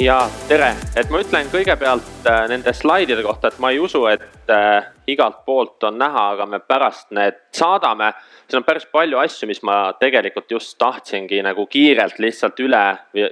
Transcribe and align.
ja 0.00 0.16
tere, 0.48 0.70
et 0.96 1.10
ma 1.12 1.20
ütlen 1.20 1.48
kõigepealt 1.52 2.28
äh, 2.28 2.44
nende 2.48 2.72
slaidide 2.76 3.20
kohta, 3.24 3.50
et 3.50 3.58
ma 3.60 3.70
ei 3.72 3.80
usu, 3.82 4.00
et 4.08 4.52
äh, 4.52 4.86
igalt 5.12 5.42
poolt 5.44 5.84
on 5.84 5.98
näha, 6.00 6.22
aga 6.34 6.46
me 6.48 6.60
pärast 6.64 7.10
need 7.16 7.36
saadame. 7.52 8.12
siin 8.48 8.62
on 8.62 8.64
päris 8.64 8.86
palju 8.92 9.18
asju, 9.20 9.48
mis 9.50 9.60
ma 9.62 9.92
tegelikult 10.00 10.50
just 10.50 10.78
tahtsingi 10.78 11.42
nagu 11.44 11.66
kiirelt 11.66 12.18
lihtsalt 12.18 12.60
üle 12.64 12.84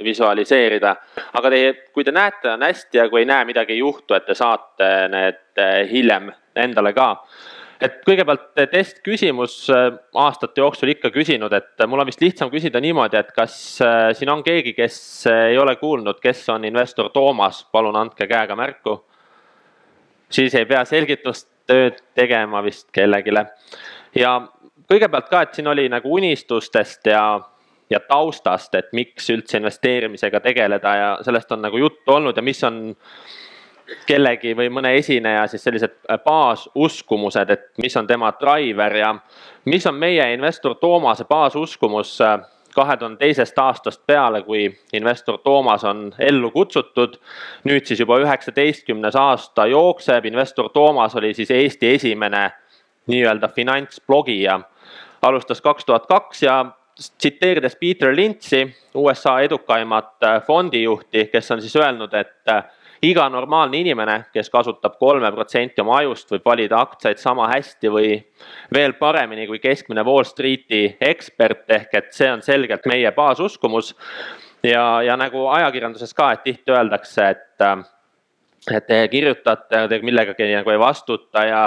visualiseerida. 0.05 0.97
aga 1.41 1.51
teie, 1.51 1.73
kui 1.95 2.05
te 2.05 2.13
näete, 2.13 2.53
on 2.53 2.63
hästi 2.63 3.01
ja 3.01 3.09
kui 3.09 3.25
ei 3.25 3.31
näe, 3.31 3.45
midagi 3.49 3.73
ei 3.73 3.79
juhtu, 3.79 4.15
et 4.15 4.27
te 4.27 4.35
saate 4.35 4.91
need 5.09 5.41
äh, 5.57 5.87
hiljem 5.91 6.33
endale 6.57 6.93
ka 6.93 7.15
et 7.81 8.01
kõigepealt 8.07 8.49
testküsimus 8.73 9.57
äh, 9.75 9.89
aastate 10.15 10.61
jooksul 10.61 10.95
ikka 10.95 11.13
küsinud, 11.15 11.53
et 11.55 11.87
mul 11.87 12.03
on 12.03 12.09
vist 12.09 12.23
lihtsam 12.23 12.51
küsida 12.53 12.81
niimoodi, 12.83 13.21
et 13.21 13.33
kas 13.37 13.57
siin 14.19 14.33
on 14.33 14.43
keegi, 14.47 14.75
kes 14.77 14.99
ei 15.33 15.59
ole 15.59 15.77
kuulnud, 15.81 16.21
kes 16.23 16.45
on 16.55 16.67
investor 16.69 17.13
Toomas, 17.15 17.65
palun 17.73 17.97
andke 17.97 18.27
käega 18.27 18.57
märku. 18.57 19.05
siis 20.31 20.55
ei 20.55 20.67
pea 20.67 20.85
selgitustööd 20.85 22.03
tegema 22.15 22.63
vist 22.63 22.91
kellelegi. 22.93 23.33
ja 24.15 24.41
kõigepealt 24.89 25.29
ka, 25.31 25.43
et 25.43 25.55
siin 25.55 25.69
oli 25.69 25.87
nagu 25.93 26.13
unistustest 26.15 27.07
ja, 27.13 27.23
ja 27.91 28.01
taustast, 28.09 28.75
et 28.75 28.93
miks 28.97 29.29
üldse 29.33 29.61
investeerimisega 29.61 30.41
tegeleda 30.45 30.95
ja 30.97 31.11
sellest 31.25 31.53
on 31.53 31.63
nagu 31.67 31.81
juttu 31.81 32.17
olnud 32.17 32.37
ja 32.37 32.45
mis 32.45 32.63
on 32.65 32.97
kellegi 34.07 34.55
või 34.57 34.69
mõne 34.73 34.93
esineja 34.99 35.47
siis 35.47 35.65
sellised 35.65 35.97
äh, 36.11 36.19
baasuskumused, 36.25 37.51
et 37.51 37.67
mis 37.83 37.97
on 37.97 38.07
tema 38.07 38.33
driver 38.41 38.97
ja 38.97 39.15
mis 39.65 39.87
on 39.87 39.95
meie 39.95 40.33
investor 40.35 40.75
Toomase 40.81 41.25
baasuskumus 41.25 42.21
äh, 42.21 42.39
kahe 42.75 42.97
tuhande 42.97 43.19
teisest 43.19 43.59
aastast 43.59 44.03
peale, 44.07 44.43
kui 44.43 44.69
investor 44.93 45.39
Toomas 45.39 45.85
on 45.85 46.13
ellu 46.19 46.51
kutsutud. 46.51 47.19
nüüd 47.65 47.87
siis 47.87 48.01
juba 48.01 48.19
üheksateistkümnes 48.23 49.17
aasta 49.17 49.67
jookseb, 49.67 50.25
investor 50.25 50.69
Toomas 50.69 51.17
oli 51.17 51.35
siis 51.35 51.51
Eesti 51.51 51.95
esimene 51.95 52.51
nii-öelda 53.07 53.49
finantsblogija. 53.49 54.61
alustas 55.23 55.61
kaks 55.61 55.85
tuhat 55.85 56.07
kaks 56.07 56.43
ja 56.43 56.67
tsiteerides 57.19 57.77
Peter 57.77 58.17
Lynch'i, 58.17 58.75
USA 58.95 59.41
edukaimat 59.41 60.23
äh, 60.23 60.43
fondijuhti, 60.43 61.27
kes 61.33 61.51
on 61.51 61.61
siis 61.61 61.77
öelnud, 61.77 62.15
et 62.15 62.55
iga 63.03 63.29
normaalne 63.31 63.79
inimene, 63.79 64.17
kes 64.35 64.51
kasutab 64.51 64.99
kolme 64.99 65.31
protsenti 65.35 65.83
oma 65.83 65.99
ajust, 66.03 66.31
võib 66.35 66.47
valida 66.47 66.81
aktsiaid 66.83 67.21
sama 67.23 67.49
hästi 67.53 67.93
või 67.95 68.17
veel 68.75 68.95
paremini 68.99 69.47
kui 69.47 69.61
keskmine 69.63 70.05
Wall 70.07 70.27
Streeti 70.27 70.97
ekspert, 71.01 71.67
ehk 71.71 71.95
et 71.95 72.11
see 72.15 72.31
on 72.33 72.43
selgelt 72.43 72.87
meie 72.87 73.13
baasuskumus. 73.15 73.95
ja, 74.63 75.03
ja 75.03 75.17
nagu 75.17 75.47
ajakirjanduses 75.49 76.15
ka, 76.15 76.33
et 76.33 76.43
tihti 76.45 76.75
öeldakse, 76.75 77.29
et, 77.29 77.67
et 78.75 78.87
te 78.87 79.03
kirjutate, 79.09 79.87
te 79.89 80.01
millegagi 80.03 80.51
nagu 80.55 80.71
ei 80.71 80.79
vastuta 80.79 81.45
ja 81.47 81.63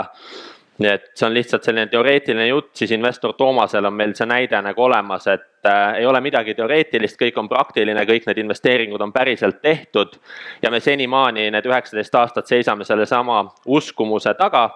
nii 0.81 0.89
et 0.89 1.09
see 1.15 1.27
on 1.27 1.33
lihtsalt 1.33 1.65
selline 1.65 1.87
teoreetiline 1.91 2.47
jutt, 2.47 2.71
siis 2.75 2.91
investor 2.95 3.33
Toomasel 3.37 3.85
on 3.85 3.93
meil 3.93 4.13
see 4.17 4.27
näide 4.29 4.61
nagu 4.65 4.83
olemas, 4.83 5.27
et 5.29 5.67
äh, 5.69 5.99
ei 6.01 6.05
ole 6.05 6.21
midagi 6.23 6.55
teoreetilist, 6.57 7.19
kõik 7.19 7.37
on 7.37 7.49
praktiline, 7.49 8.05
kõik 8.09 8.25
need 8.29 8.41
investeeringud 8.41 9.01
on 9.01 9.13
päriselt 9.13 9.61
tehtud. 9.61 10.17
ja 10.61 10.71
me 10.71 10.79
senimaani 10.79 11.51
need 11.51 11.69
üheksateist 11.69 12.15
aastat 12.15 12.47
seisame 12.47 12.85
sellesama 12.87 13.43
uskumuse 13.65 14.33
taga. 14.33 14.69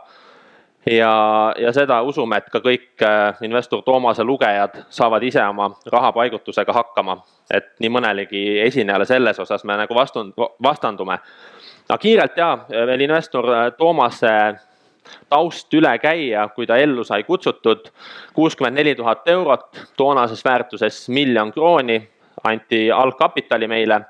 ja, 0.92 1.54
ja 1.58 1.74
seda 1.74 2.02
usume, 2.02 2.38
et 2.38 2.50
ka 2.54 2.60
kõik 2.60 3.02
äh, 3.02 3.42
investor 3.42 3.82
Toomase 3.82 4.24
lugejad 4.24 4.84
saavad 4.90 5.24
ise 5.24 5.42
oma 5.44 5.72
rahapaigutusega 5.92 6.74
hakkama. 6.74 7.18
et 7.52 7.74
nii 7.80 7.90
mõnelegi 7.90 8.46
esinejale 8.68 9.06
selles 9.06 9.40
osas 9.40 9.64
me 9.64 9.78
nagu 9.78 9.96
vastund, 9.96 10.34
vastandume. 10.64 11.20
aga 11.90 11.98
kiirelt 11.98 12.38
ja 12.38 12.58
veel 12.70 13.02
investor 13.02 13.54
äh, 13.54 13.72
Toomase 13.78 14.56
taust 15.30 15.74
üle 15.74 15.98
käia, 16.00 16.48
kui 16.56 16.68
ta 16.68 16.78
ellu 16.78 17.04
sai 17.04 17.24
kutsutud. 17.24 17.90
kuuskümmend 18.34 18.76
neli 18.76 18.96
tuhat 18.96 19.28
eurot, 19.28 19.80
toonases 19.98 20.46
väärtuses 20.46 21.10
miljon 21.10 21.54
krooni 21.54 22.10
anti 22.44 22.92
algkapitali 22.92 23.68
meile. 23.68 24.02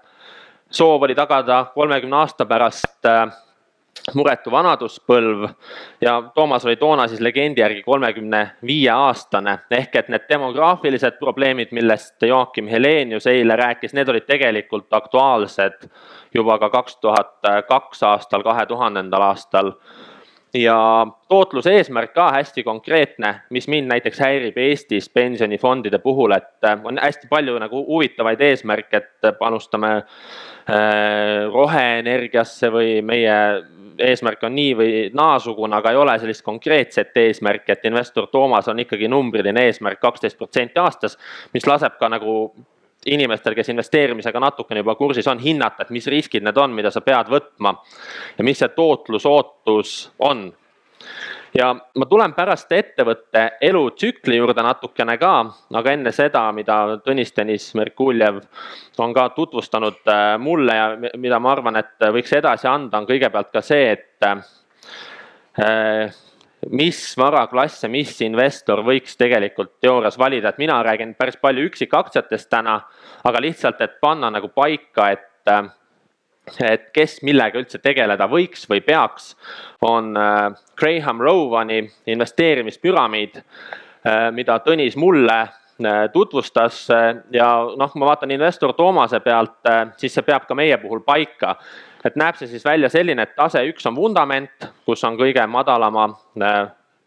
soov 0.69 1.03
oli 1.03 1.15
tagada 1.15 1.65
kolmekümne 1.75 2.15
aasta 2.15 2.45
pärast 2.45 3.05
äh, 3.05 3.31
muretu 4.13 4.51
vanaduspõlv 4.51 5.47
ja 6.01 6.15
Toomas 6.35 6.65
oli 6.65 6.75
toona 6.77 7.07
siis 7.07 7.21
legendi 7.23 7.61
järgi 7.61 7.81
kolmekümne 7.83 8.41
viie 8.65 8.91
aastane. 8.91 9.59
ehk 9.71 9.95
et 9.95 10.09
need 10.09 10.27
demograafilised 10.29 11.17
probleemid, 11.19 11.71
millest 11.71 12.21
Joakim 12.21 12.67
Helenius 12.67 13.27
eile 13.27 13.55
rääkis, 13.55 13.93
need 13.93 14.09
olid 14.09 14.27
tegelikult 14.27 14.93
aktuaalsed 14.93 15.89
juba 16.33 16.59
ka 16.59 16.69
kaks 16.69 16.97
tuhat 16.97 17.39
kaks 17.67 18.03
aastal, 18.03 18.43
kahe 18.43 18.65
tuhandendal 18.65 19.21
aastal 19.21 19.73
ja 20.55 21.07
tootluse 21.29 21.73
eesmärk 21.77 22.13
ka 22.13 22.29
hästi 22.31 22.63
konkreetne, 22.63 23.33
mis 23.49 23.67
mind 23.67 23.89
näiteks 23.91 24.19
häirib 24.19 24.57
Eestis 24.57 25.09
pensionifondide 25.09 25.99
puhul, 25.99 26.31
et 26.37 26.63
äh, 26.63 26.79
on 26.83 26.99
hästi 27.01 27.27
palju 27.29 27.59
nagu 27.59 27.83
huvitavaid 27.87 28.41
eesmärke, 28.41 28.97
et 28.97 29.37
panustame 29.39 29.91
äh, 29.97 31.45
roheenergiasse 31.53 32.71
või 32.71 32.99
meie 33.05 33.39
eesmärk 33.99 34.43
on 34.43 34.55
nii 34.55 34.71
või 34.75 34.93
naasugune, 35.15 35.75
aga 35.77 35.91
ei 35.91 35.99
ole 35.99 36.17
sellist 36.19 36.43
konkreetset 36.45 37.17
eesmärki, 37.17 37.71
et 37.71 37.85
investor 37.87 38.27
Toomas 38.31 38.67
on 38.71 38.79
ikkagi 38.83 39.07
numbriline 39.11 39.67
eesmärk 39.69 40.01
kaksteist 40.03 40.37
protsenti 40.37 40.79
aastas, 40.79 41.17
mis 41.53 41.67
laseb 41.67 41.99
ka 41.99 42.09
nagu 42.11 42.35
inimestel, 43.05 43.55
kes 43.55 43.69
investeerimisega 43.69 44.39
natukene 44.39 44.81
juba 44.83 44.95
kursis 44.95 45.27
on, 45.27 45.39
hinnata, 45.39 45.85
et 45.85 45.93
mis 45.95 46.07
riskid 46.09 46.45
need 46.45 46.57
on, 46.57 46.73
mida 46.75 46.91
sa 46.91 47.01
pead 47.05 47.29
võtma. 47.31 47.75
ja 48.37 48.43
mis 48.43 48.59
see 48.59 48.69
tootlusootus 48.75 49.95
on. 50.19 50.47
ja 51.53 51.69
ma 51.73 52.05
tulen 52.09 52.33
pärast 52.33 52.71
ettevõtte 52.71 53.45
elutsükli 53.61 54.37
juurde 54.37 54.63
natukene 54.63 55.17
ka, 55.17 55.33
aga 55.73 55.91
enne 55.91 56.11
seda, 56.11 56.51
mida 56.51 56.99
Tõnis-Tõnis 57.05 57.71
Merkuljev 57.75 58.41
on 58.97 59.13
ka 59.13 59.29
tutvustanud 59.35 60.01
äh, 60.07 60.37
mulle 60.39 60.75
ja 60.75 60.91
mida 61.17 61.39
ma 61.39 61.51
arvan, 61.51 61.75
et 61.79 62.09
võiks 62.11 62.33
edasi 62.33 62.67
anda, 62.67 62.97
on 62.97 63.07
kõigepealt 63.07 63.51
ka 63.53 63.61
see, 63.61 63.91
et 63.91 64.29
äh, 65.61 66.24
mis 66.69 66.99
varaklasse, 67.17 67.87
mis 67.91 68.13
investor 68.25 68.81
võiks 68.85 69.17
tegelikult 69.19 69.75
teoorias 69.83 70.17
valida, 70.17 70.49
et 70.49 70.61
mina 70.61 70.79
räägin 70.83 71.13
päris 71.17 71.37
palju 71.41 71.67
üksikaktsiatest 71.69 72.49
täna, 72.49 72.79
aga 73.23 73.41
lihtsalt, 73.41 73.81
et 73.81 73.99
panna 74.01 74.31
nagu 74.33 74.49
paika, 74.53 75.11
et 75.11 75.31
et 76.61 76.89
kes 76.93 77.19
millega 77.25 77.57
üldse 77.57 77.79
tegeleda 77.81 78.27
võiks 78.29 78.67
või 78.69 78.81
peaks, 78.85 79.31
on 79.85 80.11
äh, 80.17 80.51
Graham 80.77 81.21
Rowani 81.21 81.79
investeerimispüramiid, 82.13 83.39
äh, 83.39 84.27
mida 84.35 84.59
Tõnis 84.61 84.93
mulle 84.99 85.39
äh, 85.41 86.03
tutvustas 86.13 86.83
ja 87.33 87.49
noh, 87.77 87.97
ma 87.97 88.11
vaatan 88.11 88.35
investor 88.35 88.75
Toomase 88.77 89.23
pealt, 89.25 89.57
siis 89.97 90.13
see 90.13 90.27
peab 90.27 90.45
ka 90.45 90.57
meie 90.57 90.77
puhul 90.81 91.01
paika 91.05 91.55
et 92.05 92.17
näeb 92.19 92.37
see 92.37 92.49
siis 92.49 92.65
välja 92.65 92.89
selline, 92.93 93.25
et 93.25 93.35
tase 93.37 93.63
üks 93.69 93.85
on 93.89 93.95
vundament, 93.97 94.69
kus 94.85 95.03
on 95.07 95.17
kõige 95.17 95.45
madalama 95.49 96.07
äh, 96.41 96.57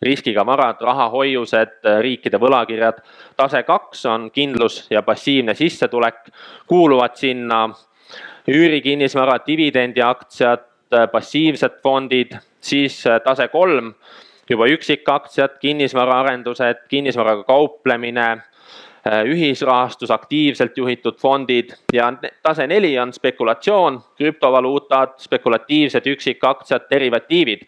riskiga 0.03 0.45
varad, 0.47 0.81
rahahoiused, 0.85 1.77
äh, 1.87 2.01
riikide 2.05 2.41
võlakirjad. 2.43 3.03
tase 3.37 3.63
kaks 3.63 4.07
on 4.07 4.31
kindlus 4.35 4.87
ja 4.91 5.03
passiivne 5.03 5.55
sissetulek, 5.55 6.33
kuuluvad 6.67 7.17
sinna 7.17 7.69
üürikinnisvara, 8.49 9.39
dividendiaktsiad, 9.47 10.67
äh, 10.95 11.07
passiivsed 11.13 11.79
fondid, 11.83 12.35
siis 12.61 13.05
tase 13.25 13.49
kolm 13.49 13.95
juba 14.51 14.67
üksikaktsiad, 14.73 15.59
kinnisvaraarendused, 15.61 16.87
kinnisvaraga 16.89 17.45
kauplemine 17.45 18.29
ühisrahastus, 19.07 20.11
aktiivselt 20.11 20.79
juhitud 20.79 21.19
fondid 21.21 21.71
ja 21.93 22.13
tase 22.43 22.67
neli 22.67 22.99
on 22.99 23.13
spekulatsioon, 23.13 24.01
krüptovaluutad, 24.17 25.19
spekulatiivsed 25.19 26.07
üksikaktsiad, 26.07 26.91
derivatiivid. 26.91 27.63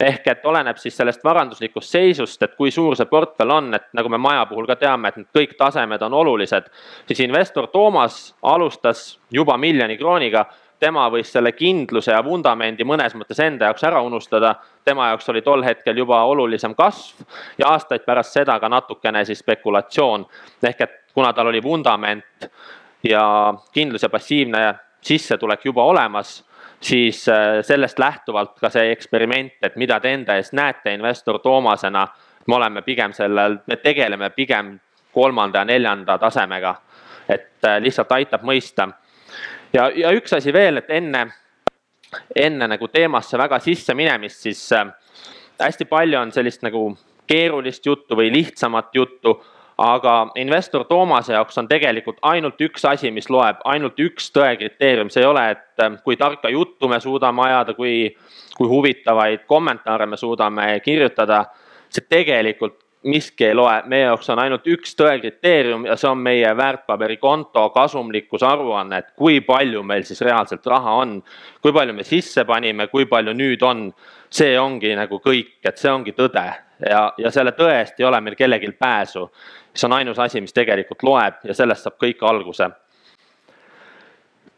ehk 0.00 0.26
et 0.26 0.46
oleneb 0.46 0.76
siis 0.76 0.96
sellest 0.96 1.24
varanduslikust 1.24 1.90
seisust, 1.90 2.42
et 2.42 2.54
kui 2.58 2.70
suur 2.70 2.96
see 2.96 3.06
portfell 3.06 3.50
on, 3.50 3.74
et 3.74 3.84
nagu 3.94 4.08
me 4.08 4.18
maja 4.18 4.46
puhul 4.46 4.66
ka 4.66 4.76
teame, 4.76 5.08
et 5.08 5.16
need 5.16 5.28
kõik 5.38 5.54
tasemed 5.58 6.02
on 6.02 6.14
olulised. 6.14 6.64
siis 7.06 7.20
investor 7.20 7.66
Toomas 7.66 8.34
alustas 8.42 9.18
juba 9.30 9.56
miljoni 9.56 9.96
krooniga 9.96 10.46
tema 10.80 11.08
võis 11.10 11.32
selle 11.32 11.52
kindluse 11.52 12.12
ja 12.12 12.22
vundamendi 12.24 12.84
mõnes 12.84 13.14
mõttes 13.14 13.40
enda 13.40 13.70
jaoks 13.70 13.84
ära 13.84 14.02
unustada. 14.02 14.54
tema 14.84 15.08
jaoks 15.08 15.28
oli 15.28 15.42
tol 15.42 15.62
hetkel 15.62 15.96
juba 15.96 16.22
olulisem 16.24 16.74
kasv 16.74 17.24
ja 17.58 17.68
aastaid 17.68 18.04
pärast 18.04 18.32
seda 18.32 18.58
ka 18.60 18.68
natukene 18.68 19.24
siis 19.24 19.38
spekulatsioon. 19.38 20.26
ehk 20.62 20.80
et 20.80 20.90
kuna 21.14 21.32
tal 21.32 21.46
oli 21.46 21.62
vundament 21.62 22.50
ja 23.02 23.54
kindlus 23.72 24.02
ja 24.02 24.08
passiivne 24.08 24.74
sissetulek 25.00 25.64
juba 25.64 25.84
olemas, 25.84 26.44
siis 26.80 27.28
äh, 27.28 27.60
sellest 27.62 27.98
lähtuvalt 27.98 28.58
ka 28.60 28.70
see 28.70 28.92
eksperiment, 28.92 29.58
et 29.62 29.76
mida 29.76 30.00
te 30.00 30.12
enda 30.14 30.36
eest 30.36 30.52
näete 30.52 30.94
investor 30.94 31.38
Toomasena. 31.38 32.08
me 32.46 32.54
oleme 32.54 32.82
pigem 32.82 33.12
sellel, 33.12 33.58
me 33.66 33.76
tegeleme 33.76 34.30
pigem 34.30 34.80
kolmanda 35.12 35.58
ja 35.58 35.64
neljanda 35.64 36.18
tasemega, 36.18 36.74
et 37.28 37.64
äh, 37.64 37.80
lihtsalt 37.80 38.12
aitab 38.12 38.42
mõista 38.42 38.88
ja, 39.74 39.88
ja 39.94 40.12
üks 40.16 40.32
asi 40.36 40.52
veel, 40.52 40.82
et 40.82 40.90
enne, 40.90 41.26
enne 42.36 42.68
nagu 42.70 42.88
teemasse 42.88 43.38
väga 43.38 43.58
sisse 43.64 43.94
minemist, 43.94 44.44
siis 44.46 44.62
äh, 44.72 44.86
hästi 45.60 45.88
palju 45.90 46.20
on 46.20 46.32
sellist 46.32 46.62
nagu 46.66 46.86
keerulist 47.26 47.86
juttu 47.86 48.16
või 48.18 48.30
lihtsamat 48.32 48.94
juttu 48.94 49.38
aga 49.78 50.30
investor 50.34 50.84
Toomase 50.84 51.32
jaoks 51.32 51.58
on 51.58 51.68
tegelikult 51.68 52.18
ainult 52.22 52.60
üks 52.62 52.84
asi, 52.86 53.10
mis 53.10 53.28
loeb, 53.30 53.58
ainult 53.64 53.98
üks 54.00 54.30
tõe 54.34 54.54
kriteerium, 54.58 55.10
see 55.10 55.24
ei 55.24 55.28
ole, 55.28 55.44
et 55.56 55.82
ähm, 55.82 55.98
kui 56.04 56.16
tarka 56.16 56.48
juttu 56.52 56.88
me 56.88 57.00
suudame 57.02 57.42
ajada, 57.48 57.74
kui, 57.74 58.14
kui 58.56 58.70
huvitavaid 58.70 59.46
kommentaare 59.50 60.06
me 60.06 60.16
suudame 60.16 60.80
kirjutada. 60.84 61.44
see 61.94 62.06
tegelikult 62.10 62.83
miski 63.04 63.46
ei 63.46 63.54
loe, 63.54 63.82
meie 63.86 64.06
jaoks 64.06 64.30
on 64.32 64.40
ainult 64.40 64.66
üks 64.70 64.94
tõe 64.96 65.18
kriteerium 65.20 65.84
ja 65.88 65.96
see 66.00 66.08
on 66.08 66.20
meie 66.24 66.50
väärtpaberikonto 66.56 67.66
kasumlikkuse 67.74 68.46
aruanne, 68.48 68.98
et 68.98 69.10
kui 69.16 69.40
palju 69.44 69.82
meil 69.84 70.06
siis 70.08 70.20
reaalselt 70.24 70.66
raha 70.66 70.96
on. 71.02 71.22
kui 71.62 71.72
palju 71.72 71.94
me 71.94 72.04
sisse 72.04 72.44
panime, 72.44 72.86
kui 72.86 73.06
palju 73.06 73.32
nüüd 73.36 73.62
on, 73.62 73.90
see 74.30 74.58
ongi 74.60 74.94
nagu 74.96 75.20
kõik, 75.20 75.58
et 75.64 75.78
see 75.78 75.92
ongi 75.92 76.12
tõde. 76.12 76.44
Ja, 76.90 77.12
ja 77.18 77.30
selle 77.30 77.52
tõe 77.52 77.76
eest 77.78 78.00
ei 78.00 78.06
ole 78.06 78.20
meil 78.20 78.36
kellelgi 78.36 78.72
pääsu. 78.78 79.28
See 79.74 79.86
on 79.86 79.92
ainus 79.92 80.18
asi, 80.18 80.40
mis 80.40 80.52
tegelikult 80.52 81.02
loeb 81.02 81.44
ja 81.44 81.54
sellest 81.54 81.86
saab 81.86 82.00
kõik 82.02 82.22
alguse. 82.22 82.68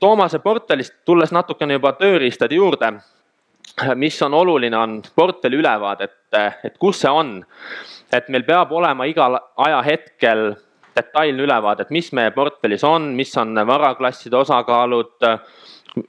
Toomase 0.01 0.39
portfellist 0.39 0.95
tulles 1.05 1.33
natukene 1.33 1.79
juba 1.79 1.93
tööriistade 1.97 2.55
juurde, 2.55 2.93
mis 4.03 4.23
on 4.23 4.35
oluline, 4.35 4.77
on 4.77 5.03
portfelli 5.15 5.57
ülevaade, 5.57 6.05
et, 6.05 6.57
et 6.65 6.79
kus 6.79 7.01
see 7.01 7.11
on. 7.11 7.39
et 8.13 8.29
meil 8.29 8.45
peab 8.47 8.71
olema 8.73 9.05
igal 9.05 9.39
ajahetkel 9.57 10.55
detailne 10.97 11.43
ülevaade, 11.43 11.83
et 11.83 11.91
mis 11.91 12.13
meie 12.13 12.31
portfellis 12.31 12.85
on, 12.85 13.11
mis 13.17 13.33
on 13.37 13.55
varaklasside 13.67 14.37
osakaalud, 14.37 15.27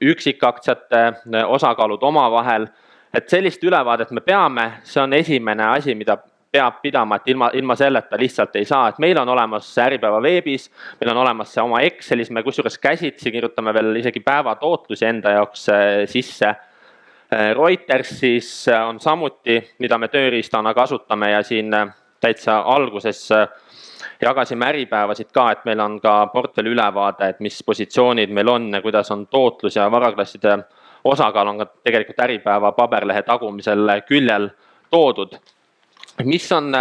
üksikaktsiate 0.00 1.02
osakaalud 1.46 2.02
omavahel. 2.02 2.68
et 3.14 3.28
sellist 3.28 3.64
ülevaadet 3.64 4.10
me 4.10 4.20
peame, 4.20 4.72
see 4.84 5.02
on 5.02 5.12
esimene 5.12 5.64
asi, 5.64 5.94
mida 5.94 6.18
peab 6.52 6.80
pidama, 6.82 7.16
et 7.16 7.28
ilma, 7.28 7.50
ilma 7.54 7.76
selleta 7.76 8.16
lihtsalt 8.20 8.56
ei 8.56 8.64
saa, 8.68 8.88
et 8.88 8.98
meil 9.02 9.18
on 9.20 9.28
olemas 9.28 9.68
see 9.74 9.84
Äripäeva 9.84 10.20
veebis, 10.22 10.68
meil 11.00 11.12
on 11.12 11.22
olemas 11.24 11.52
see 11.52 11.62
oma 11.62 11.80
Excelis, 11.84 12.30
me 12.30 12.42
kusjuures 12.42 12.78
käsitsi 12.80 13.32
kirjutame 13.32 13.74
veel 13.76 13.96
isegi 14.00 14.20
päevatootlusi 14.24 15.08
enda 15.08 15.36
jaoks 15.36 15.68
äh, 15.72 15.84
sisse. 16.08 16.54
Äh, 17.32 17.54
Reutersis 17.54 18.68
äh, 18.68 18.88
on 18.88 19.00
samuti, 19.00 19.58
mida 19.78 19.98
me 19.98 20.08
tööriistana 20.08 20.72
kasutame 20.74 21.30
ja 21.30 21.42
siin 21.44 21.74
täitsa 22.20 22.62
alguses 22.64 23.28
jagasime 24.22 24.66
Äripäevasid 24.70 25.28
ka, 25.32 25.50
et 25.52 25.66
meil 25.68 25.80
on 25.80 25.98
ka 26.00 26.14
portfelli 26.32 26.72
ülevaade, 26.72 27.28
et 27.28 27.40
mis 27.44 27.60
positsioonid 27.62 28.32
meil 28.32 28.48
on 28.48 28.70
ja 28.74 28.80
kuidas 28.82 29.10
on 29.10 29.26
tootlus 29.26 29.76
ja 29.76 29.90
varaklasside 29.90 30.56
osakaal 31.04 31.52
on 31.52 31.58
ka 31.58 31.66
tegelikult 31.84 32.24
Äripäeva 32.24 32.72
paberlehe 32.72 33.22
tagumisel 33.22 33.92
küljel 34.08 34.48
toodud. 34.90 35.36
Mis 36.24 36.48
on 36.52 36.72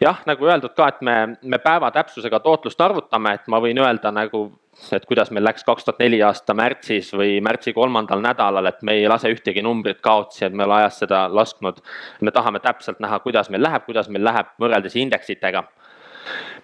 jah, 0.00 0.20
nagu 0.26 0.46
öeldud 0.46 0.74
ka, 0.76 0.88
et 0.92 1.00
me, 1.00 1.16
me 1.42 1.58
päeva 1.62 1.90
täpsusega 1.94 2.40
tootlust 2.44 2.80
arvutame, 2.80 3.34
et 3.38 3.48
ma 3.48 3.60
võin 3.62 3.78
öelda 3.80 4.12
nagu, 4.14 4.46
et 4.92 5.04
kuidas 5.06 5.30
meil 5.30 5.44
läks 5.44 5.64
kaks 5.64 5.84
tuhat 5.84 6.00
neli 6.02 6.20
aasta 6.22 6.54
märtsis 6.54 7.12
või 7.16 7.38
märtsi 7.44 7.72
kolmandal 7.72 8.22
nädalal, 8.24 8.66
et 8.66 8.82
me 8.82 8.98
ei 8.98 9.08
lase 9.08 9.30
ühtegi 9.32 9.62
numbrit 9.62 10.00
kaotsi, 10.04 10.44
et 10.44 10.52
me 10.52 10.64
ei 10.64 10.68
ole 10.68 10.74
ajas 10.82 10.98
seda 11.04 11.24
lasknud. 11.32 11.80
me 12.20 12.30
tahame 12.30 12.60
täpselt 12.60 13.00
näha, 13.00 13.18
kuidas 13.20 13.50
meil 13.50 13.62
läheb, 13.62 13.84
kuidas 13.86 14.08
meil 14.08 14.24
läheb 14.24 14.52
võrreldes 14.60 14.96
indeksitega. 14.96 15.64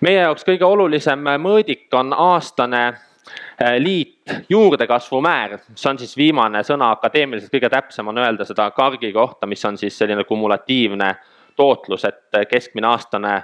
meie 0.01 0.21
jaoks 0.21 0.45
kõige 0.45 0.65
olulisem 0.65 1.25
mõõdik 1.39 1.89
on 1.93 2.13
aastane 2.13 2.87
äh, 2.87 3.77
liit 3.79 4.23
juurdekasvu 4.49 5.21
määr, 5.21 5.59
see 5.75 5.91
on 5.91 5.99
siis 5.99 6.17
viimane 6.17 6.63
sõna 6.65 6.91
akadeemiliselt 6.97 7.53
kõige 7.53 7.71
täpsem 7.71 8.09
on 8.09 8.19
öelda 8.19 8.45
seda 8.45 8.71
kargi 8.71 9.13
kohta, 9.13 9.47
mis 9.47 9.65
on 9.65 9.79
siis 9.79 9.99
selline 9.99 10.25
kumulatiivne 10.25 11.15
tootlus, 11.57 12.05
et 12.05 12.49
keskmine 12.49 12.87
aastane 12.87 13.43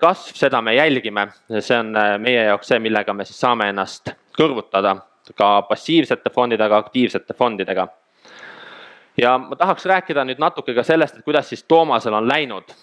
kasv, 0.00 0.36
seda 0.36 0.60
me 0.62 0.74
jälgime, 0.74 1.28
see 1.60 1.78
on 1.78 1.92
meie 2.22 2.46
jaoks 2.48 2.72
see, 2.72 2.80
millega 2.82 3.12
me 3.14 3.24
siis 3.24 3.40
saame 3.40 3.68
ennast 3.72 4.12
kõrvutada 4.36 4.96
ka 5.36 5.62
passiivsete 5.68 6.30
fondidega, 6.30 6.76
aktiivsete 6.76 7.34
fondidega. 7.34 7.88
ja 9.18 9.38
ma 9.38 9.56
tahaks 9.56 9.86
rääkida 9.86 10.24
nüüd 10.24 10.38
natuke 10.38 10.74
ka 10.74 10.82
sellest, 10.82 11.16
et 11.16 11.24
kuidas 11.24 11.48
siis 11.48 11.64
Toomasel 11.64 12.14
on 12.14 12.28
läinud 12.28 12.74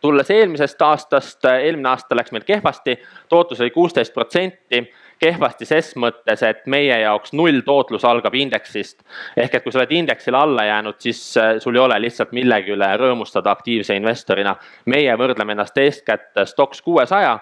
tulles 0.00 0.30
eelmisest 0.30 0.82
aastast, 0.82 1.44
eelmine 1.44 1.88
aasta 1.88 2.16
läks 2.16 2.32
meil 2.32 2.44
kehvasti, 2.44 2.98
tootlus 3.28 3.60
oli 3.60 3.70
kuusteist 3.70 4.14
protsenti 4.14 4.84
kehvasti 5.20 5.66
ses 5.68 5.92
mõttes, 6.00 6.42
et 6.46 6.62
meie 6.70 6.96
jaoks 7.02 7.34
nulltootlus 7.36 8.04
algab 8.08 8.34
indeksist. 8.34 9.02
ehk 9.36 9.54
et 9.54 9.62
kui 9.62 9.72
sa 9.72 9.82
oled 9.82 9.92
indeksile 9.92 10.36
alla 10.36 10.64
jäänud, 10.64 10.96
siis 10.98 11.36
äh, 11.36 11.58
sul 11.58 11.76
ei 11.76 11.80
ole 11.80 12.00
lihtsalt 12.00 12.32
millegi 12.32 12.72
üle 12.72 12.88
rõõmustada 12.96 13.50
aktiivse 13.50 13.96
investorina. 13.96 14.56
meie 14.86 15.16
võrdleme 15.16 15.52
ennast 15.52 15.78
eeskätt 15.78 16.44
Stoxx 16.44 16.82
kuuesaja 16.82 17.38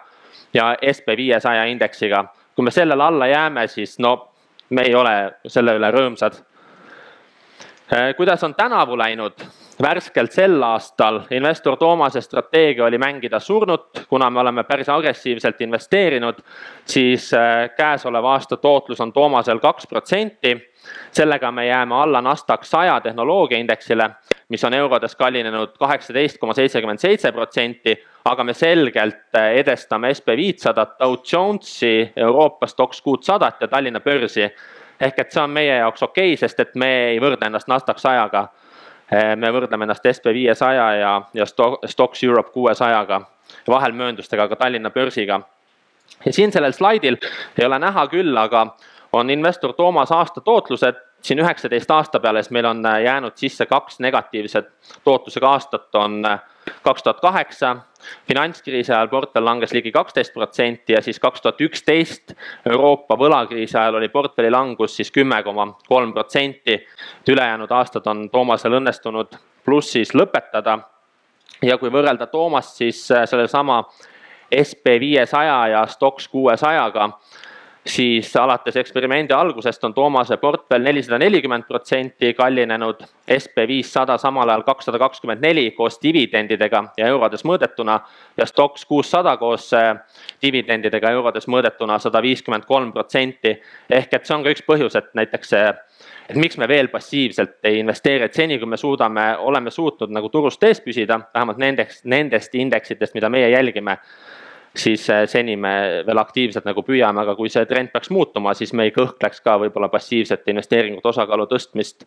ja 0.55 0.75
SB 0.93 1.17
viiesaja 1.17 1.65
indeksiga. 1.65 2.25
kui 2.55 2.65
me 2.65 2.71
sellele 2.71 3.03
alla 3.03 3.27
jääme, 3.27 3.67
siis 3.67 3.99
no 3.99 4.31
me 4.71 4.83
ei 4.83 4.95
ole 4.95 5.35
selle 5.47 5.77
üle 5.79 5.91
rõõmsad. 5.91 6.43
Äh, 7.93 8.15
kuidas 8.17 8.45
on 8.45 8.55
tänavu 8.55 8.99
läinud? 8.99 9.33
Värskelt 9.83 10.33
sel 10.33 10.63
aastal 10.63 11.21
investor 11.31 11.77
Toomase 11.77 12.21
strateegia 12.21 12.85
oli 12.85 12.99
mängida 12.99 13.41
surnut, 13.41 14.07
kuna 14.09 14.31
me 14.31 14.41
oleme 14.41 14.65
päris 14.65 14.89
agressiivselt 14.89 15.61
investeerinud, 15.61 16.35
siis 16.85 17.35
äh, 17.35 17.71
käesoleva 17.77 18.33
aasta 18.33 18.57
tootlus 18.57 19.01
on 19.01 19.13
Toomasel 19.13 19.59
kaks 19.59 19.87
protsenti. 19.87 20.75
sellega 21.13 21.51
me 21.53 21.67
jääme 21.67 21.95
alla 21.95 22.21
NASDAQ 22.21 22.63
saja 22.63 23.01
tehnoloogiaindeksile, 23.01 24.11
mis 24.49 24.65
on 24.65 24.75
eurodes 24.75 25.17
kallinenud 25.17 25.79
kaheksateist 25.79 26.39
koma 26.39 26.55
seitsekümmend 26.55 26.99
seitse 26.99 27.33
protsenti, 27.33 27.99
aga 28.25 28.45
me 28.45 28.55
selgelt 28.55 29.35
äh, 29.37 29.53
edestame 29.53 30.15
SB 30.15 30.37
viitsadat, 30.37 30.99
Dow 30.99 31.17
Jonesi, 31.33 32.13
Euroopa 32.17 32.67
Stoxx 32.67 33.01
kuutsadat 33.03 33.61
ja 33.61 33.69
Tallinna 33.69 34.01
börsi. 34.01 34.51
ehk 35.01 35.19
et 35.19 35.31
see 35.31 35.43
on 35.43 35.51
meie 35.51 35.77
jaoks 35.77 36.03
okei 36.03 36.33
okay,, 36.33 36.37
sest 36.37 36.61
et 36.61 36.75
me 36.75 36.89
ei 37.11 37.21
võrdle 37.21 37.47
ennast 37.47 37.69
NASDAQ 37.69 37.99
sajaga 37.99 38.49
me 39.11 39.51
võrdleme 39.53 39.87
ennast 39.87 40.05
SB 40.05 40.35
viiesaja 40.37 40.89
ja, 40.99 41.13
ja 41.35 41.47
Stocks 41.47 42.25
Europe 42.25 42.53
kuuesajaga, 42.53 43.23
vahel 43.69 43.97
mööndustega 43.97 44.49
ka 44.49 44.57
Tallinna 44.57 44.91
börsiga. 44.91 45.41
ja 46.25 46.33
siin 46.33 46.53
sellel 46.53 46.73
slaidil 46.73 47.17
ei 47.59 47.67
ole 47.67 47.79
näha 47.79 48.07
küll, 48.13 48.37
aga 48.37 48.67
on 49.13 49.31
investor 49.31 49.73
Toomas 49.73 50.13
aasta 50.13 50.41
tootlused 50.41 51.08
siin 51.23 51.39
üheksateist 51.39 51.91
aasta 51.91 52.21
peale, 52.21 52.43
siis 52.43 52.55
meil 52.55 52.67
on 52.67 52.87
äh, 52.87 53.03
jäänud 53.03 53.37
sisse 53.37 53.67
kaks 53.67 54.01
negatiivset 54.01 54.69
tootlusega 55.05 55.51
aastat, 55.51 55.95
on 55.95 56.25
äh, 56.27 56.41
kaks 56.83 57.03
tuhat 57.03 57.21
kaheksa, 57.21 57.77
finantskriisi 58.29 58.93
ajal 58.93 59.09
portfell 59.09 59.45
langes 59.45 59.73
ligi 59.73 59.93
kaksteist 59.93 60.35
protsenti 60.35 60.93
ja 60.93 61.03
siis 61.03 61.21
kaks 61.21 61.43
tuhat 61.43 61.61
üksteist 61.61 62.35
Euroopa 62.67 63.17
võlakriisi 63.19 63.79
ajal 63.79 63.99
oli 63.99 64.09
portfelli 64.09 64.51
langus 64.51 64.97
siis 64.97 65.11
kümme 65.11 65.43
koma 65.43 65.67
kolm 65.89 66.13
protsenti. 66.13 66.87
ülejäänud 67.29 67.71
aastad 67.71 68.07
on 68.07 68.31
Toomasel 68.31 68.79
õnnestunud 68.81 69.39
plussis 69.65 70.15
lõpetada. 70.15 70.79
ja 71.63 71.79
kui 71.79 71.91
võrrelda 71.91 72.27
Toomast 72.27 72.77
siis 72.77 73.11
äh, 73.11 73.25
sellesama 73.25 73.85
SB 74.63 75.01
viiesaja 75.01 75.67
ja 75.69 75.87
Stoxx 75.87 76.29
kuuesajaga 76.29 77.11
siis 77.89 78.37
alates 78.37 78.77
eksperimendi 78.77 79.35
algusest 79.35 79.85
on 79.85 79.95
Toomase 79.95 80.37
portfell 80.37 80.85
nelisada 80.85 81.19
nelikümmend 81.19 81.65
protsenti 81.69 82.35
kallinenud, 82.35 83.03
SB 83.39 83.67
viissada 83.69 84.19
samal 84.19 84.49
ajal 84.49 84.63
kakssada 84.67 84.99
kakskümmend 84.99 85.43
neli 85.43 85.71
koos 85.77 85.99
dividendidega 86.03 86.85
ja 86.97 87.09
eurodes 87.09 87.45
mõõdetuna 87.49 87.99
ja 88.37 88.47
Stoxx 88.47 88.85
kuussada 88.89 89.37
koos 89.37 89.73
äh, 89.77 89.95
dividendidega 90.43 91.11
eurodes 91.17 91.49
mõõdetuna 91.49 91.99
sada 91.99 92.23
viiskümmend 92.23 92.65
kolm 92.69 92.93
protsenti. 92.93 93.59
ehk 93.91 94.15
et 94.15 94.27
see 94.27 94.37
on 94.37 94.45
ka 94.45 94.55
üks 94.55 94.65
põhjus, 94.67 94.97
et 94.99 95.15
näiteks 95.15 95.55
see 95.55 95.67
et 96.29 96.37
miks 96.37 96.59
me 96.59 96.69
veel 96.69 96.89
passiivselt 96.89 97.65
ei 97.65 97.79
investeeri, 97.79 98.25
et 98.25 98.35
seni, 98.35 98.59
kui 98.59 98.69
me 98.69 98.77
suudame, 98.77 99.37
oleme 99.39 99.71
suutnud 99.71 100.13
nagu 100.13 100.29
turust 100.29 100.63
ees 100.63 100.81
püsida, 100.85 101.21
vähemalt 101.35 101.59
nendest, 101.59 102.05
nendest 102.05 102.55
indeksitest, 102.55 103.15
mida 103.15 103.31
meie 103.33 103.49
jälgime 103.51 103.97
siis 104.77 105.11
äh, 105.11 105.29
seni 105.29 105.57
me 105.57 106.03
veel 106.07 106.19
aktiivselt 106.19 106.67
nagu 106.69 106.83
püüame, 106.87 107.23
aga 107.23 107.35
kui 107.37 107.51
see 107.53 107.65
trend 107.67 107.93
peaks 107.93 108.11
muutuma, 108.15 108.55
siis 108.55 108.73
me 108.73 108.89
ei 108.89 108.95
kõhkleks 108.95 109.43
ka 109.45 109.59
võib-olla 109.63 109.91
passiivsete 109.93 110.53
investeeringute 110.53 111.09
osakaalu 111.09 111.49
tõstmist. 111.51 112.07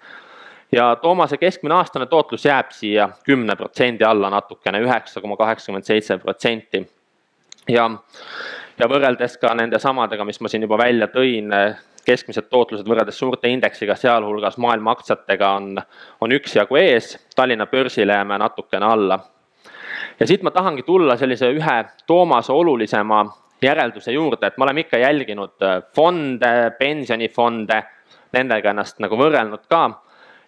ja 0.72 0.96
Toomase 1.01 1.38
keskmine 1.38 1.75
aastane 1.75 2.06
tootlus 2.06 2.46
jääb 2.46 2.72
siia 2.72 3.10
kümne 3.25 3.56
protsendi 3.56 4.03
alla 4.03 4.30
natukene, 4.30 4.82
üheksa 4.82 5.22
koma 5.22 5.38
kaheksakümmend 5.38 5.86
seitse 5.86 6.18
protsenti. 6.18 6.88
ja, 7.70 7.89
ja 8.77 8.88
võrreldes 8.88 9.38
ka 9.38 9.53
nende 9.56 9.80
samadega, 9.80 10.25
mis 10.25 10.41
ma 10.41 10.48
siin 10.48 10.68
juba 10.68 10.77
välja 10.77 11.08
tõin, 11.08 11.51
keskmised 12.06 12.48
tootlused 12.50 12.88
võrreldes 12.88 13.18
suurte 13.18 13.50
indeksiga, 13.50 13.96
sealhulgas 13.96 14.58
maailma 14.58 14.91
aktsiatega 14.91 15.51
on, 15.58 15.75
on 16.22 16.32
üksjagu 16.32 16.75
ees, 16.75 17.18
Tallinna 17.36 17.68
börsile 17.68 18.13
jääme 18.13 18.38
natukene 18.41 18.86
alla 18.86 19.20
ja 20.22 20.28
siit 20.28 20.44
ma 20.46 20.51
tahangi 20.54 20.84
tulla 20.86 21.18
sellise 21.18 21.50
ühe 21.50 21.78
Toomase 22.08 22.54
olulisema 22.54 23.24
järelduse 23.62 24.13
juurde, 24.13 24.48
et 24.48 24.58
me 24.58 24.68
oleme 24.68 24.86
ikka 24.86 24.98
jälginud 25.01 25.66
fonde, 25.96 26.72
pensionifonde, 26.78 27.82
nendega 28.34 28.70
ennast 28.70 29.01
nagu 29.01 29.18
võrrelnud 29.18 29.66
ka 29.70 29.82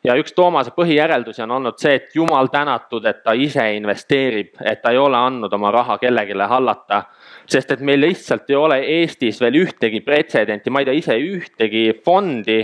ja 0.03 0.15
üks 0.19 0.35
Toomase 0.37 0.73
põhijäreldusi 0.75 1.43
on 1.45 1.55
olnud 1.57 1.79
see, 1.81 1.95
et 1.97 2.15
jumal 2.15 2.51
tänatud, 2.53 3.05
et 3.09 3.23
ta 3.25 3.33
ise 3.33 3.65
investeerib, 3.77 4.53
et 4.61 4.81
ta 4.83 4.93
ei 4.93 5.01
ole 5.01 5.17
andnud 5.17 5.53
oma 5.53 5.71
raha 5.73 5.97
kellelegi 5.97 6.37
hallata. 6.37 7.03
sest 7.47 7.71
et 7.71 7.79
meil 7.79 8.01
lihtsalt 8.01 8.49
ei 8.49 8.55
ole 8.55 8.79
Eestis 8.79 9.41
veel 9.41 9.57
ühtegi 9.65 10.01
pretsedenti, 10.01 10.69
ma 10.69 10.79
ei 10.79 10.85
tea 10.85 10.93
ise 10.93 11.17
ühtegi 11.17 12.01
fondi. 12.05 12.59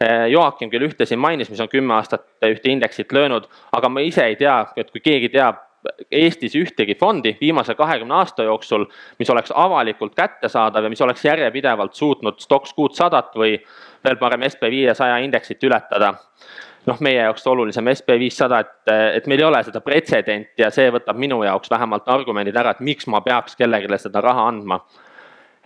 Eh, 0.00 0.26
Joakim 0.30 0.70
küll 0.70 0.86
ühte 0.86 1.06
siin 1.06 1.18
mainis, 1.18 1.50
mis 1.50 1.60
on 1.60 1.68
kümme 1.68 1.94
aastat 1.94 2.22
ühte 2.46 2.70
indeksit 2.70 3.12
löönud, 3.12 3.48
aga 3.72 3.88
ma 3.88 4.00
ise 4.00 4.24
ei 4.24 4.36
tea, 4.36 4.66
et 4.76 4.90
kui 4.90 5.00
keegi 5.00 5.28
teab 5.28 5.67
Eestis 6.10 6.56
ühtegi 6.58 6.96
fondi 6.98 7.36
viimase 7.40 7.74
kahekümne 7.78 8.14
aasta 8.14 8.42
jooksul, 8.42 8.86
mis 9.18 9.30
oleks 9.30 9.52
avalikult 9.54 10.14
kättesaadav 10.18 10.84
ja 10.84 10.90
mis 10.90 11.00
oleks 11.00 11.24
järjepidevalt 11.24 11.94
suutnud 11.94 12.40
Stoxx 12.42 12.74
kuutsadat 12.74 13.36
või 13.38 13.52
veel 14.04 14.16
parem 14.18 14.42
SB 14.48 14.70
viiesaja 14.70 15.18
indeksit 15.22 15.64
ületada. 15.64 16.14
noh, 16.86 17.00
meie 17.04 17.20
jaoks 17.20 17.46
olulisem 17.46 17.90
SB 17.92 18.14
viissada, 18.18 18.62
et, 18.64 18.90
et 19.14 19.26
meil 19.26 19.42
ei 19.42 19.44
ole 19.44 19.60
seda 19.66 19.80
pretsedenti 19.84 20.62
ja 20.62 20.70
see 20.72 20.88
võtab 20.90 21.18
minu 21.20 21.42
jaoks 21.44 21.70
vähemalt 21.70 22.08
argumendid 22.08 22.56
ära, 22.56 22.70
et 22.70 22.80
miks 22.80 23.06
ma 23.06 23.20
peaks 23.20 23.56
kellelegi 23.56 23.98
seda 23.98 24.22
raha 24.24 24.48
andma. 24.48 24.80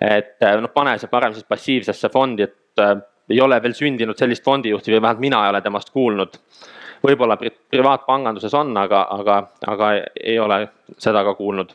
et 0.00 0.42
noh, 0.60 0.72
pane 0.74 0.98
see 0.98 1.08
parem 1.08 1.32
siis 1.32 1.46
passiivsesse 1.48 2.08
fondi, 2.08 2.42
et 2.42 2.80
äh, 2.80 2.96
ei 3.30 3.40
ole 3.40 3.62
veel 3.62 3.74
sündinud 3.74 4.18
sellist 4.18 4.44
fondijuhti 4.44 4.92
või 4.92 5.00
vähemalt 5.00 5.20
mina 5.20 5.44
ei 5.44 5.54
ole 5.54 5.60
temast 5.62 5.90
kuulnud 5.90 6.36
võib-olla 7.04 7.36
pri 7.36 7.50
privaatpanganduses 7.70 8.54
on, 8.54 8.76
aga, 8.76 9.06
aga, 9.10 9.38
aga 9.66 9.92
ei 10.20 10.38
ole 10.38 10.66
seda 10.98 11.24
ka 11.24 11.34
kuulnud. 11.34 11.72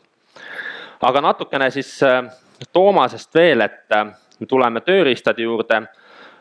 aga 1.02 1.20
natukene 1.20 1.70
siis 1.70 2.02
äh, 2.02 2.24
Toomasest 2.72 3.34
veel, 3.34 3.60
et 3.60 3.92
äh, 3.92 4.06
tuleme 4.48 4.80
tööriistade 4.80 5.42
juurde, 5.42 5.82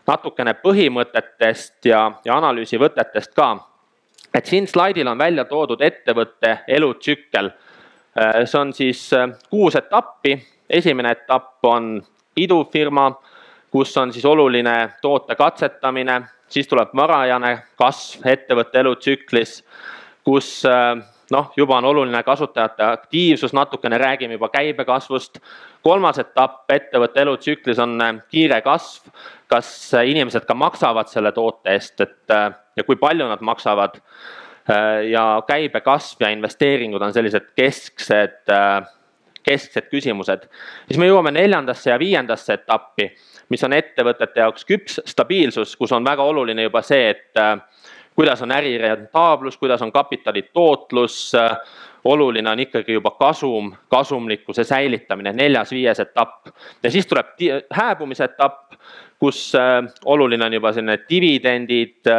natukene 0.07 0.53
põhimõtetest 0.53 1.85
ja, 1.85 2.11
ja 2.25 2.37
analüüsivõtetest 2.37 3.33
ka. 3.35 3.57
et 4.33 4.45
siin 4.45 4.67
slaidil 4.67 5.07
on 5.07 5.17
välja 5.17 5.45
toodud 5.45 5.81
ettevõtte 5.81 6.59
elutsükkel. 6.67 7.51
Äh, 8.17 8.45
see 8.45 8.59
on 8.59 8.73
siis 8.73 9.09
kuus 9.49 9.75
etappi, 9.75 10.37
esimene 10.69 11.11
etapp 11.11 11.65
on 11.65 12.03
idufirma, 12.37 13.11
kus 13.71 13.97
on 13.97 14.13
siis 14.13 14.25
oluline 14.25 14.89
toote 15.01 15.35
katsetamine 15.35 16.21
siis 16.49 16.67
tuleb 16.67 16.95
varajane 16.95 17.53
kasv 17.79 18.25
ettevõtte 18.27 18.79
elutsüklis, 18.79 19.59
kus 20.25 20.49
äh, 20.67 20.95
noh, 21.33 21.51
juba 21.57 21.77
on 21.79 21.89
oluline 21.91 22.21
kasutajate 22.23 22.85
aktiivsus, 22.87 23.53
natukene 23.53 23.97
räägime 23.97 24.37
juba 24.37 24.49
käibekasvust. 24.53 25.39
kolmas 25.81 26.19
etapp 26.19 26.71
ettevõtte 26.71 27.21
elutsüklis 27.21 27.79
on 27.79 28.01
äh, 28.01 28.15
kiire 28.31 28.61
kasv, 28.61 29.11
kas 29.47 29.93
äh, 29.93 30.07
inimesed 30.09 30.45
ka 30.45 30.53
maksavad 30.53 31.11
selle 31.11 31.31
toote 31.31 31.71
eest, 31.71 32.01
et 32.01 32.35
ja 32.75 32.83
kui 32.83 32.95
palju 32.95 33.27
nad 33.27 33.41
maksavad. 33.41 34.01
ja 35.09 35.41
käibekasv 35.47 36.21
ja 36.21 36.29
investeeringud 36.29 37.01
on 37.01 37.13
sellised 37.15 37.45
kesksed, 37.55 38.49
kesksed 39.43 39.85
küsimused. 39.87 40.43
siis 40.87 40.99
me 40.99 41.07
jõuame 41.07 41.31
neljandasse 41.31 41.89
ja 41.89 41.99
viiendasse 41.99 42.53
etappi 42.53 43.13
mis 43.49 43.63
on 43.63 43.75
ettevõtete 43.77 44.41
jaoks 44.43 44.65
küps 44.67 45.01
stabiilsus, 45.07 45.75
kus 45.79 45.91
on 45.95 46.05
väga 46.05 46.23
oluline 46.23 46.67
juba 46.67 46.81
see, 46.85 47.09
et 47.13 47.39
äh, 47.39 47.57
kuidas 48.17 48.41
on 48.41 48.51
äri 48.51 48.77
rentaablus, 48.81 49.57
kuidas 49.57 49.81
on 49.81 49.91
kapitali 49.91 50.47
tootlus, 50.53 51.35
äh, 51.35 51.57
oluline 52.07 52.49
on 52.49 52.59
ikkagi 52.59 52.97
juba 52.97 53.11
kasum, 53.19 53.73
kasumlikkuse 53.91 54.63
säilitamine, 54.63 55.33
neljas-viies 55.33 55.99
etapp. 55.99 56.47
ja 56.83 56.91
siis 56.91 57.07
tuleb 57.07 57.35
hääbumise 57.73 58.23
etapp, 58.23 58.73
kus 59.19 59.55
äh, 59.55 59.83
oluline 60.05 60.45
on 60.45 60.53
juba 60.53 60.73
selline 60.73 60.99
dividendid, 61.09 62.09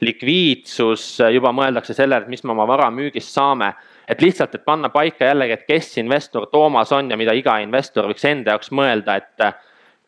likviidsus, 0.00 1.18
juba 1.34 1.52
mõeldakse 1.52 1.94
sellele, 1.94 2.26
et 2.26 2.34
mis 2.34 2.44
me 2.44 2.52
oma 2.52 2.66
vara 2.68 2.90
müügist 2.90 3.32
saame 3.34 3.72
et 4.08 4.22
lihtsalt, 4.22 4.54
et 4.54 4.64
panna 4.64 4.88
paika 4.88 5.28
jällegi, 5.28 5.52
et 5.52 5.66
kes 5.68 5.98
investor 6.00 6.46
Toomas 6.52 6.92
on 6.96 7.10
ja 7.10 7.16
mida 7.20 7.34
iga 7.36 7.58
investor 7.60 8.08
võiks 8.08 8.24
enda 8.24 8.54
jaoks 8.54 8.72
mõelda, 8.72 9.18
et 9.20 9.48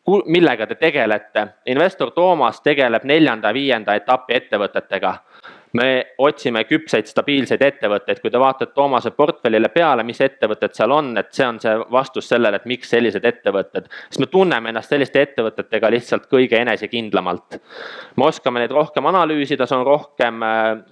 millega 0.07 0.67
te 0.67 0.75
tegelete. 0.75 1.47
investor 1.65 2.11
Toomas 2.11 2.61
tegeleb 2.61 3.03
neljanda-viienda 3.03 3.95
etapi 3.95 4.33
ettevõtetega. 4.33 5.13
me 5.73 6.05
otsime 6.17 6.65
küpseid 6.67 7.07
stabiilseid 7.07 7.61
ettevõtteid, 7.63 8.17
kui 8.19 8.31
te 8.31 8.39
vaatate 8.39 8.73
Toomase 8.75 9.11
portfellile 9.15 9.69
peale, 9.69 10.03
mis 10.03 10.19
ettevõtted 10.21 10.73
seal 10.75 10.91
on, 10.91 11.13
et 11.17 11.29
see 11.31 11.45
on 11.47 11.59
see 11.63 11.77
vastus 11.91 12.27
sellele, 12.27 12.55
et 12.59 12.65
miks 12.65 12.89
sellised 12.89 13.25
ettevõtted. 13.25 13.87
sest 14.09 14.19
me 14.19 14.25
tunneme 14.25 14.69
ennast 14.69 14.89
selliste 14.89 15.21
ettevõtetega 15.21 15.91
lihtsalt 15.91 16.27
kõige 16.27 16.59
enesekindlamalt. 16.59 17.61
me 18.17 18.25
oskame 18.25 18.59
neid 18.59 18.71
rohkem 18.71 19.05
analüüsida, 19.05 19.67
see 19.67 19.77
on 19.77 19.85
rohkem, 19.85 20.39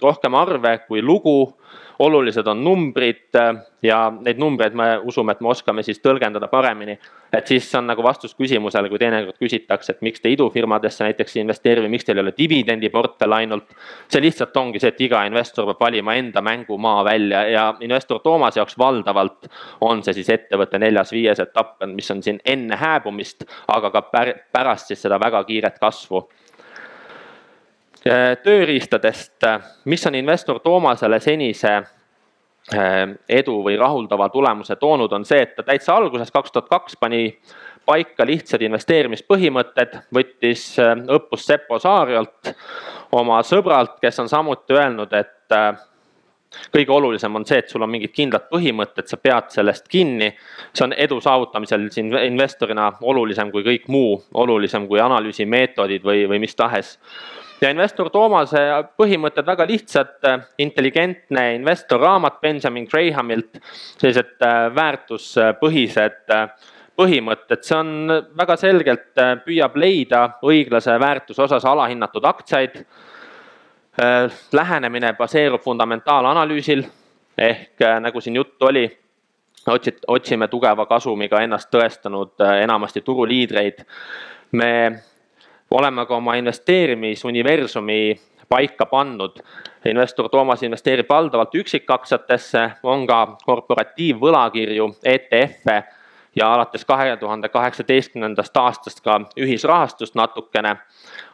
rohkem 0.02 0.34
arve 0.34 0.78
kui 0.88 1.02
lugu 1.02 1.54
olulised 2.00 2.46
on 2.46 2.64
numbrid 2.64 3.36
äh, 3.36 3.56
ja 3.82 3.98
neid 4.24 4.38
numbreid 4.40 4.74
me 4.76 4.86
usume, 5.08 5.34
et 5.34 5.40
me 5.44 5.50
oskame 5.52 5.82
siis 5.84 6.00
tõlgendada 6.00 6.48
paremini. 6.48 6.98
et 7.32 7.46
siis 7.46 7.68
on 7.78 7.86
nagu 7.86 8.02
vastus 8.02 8.34
küsimusele, 8.34 8.88
kui 8.90 8.98
teinekord 8.98 9.36
küsitakse, 9.38 9.92
et 9.92 10.00
miks 10.02 10.20
te 10.20 10.32
idufirmadesse 10.32 11.04
näiteks 11.04 11.36
ei 11.36 11.42
investeeri 11.44 11.84
või 11.84 11.92
miks 11.94 12.04
teil 12.04 12.18
ei 12.18 12.24
ole 12.24 12.32
dividendiportfell 12.38 13.36
ainult. 13.36 13.76
see 14.08 14.22
lihtsalt 14.24 14.56
ongi 14.56 14.80
see, 14.80 14.88
et 14.88 15.00
iga 15.06 15.22
investor 15.28 15.68
peab 15.70 15.84
valima 15.86 16.16
enda 16.16 16.42
mängumaa 16.42 17.04
välja 17.04 17.44
ja 17.48 17.66
investor 17.80 18.20
Toomase 18.24 18.60
jaoks 18.60 18.78
valdavalt 18.78 19.50
on 19.80 20.02
see 20.02 20.16
siis 20.20 20.30
ettevõtte 20.30 20.78
neljas-viies 20.78 21.40
etapp, 21.40 21.84
mis 21.86 22.10
on 22.10 22.22
siin 22.22 22.40
enne 22.44 22.76
hääbumist, 22.76 23.44
aga 23.68 23.90
ka 23.90 24.02
pärast 24.52 24.88
siis 24.88 25.02
seda 25.02 25.20
väga 25.20 25.44
kiiret 25.44 25.78
kasvu 25.78 26.28
tööriistadest, 28.04 29.36
äh, 29.44 29.72
mis 29.84 30.06
on 30.06 30.14
investor 30.14 30.60
Toomasele 30.64 31.20
senise 31.20 31.72
äh, 31.76 31.84
edu 33.28 33.58
või 33.64 33.76
rahuldava 33.80 34.28
tulemuse 34.32 34.76
toonud, 34.80 35.12
on 35.12 35.24
see, 35.28 35.42
et 35.42 35.56
ta 35.56 35.66
täitsa 35.66 35.96
alguses, 35.96 36.32
kaks 36.32 36.52
tuhat 36.52 36.70
kaks, 36.70 36.96
pani 37.00 37.26
paika 37.86 38.26
lihtsad 38.26 38.62
investeerimispõhimõtted, 38.62 39.96
võttis 40.14 40.64
õppust 41.10 41.48
Seppo 41.48 41.78
Saarjalt, 41.80 42.52
oma 43.16 43.40
sõbralt, 43.42 43.96
kes 44.02 44.20
on 44.22 44.28
samuti 44.30 44.76
öelnud, 44.76 45.12
et 45.16 45.56
kõige 46.74 46.92
olulisem 46.92 47.34
on 47.36 47.46
see, 47.46 47.58
et 47.62 47.70
sul 47.70 47.82
on 47.82 47.90
mingid 47.90 48.12
kindlad 48.14 48.48
põhimõtted, 48.50 49.08
sa 49.10 49.16
pead 49.16 49.50
sellest 49.54 49.88
kinni. 49.88 50.32
see 50.74 50.84
on 50.84 50.92
edu 50.92 51.20
saavutamisel 51.20 51.88
siin 51.90 52.12
investorina 52.24 52.92
olulisem 53.00 53.50
kui 53.50 53.62
kõik 53.66 53.88
muu, 53.88 54.22
olulisem 54.34 54.88
kui 54.88 55.00
analüüsimeetodid 55.00 56.04
või, 56.04 56.26
või 56.28 56.38
mis 56.38 56.54
tahes 56.54 56.98
ja 57.60 57.70
investor 57.72 58.10
Toomase 58.12 58.60
põhimõtted 58.98 59.46
väga 59.46 59.66
lihtsad, 59.68 60.26
intelligentne 60.62 61.44
investor 61.58 62.00
raamat 62.00 62.40
Benjamin 62.40 62.86
Grahamilt, 62.88 63.60
sellised 64.00 64.40
äh, 64.44 64.68
väärtuspõhised 64.74 66.34
äh, 66.34 66.46
põhimõtted, 67.00 67.64
see 67.64 67.76
on 67.76 67.92
väga 68.38 68.56
selgelt, 68.60 69.10
äh, 69.20 69.34
püüab 69.44 69.76
leida 69.80 70.24
õiglase 70.46 70.96
väärtuse 71.00 71.46
osas 71.48 71.64
alahinnatud 71.64 72.24
aktsiaid. 72.24 72.84
lähenemine 74.52 75.12
baseerub 75.18 75.60
fundamentaalanalüüsil 75.60 76.84
ehk 77.38 77.82
nagu 78.00 78.20
siin 78.20 78.36
juttu 78.36 78.66
oli, 78.66 78.84
otsid, 79.66 79.98
otsime 80.06 80.48
tugeva 80.48 80.86
kasumiga 80.86 81.40
ennast 81.42 81.68
tõestanud 81.74 82.40
enamasti 82.62 83.00
turuliidreid. 83.00 83.84
me 84.52 84.70
oleme 85.70 86.06
ka 86.06 86.16
oma 86.16 86.34
investeerimisuniversumi 86.34 88.20
paika 88.48 88.86
pannud. 88.86 89.38
investor 89.84 90.28
Toomas 90.28 90.62
investeerib 90.62 91.08
valdavalt 91.08 91.54
üksikaktsiatesse, 91.54 92.70
on 92.82 93.06
ka 93.06 93.36
korporatiivvõlakirju, 93.46 94.94
ETF-e 95.04 95.99
ja 96.36 96.54
alates 96.54 96.84
kahe 96.84 97.16
tuhande 97.16 97.48
kaheksateistkümnendast 97.48 98.56
aastast 98.56 99.00
ka 99.00 99.20
ühisrahastust 99.36 100.14
natukene. 100.14 100.76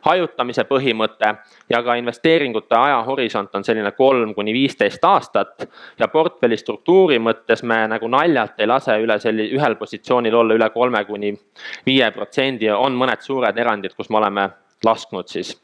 hajutamise 0.00 0.62
põhimõte 0.65 1.35
ja 1.71 1.83
ka 1.83 1.95
investeeringute 1.95 2.76
ajahorisont 2.76 3.55
on 3.55 3.65
selline 3.65 3.91
kolm 3.93 4.35
kuni 4.35 4.53
viisteist 4.53 5.05
aastat. 5.05 5.69
ja 5.99 6.09
portfelli 6.09 6.57
struktuuri 6.57 7.19
mõttes 7.19 7.62
me 7.62 7.88
nagu 7.88 8.09
naljalt 8.09 8.61
ei 8.61 8.67
lase 8.67 8.99
üle 8.99 9.19
selli-, 9.19 9.50
ühel 9.53 9.76
positsioonil 9.76 10.35
olla 10.35 10.55
üle 10.55 10.71
kolme 10.71 11.05
kuni 11.05 11.35
viie 11.87 12.11
protsendi, 12.11 12.71
on 12.71 12.93
mõned 12.93 13.21
suured 13.21 13.59
erandid, 13.59 13.95
kus 13.95 14.11
me 14.11 14.17
oleme 14.17 14.50
lasknud 14.85 15.29
siis. 15.29 15.61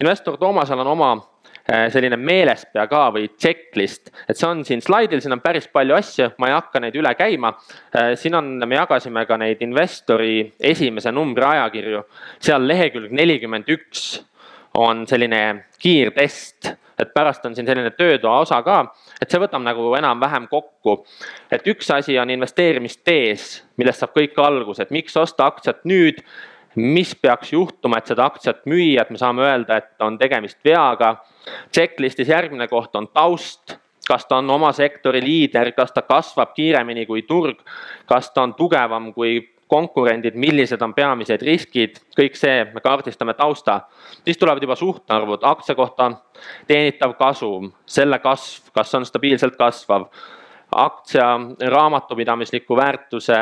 investor 0.00 0.36
Toomasel 0.36 0.78
on 0.78 0.86
oma 0.86 1.31
selline 1.92 2.16
meelespea 2.18 2.86
ka 2.90 3.04
või 3.14 3.28
checklist, 3.38 4.10
et 4.28 4.38
see 4.38 4.48
on 4.48 4.64
siin 4.66 4.82
slaidil, 4.82 5.22
siin 5.22 5.36
on 5.36 5.42
päris 5.44 5.68
palju 5.72 5.94
asju, 5.96 6.28
ma 6.42 6.50
ei 6.50 6.56
hakka 6.56 6.82
neid 6.82 6.98
üle 6.98 7.14
käima. 7.18 7.54
Äh, 7.94 8.12
siin 8.18 8.34
on, 8.38 8.54
me 8.66 8.78
jagasime 8.78 9.24
ka 9.28 9.38
neid 9.40 9.62
investori 9.64 10.52
esimese 10.72 11.12
numbri 11.14 11.46
ajakirju, 11.52 12.04
seal 12.42 12.66
lehekülg 12.68 13.14
nelikümmend 13.14 13.70
üks 13.72 14.22
on 14.78 15.04
selline 15.06 15.42
kiirtest, 15.82 16.72
et 16.98 17.10
pärast 17.14 17.44
on 17.46 17.54
siin 17.54 17.66
selline 17.66 17.90
töötoa 17.96 18.38
osa 18.44 18.60
ka, 18.64 18.78
et 19.20 19.30
see 19.30 19.40
võtab 19.42 19.62
nagu 19.64 19.90
enam-vähem 19.98 20.48
kokku. 20.50 21.04
et 21.52 21.66
üks 21.68 21.90
asi 21.94 22.18
on 22.18 22.30
investeerimistees, 22.30 23.62
millest 23.76 24.02
saab 24.02 24.14
kõik 24.16 24.38
alguse, 24.40 24.82
et 24.82 24.94
miks 24.94 25.16
osta 25.16 25.46
aktsiat 25.50 25.84
nüüd, 25.84 26.22
mis 26.74 27.14
peaks 27.14 27.52
juhtuma, 27.52 27.98
et 27.98 28.10
seda 28.10 28.26
aktsiat 28.30 28.64
müüa, 28.66 29.02
et 29.02 29.10
me 29.10 29.20
saame 29.20 29.44
öelda, 29.44 29.76
et 29.76 30.04
on 30.04 30.18
tegemist 30.18 30.58
veaga. 30.64 31.16
Checklist'is 31.74 32.28
järgmine 32.28 32.68
koht 32.68 32.96
on 32.96 33.08
taust, 33.12 33.76
kas 34.08 34.26
ta 34.26 34.38
on 34.40 34.50
oma 34.50 34.72
sektori 34.72 35.22
liider, 35.22 35.72
kas 35.76 35.92
ta 35.92 36.02
kasvab 36.02 36.54
kiiremini 36.56 37.06
kui 37.06 37.22
turg, 37.28 37.60
kas 38.06 38.30
ta 38.30 38.42
on 38.42 38.54
tugevam 38.54 39.12
kui 39.14 39.40
konkurendid, 39.72 40.36
millised 40.36 40.82
on 40.84 40.92
peamised 40.92 41.42
riskid, 41.46 41.96
kõik 42.18 42.36
see, 42.36 42.66
me 42.74 42.80
kaardistame 42.84 43.32
tausta. 43.34 43.80
siis 44.24 44.38
tulevad 44.38 44.62
juba 44.62 44.76
suhtarvud, 44.76 45.40
aktsia 45.42 45.74
kohta 45.74 46.10
teenitav 46.68 47.14
kasum, 47.16 47.72
selle 47.86 48.18
kasv, 48.18 48.68
kas 48.74 48.94
on 48.94 49.06
stabiilselt 49.08 49.56
kasvav, 49.56 50.10
aktsia 50.76 51.40
raamatupidamisliku 51.76 52.76
väärtuse 52.76 53.40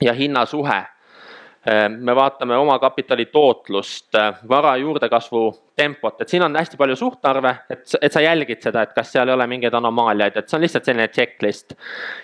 ja 0.00 0.12
hinna 0.12 0.44
suhe 0.46 0.82
me 1.88 2.14
vaatame 2.14 2.56
omakapitali 2.56 3.26
tootlust, 3.26 4.14
äh, 4.14 4.34
vara 4.48 4.76
juurdekasvu 4.76 5.64
tempot, 5.76 6.20
et 6.20 6.28
siin 6.28 6.42
on 6.42 6.56
hästi 6.56 6.76
palju 6.76 6.96
suhtarve, 6.96 7.54
et, 7.70 7.82
et 8.02 8.12
sa 8.12 8.20
jälgid 8.20 8.62
seda, 8.62 8.82
et 8.82 8.94
kas 8.94 9.12
seal 9.12 9.28
ei 9.28 9.34
ole 9.34 9.46
mingeid 9.46 9.74
anomaaliaid, 9.74 10.36
et 10.36 10.48
see 10.48 10.58
on 10.58 10.64
lihtsalt 10.64 10.88
selline 10.88 11.08
checklist. 11.08 11.74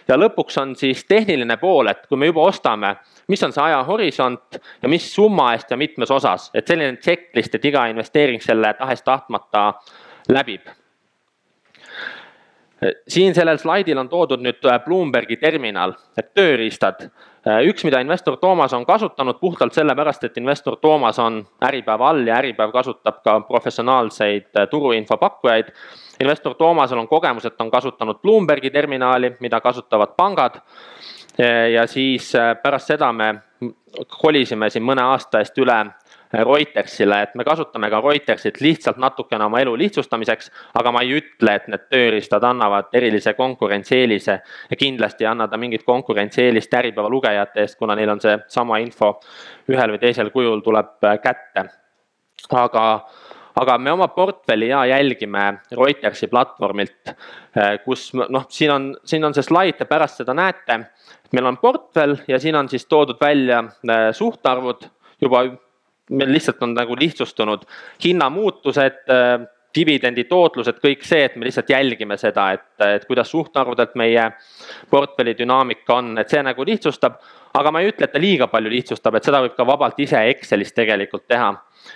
ja 0.08 0.18
lõpuks 0.18 0.60
on 0.62 0.76
siis 0.76 1.04
tehniline 1.04 1.56
pool, 1.56 1.90
et 1.90 2.06
kui 2.08 2.18
me 2.18 2.30
juba 2.30 2.46
ostame, 2.50 2.94
mis 3.28 3.42
on 3.42 3.52
see 3.52 3.64
ajahorisont 3.64 4.60
ja 4.82 4.88
mis 4.88 5.10
summa 5.14 5.52
eest 5.54 5.70
ja 5.70 5.76
mitmes 5.76 6.10
osas, 6.10 6.50
et 6.54 6.66
selline 6.66 6.96
checklist, 7.02 7.54
et 7.54 7.68
iga 7.72 7.86
investeering 7.92 8.42
selle 8.42 8.74
tahes-tahtmata 8.78 9.66
läbib 10.32 10.72
siin 13.08 13.34
sellel 13.34 13.58
slaidil 13.58 13.98
on 13.98 14.08
toodud 14.08 14.42
nüüd 14.42 14.64
äh, 14.68 14.78
Bloombergi 14.84 15.36
terminal, 15.40 15.94
et 16.18 16.32
tööriistad. 16.36 17.06
Äh, 17.46 17.60
üks, 17.68 17.84
mida 17.86 18.00
investor 18.02 18.36
Toomas 18.40 18.72
on 18.76 18.86
kasutanud 18.86 19.38
puhtalt 19.40 19.76
sellepärast, 19.76 20.24
et 20.24 20.38
investor 20.40 20.76
Toomas 20.82 21.18
on 21.22 21.42
Äripäeva 21.64 22.10
all 22.10 22.26
ja 22.26 22.38
Äripäev 22.40 22.72
kasutab 22.74 23.22
ka 23.24 23.38
professionaalseid 23.48 24.50
äh, 24.56 24.68
turuinfo 24.70 25.16
pakkujaid. 25.20 25.72
investor 26.20 26.54
Toomasel 26.54 26.98
on 26.98 27.08
kogemus, 27.08 27.44
et 27.44 27.60
on 27.60 27.70
kasutanud 27.70 28.20
Bloombergi 28.22 28.70
terminali, 28.70 29.36
mida 29.40 29.60
kasutavad 29.60 30.14
pangad. 30.16 30.60
ja 31.72 31.86
siis 31.86 32.32
pärast 32.62 32.86
seda 32.86 33.12
me 33.12 33.34
kolisime 34.22 34.68
siin 34.70 34.84
mõne 34.86 35.02
aasta 35.02 35.40
eest 35.42 35.58
üle 35.58 35.80
Reutersile, 36.42 37.20
et 37.22 37.34
me 37.34 37.44
kasutame 37.44 37.90
ka 37.90 38.00
Reutersit 38.00 38.60
lihtsalt 38.60 38.98
natukene 39.02 39.44
oma 39.44 39.60
elu 39.62 39.76
lihtsustamiseks, 39.84 40.50
aga 40.80 40.92
ma 40.92 41.04
ei 41.04 41.14
ütle, 41.18 41.54
et 41.54 41.68
need 41.70 41.84
tööriistad 41.92 42.44
annavad 42.48 42.94
erilise 42.96 43.34
konkurentsieelise 43.38 44.38
ja 44.70 44.78
kindlasti 44.78 45.24
ei 45.24 45.30
anna 45.30 45.48
ta 45.48 45.60
mingit 45.60 45.84
konkurentsieelist 45.86 46.74
Äripäeva 46.74 47.10
lugejate 47.12 47.62
eest, 47.62 47.78
kuna 47.78 47.94
neil 47.94 48.10
on 48.10 48.22
seesama 48.24 48.80
info 48.82 49.14
ühel 49.70 49.94
või 49.94 50.02
teisel 50.02 50.32
kujul 50.34 50.64
tuleb 50.64 51.04
äh, 51.04 51.20
kätte. 51.22 51.68
aga 52.50 52.84
aga 53.56 53.76
me 53.78 53.92
oma 53.92 54.08
portfelli 54.08 54.68
ja 54.68 54.84
jälgime 54.86 55.60
Reutersi 55.70 56.26
platvormilt, 56.26 57.12
äh, 57.58 57.78
kus 57.84 58.10
noh, 58.14 58.46
siin 58.48 58.70
on, 58.70 58.88
siin 59.04 59.24
on 59.24 59.34
see 59.34 59.46
slaid, 59.46 59.78
te 59.78 59.84
pärast 59.84 60.22
seda 60.22 60.34
näete. 60.34 60.80
meil 61.32 61.46
on 61.46 61.56
portfell 61.58 62.16
ja 62.28 62.38
siin 62.38 62.56
on 62.56 62.68
siis 62.68 62.86
toodud 62.86 63.20
välja 63.20 63.58
äh, 63.64 64.10
suhtarvud 64.12 64.88
juba 65.20 65.44
meil 66.14 66.32
lihtsalt 66.32 66.62
on 66.62 66.74
nagu 66.76 66.96
lihtsustunud 66.98 67.66
hinnamuutused, 68.04 69.02
äh, 69.10 69.44
dividendi 69.74 70.24
tootlused, 70.30 70.78
kõik 70.82 71.02
see, 71.06 71.24
et 71.26 71.36
me 71.36 71.48
lihtsalt 71.48 71.70
jälgime 71.70 72.16
seda, 72.20 72.50
et, 72.54 72.66
et 72.86 73.06
kuidas 73.08 73.30
suhtarvudelt 73.30 73.94
meie 73.98 74.28
portfelli 74.90 75.34
dünaamika 75.38 75.98
on, 75.98 76.12
et 76.18 76.30
see 76.30 76.42
nagu 76.42 76.66
lihtsustab. 76.66 77.18
aga 77.54 77.70
ma 77.70 77.80
ei 77.80 77.92
ütle, 77.92 78.08
et 78.08 78.12
ta 78.12 78.18
liiga 78.18 78.48
palju 78.50 78.70
lihtsustab, 78.70 79.14
et 79.14 79.26
seda 79.26 79.38
võib 79.44 79.52
ka 79.54 79.66
vabalt 79.66 79.98
ise 80.02 80.18
Excelis 80.30 80.72
tegelikult 80.74 81.26
teha. 81.28 81.52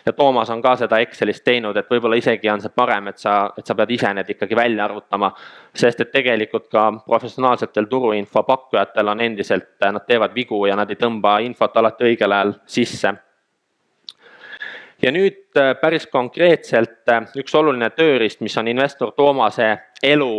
ja 0.07 0.13
Toomas 0.13 0.51
on 0.51 0.63
ka 0.63 0.77
seda 0.77 0.99
Excelis 0.99 1.41
teinud, 1.43 1.77
et 1.77 1.91
võib-olla 1.91 2.19
isegi 2.19 2.51
on 2.51 2.61
see 2.61 2.75
parem, 2.75 3.09
et 3.09 3.19
sa, 3.19 3.53
et 3.59 3.67
sa 3.67 3.75
pead 3.75 3.91
ise 3.91 4.13
need 4.15 4.31
ikkagi 4.35 4.57
välja 4.57 4.85
arvutama. 4.85 5.33
sest 5.75 6.01
et 6.01 6.13
tegelikult 6.13 6.69
ka 6.71 6.93
professionaalsetel 7.07 7.87
turuinfo 7.87 8.43
pakkujatel 8.43 9.09
on 9.09 9.21
endiselt, 9.21 9.71
nad 9.81 10.07
teevad 10.07 10.35
vigu 10.35 10.67
ja 10.67 10.77
nad 10.77 10.91
ei 10.91 10.97
tõmba 10.97 11.39
infot 11.43 11.77
alati 11.77 12.05
õigel 12.05 12.33
ajal 12.33 12.55
sisse 12.67 13.15
ja 15.03 15.13
nüüd 15.15 15.57
äh, 15.57 15.75
päris 15.81 16.07
konkreetselt 16.11 17.11
äh, 17.11 17.27
üks 17.39 17.55
oluline 17.55 17.91
tööriist, 17.95 18.43
mis 18.45 18.57
on 18.59 18.69
investor 18.71 19.13
Toomase 19.17 19.71
elu 20.03 20.33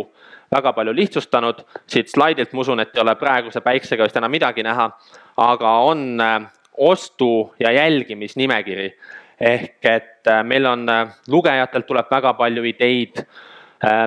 väga 0.50 0.72
palju 0.74 0.94
lihtsustanud. 0.94 1.62
siit 1.86 2.10
slaidilt 2.10 2.52
ma 2.52 2.60
usun, 2.60 2.80
et 2.80 2.96
ei 2.96 3.02
ole 3.02 3.14
praeguse 3.16 3.60
päiksega 3.60 4.04
vist 4.04 4.16
enam 4.16 4.30
midagi 4.30 4.62
näha, 4.66 4.90
aga 5.36 5.76
on 5.86 6.20
äh, 6.20 6.40
ostu- 6.78 7.54
ja 7.60 7.72
jälgimisnimekiri. 7.72 8.92
ehk 9.40 9.86
et 9.88 10.28
meil 10.44 10.66
on, 10.66 10.84
lugejatelt 11.28 11.86
tuleb 11.86 12.10
väga 12.10 12.34
palju 12.36 12.64
ideid 12.64 13.22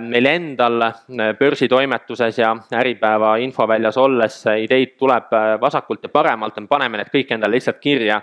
meil 0.01 0.25
endal 0.29 0.91
börsitoimetuses 1.39 2.37
ja 2.37 2.51
Äripäeva 2.77 3.31
infoväljas 3.41 3.97
olles 3.97 4.35
ideid 4.61 4.93
tuleb 4.97 5.33
vasakult 5.61 6.03
ja 6.03 6.09
paremalt, 6.09 6.59
me 6.59 6.67
paneme 6.67 7.01
need 7.01 7.09
kõik 7.09 7.33
endale 7.33 7.55
lihtsalt 7.57 7.79
kirja 7.81 8.21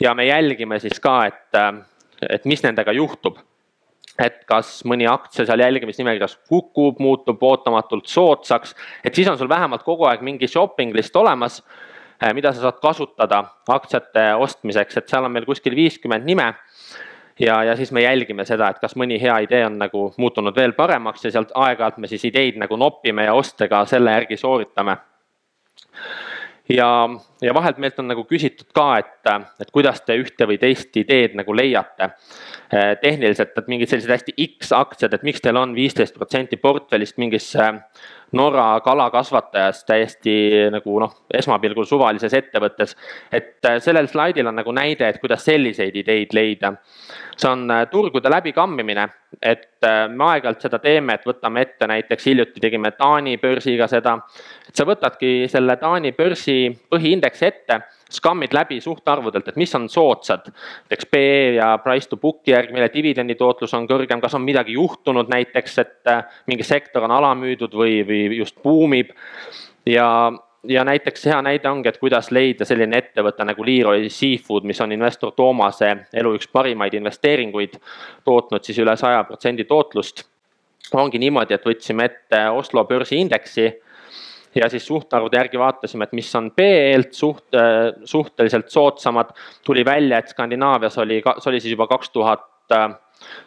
ja 0.00 0.14
me 0.14 0.26
jälgime 0.26 0.78
siis 0.78 1.00
ka, 1.00 1.26
et, 1.26 1.54
äh, 1.54 1.74
et 2.30 2.44
mis 2.44 2.62
nendega 2.62 2.92
juhtub. 2.92 3.38
et 4.18 4.40
kas 4.50 4.80
mõni 4.82 5.06
aktsia 5.06 5.44
seal 5.46 5.60
jälgimisnimekirjas 5.62 6.32
kukub, 6.50 6.96
muutub 6.98 7.42
ootamatult 7.42 8.08
soodsaks, 8.10 8.72
et 9.04 9.14
siis 9.14 9.28
on 9.30 9.38
sul 9.38 9.48
vähemalt 9.48 9.84
kogu 9.86 10.08
aeg 10.10 10.24
mingi 10.26 10.48
shopping 10.50 10.90
list 10.96 11.16
olemas, 11.16 11.60
äh, 12.18 12.34
mida 12.34 12.50
sa 12.52 12.64
saad 12.64 12.80
kasutada 12.82 13.44
aktsiate 13.68 14.32
ostmiseks, 14.34 14.96
et 14.96 15.08
seal 15.08 15.24
on 15.24 15.32
meil 15.32 15.46
kuskil 15.46 15.76
viiskümmend 15.78 16.26
nime 16.26 16.48
ja, 17.38 17.62
ja 17.64 17.76
siis 17.76 17.92
me 17.92 18.02
jälgime 18.02 18.44
seda, 18.44 18.72
et 18.72 18.80
kas 18.82 18.96
mõni 18.98 19.20
hea 19.22 19.38
idee 19.46 19.64
on 19.66 19.78
nagu 19.78 20.08
muutunud 20.16 20.56
veel 20.56 20.74
paremaks 20.74 21.24
ja 21.24 21.32
sealt 21.36 21.54
aeg-ajalt 21.54 22.02
me 22.02 22.10
siis 22.10 22.24
ideid 22.26 22.58
nagu 22.58 22.76
nopime 22.76 23.28
ja 23.28 23.38
oste 23.38 23.68
ka 23.68 23.84
selle 23.86 24.18
järgi 24.18 24.36
sooritame 24.36 24.98
ja, 26.68 27.08
ja 27.42 27.54
vahelt 27.54 27.78
meilt 27.78 27.98
on 27.98 28.10
nagu 28.10 28.24
küsitud 28.28 28.68
ka, 28.76 28.88
et, 29.00 29.30
et 29.62 29.70
kuidas 29.74 30.02
te 30.04 30.16
ühte 30.20 30.48
või 30.48 30.58
teist 30.60 30.96
ideed 31.00 31.36
nagu 31.38 31.56
leiate. 31.56 32.12
Eh, 32.68 32.94
tehniliselt, 33.00 33.56
et 33.56 33.70
mingid 33.70 33.88
sellised 33.88 34.12
hästi 34.12 34.34
X 34.44 34.74
aktsiad, 34.76 35.14
et 35.16 35.24
miks 35.24 35.40
teil 35.44 35.56
on 35.56 35.74
viisteist 35.76 36.18
protsenti 36.18 36.58
portfellist 36.60 37.16
mingisse 37.20 37.70
Norra 38.32 38.80
kalakasvatajast 38.84 39.86
täiesti 39.88 40.34
nagu 40.72 40.98
noh, 41.00 41.14
esmapilgul 41.34 41.86
suvalises 41.88 42.34
ettevõttes. 42.34 42.96
et 43.32 43.64
eh, 43.64 43.78
sellel 43.80 44.08
slaidil 44.08 44.46
on 44.46 44.58
nagu 44.60 44.72
näide, 44.72 45.08
et 45.08 45.20
kuidas 45.20 45.44
selliseid 45.44 45.96
ideid 45.96 46.34
leida. 46.36 46.74
see 47.36 47.50
on 47.50 47.70
eh, 47.70 47.86
turgude 47.90 48.30
läbikammimine, 48.30 49.08
et 49.42 49.68
me 50.10 50.24
aeg-ajalt 50.24 50.60
seda 50.60 50.78
teeme, 50.78 51.14
et 51.14 51.26
võtame 51.26 51.60
ette 51.62 51.86
näiteks 51.86 52.26
hiljuti 52.26 52.60
tegime 52.60 52.90
Taani 52.90 53.36
börsiga 53.38 53.86
seda 53.88 54.18
et 54.68 54.76
sa 54.76 54.84
võtadki 54.88 55.48
selle 55.50 55.76
Taani 55.80 56.12
börsi 56.16 56.68
põhiindeksi 56.92 57.46
ette, 57.48 57.80
skammid 58.10 58.54
läbi 58.56 58.80
suhtarvudelt, 58.80 59.48
et 59.48 59.56
mis 59.56 59.74
on 59.74 59.88
soodsad. 59.88 60.50
näiteks 60.88 61.06
PE 61.10 61.54
ja 61.54 61.78
price 61.78 62.08
to 62.08 62.16
book'i 62.16 62.50
järgi, 62.50 62.72
mille 62.72 62.90
dividenditootlus 62.94 63.74
on 63.74 63.88
kõrgem, 63.88 64.20
kas 64.20 64.34
on 64.34 64.42
midagi 64.42 64.72
juhtunud 64.72 65.28
näiteks, 65.28 65.78
et 65.78 66.08
äh, 66.08 66.24
mingi 66.46 66.64
sektor 66.64 67.04
on 67.04 67.10
alamüüdud 67.10 67.74
või, 67.74 68.02
või 68.06 68.36
just 68.36 68.62
buumib. 68.62 69.10
ja, 69.86 70.32
ja 70.68 70.84
näiteks 70.84 71.26
hea 71.26 71.42
näide 71.42 71.68
ongi, 71.70 71.88
et 71.88 71.98
kuidas 71.98 72.30
leida 72.30 72.64
selline 72.64 72.98
ettevõte 72.98 73.44
nagu 73.44 73.64
Leroy 73.64 74.08
Seafood, 74.08 74.64
mis 74.64 74.80
on 74.80 74.92
investor 74.92 75.32
Toomase 75.32 75.96
elu 76.12 76.34
üks 76.34 76.48
parimaid 76.52 76.94
investeeringuid, 76.94 77.78
tootnud 78.24 78.64
siis 78.64 78.78
üle 78.78 78.96
saja 78.96 79.24
protsendi 79.24 79.64
tootlust. 79.64 80.24
ongi 80.94 81.18
niimoodi, 81.18 81.54
et 81.54 81.66
võtsime 81.66 82.04
ette 82.04 82.48
Oslo 82.50 82.84
börsiindeksi 82.84 83.68
ja 84.54 84.68
siis 84.68 84.86
suhtarvude 84.86 85.36
järgi 85.36 85.58
vaatasime, 85.58 86.04
et 86.04 86.12
mis 86.12 86.34
on 86.36 86.50
PE-lt 86.56 87.12
suht, 87.12 87.54
äh, 87.54 87.92
suhteliselt 88.04 88.70
soodsamad. 88.70 89.34
tuli 89.64 89.84
välja, 89.84 90.18
et 90.18 90.28
Skandinaavias 90.28 90.98
oli, 90.98 91.22
see 91.38 91.50
oli 91.50 91.60
siis 91.60 91.72
juba 91.72 91.86
kaks 91.86 92.10
tuhat 92.10 92.46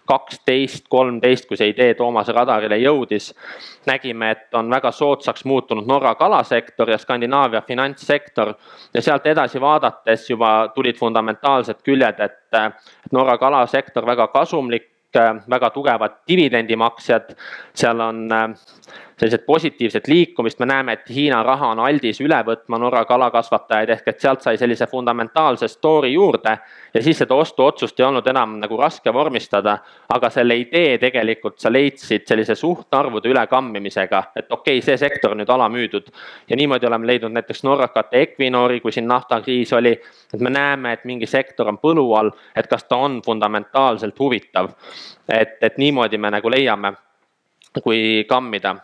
kaksteist, 0.05 0.85
kolmteist, 0.89 1.45
kui 1.47 1.57
see 1.57 1.71
idee 1.71 1.93
Toomase 1.95 2.33
radarile 2.35 2.77
jõudis. 2.81 3.31
nägime, 3.85 4.31
et 4.31 4.53
on 4.53 4.69
väga 4.69 4.91
soodsaks 4.91 5.45
muutunud 5.45 5.87
Norra 5.87 6.15
kalasektor 6.15 6.89
ja 6.89 6.97
Skandinaavia 6.97 7.61
finantssektor 7.61 8.53
ja 8.93 9.01
sealt 9.01 9.25
edasi 9.25 9.61
vaadates 9.61 10.29
juba 10.29 10.71
tulid 10.75 10.97
fundamentaalsed 10.97 11.81
küljed, 11.83 12.19
et 12.19 13.11
Norra 13.11 13.37
kalasektor 13.37 14.05
väga 14.05 14.27
kasumlik, 14.27 14.89
väga 15.49 15.69
tugevad 15.69 16.21
dividendimaksjad, 16.27 17.35
seal 17.73 17.99
on 17.99 18.29
sellised 19.21 19.43
positiivset 19.45 20.07
liikumist, 20.07 20.59
me 20.59 20.65
näeme, 20.65 20.93
et 20.93 21.09
Hiina 21.09 21.43
raha 21.43 21.67
on 21.75 21.79
aldis 21.79 22.17
üle 22.25 22.39
võtma 22.45 22.79
Norra 22.81 23.03
kalakasvatajaid, 23.05 23.91
ehk 23.93 24.07
et 24.09 24.23
sealt 24.23 24.41
sai 24.41 24.57
sellise 24.57 24.87
fundamentaalse 24.89 25.67
story 25.69 26.09
juurde. 26.13 26.57
ja 26.93 27.03
siis 27.03 27.17
seda 27.17 27.35
ostuotsust 27.35 27.99
ei 27.99 28.05
olnud 28.05 28.27
enam 28.27 28.57
nagu 28.59 28.77
raske 28.77 29.13
vormistada, 29.13 29.77
aga 30.09 30.29
selle 30.29 30.57
idee 30.57 30.97
tegelikult 30.97 31.59
sa 31.59 31.69
leidsid 31.71 32.25
sellise 32.25 32.55
suhtarvude 32.55 33.29
ülekammimisega, 33.29 34.23
et 34.35 34.51
okei 34.51 34.79
okay,, 34.79 34.85
see 34.89 34.97
sektor 34.97 35.37
nüüd 35.37 35.49
alamüüdud. 35.49 36.09
ja 36.49 36.55
niimoodi 36.55 36.87
oleme 36.87 37.07
leidnud 37.07 37.37
näiteks 37.37 37.63
Norrakate 37.63 38.21
Equinori, 38.21 38.79
kui 38.79 38.91
siin 38.91 39.07
naftakriis 39.07 39.73
oli, 39.73 39.99
et 40.33 40.39
me 40.39 40.49
näeme, 40.49 40.93
et 40.93 41.05
mingi 41.05 41.27
sektor 41.27 41.67
on 41.67 41.77
põlu 41.77 42.13
all, 42.17 42.31
et 42.55 42.67
kas 42.67 42.83
ta 42.83 42.97
on 42.97 43.21
fundamentaalselt 43.21 44.19
huvitav. 44.19 44.73
et, 45.29 45.57
et 45.61 45.77
niimoodi 45.77 46.17
me 46.17 46.31
nagu 46.31 46.49
leiame, 46.49 46.93
kui 47.83 48.25
kammida 48.27 48.79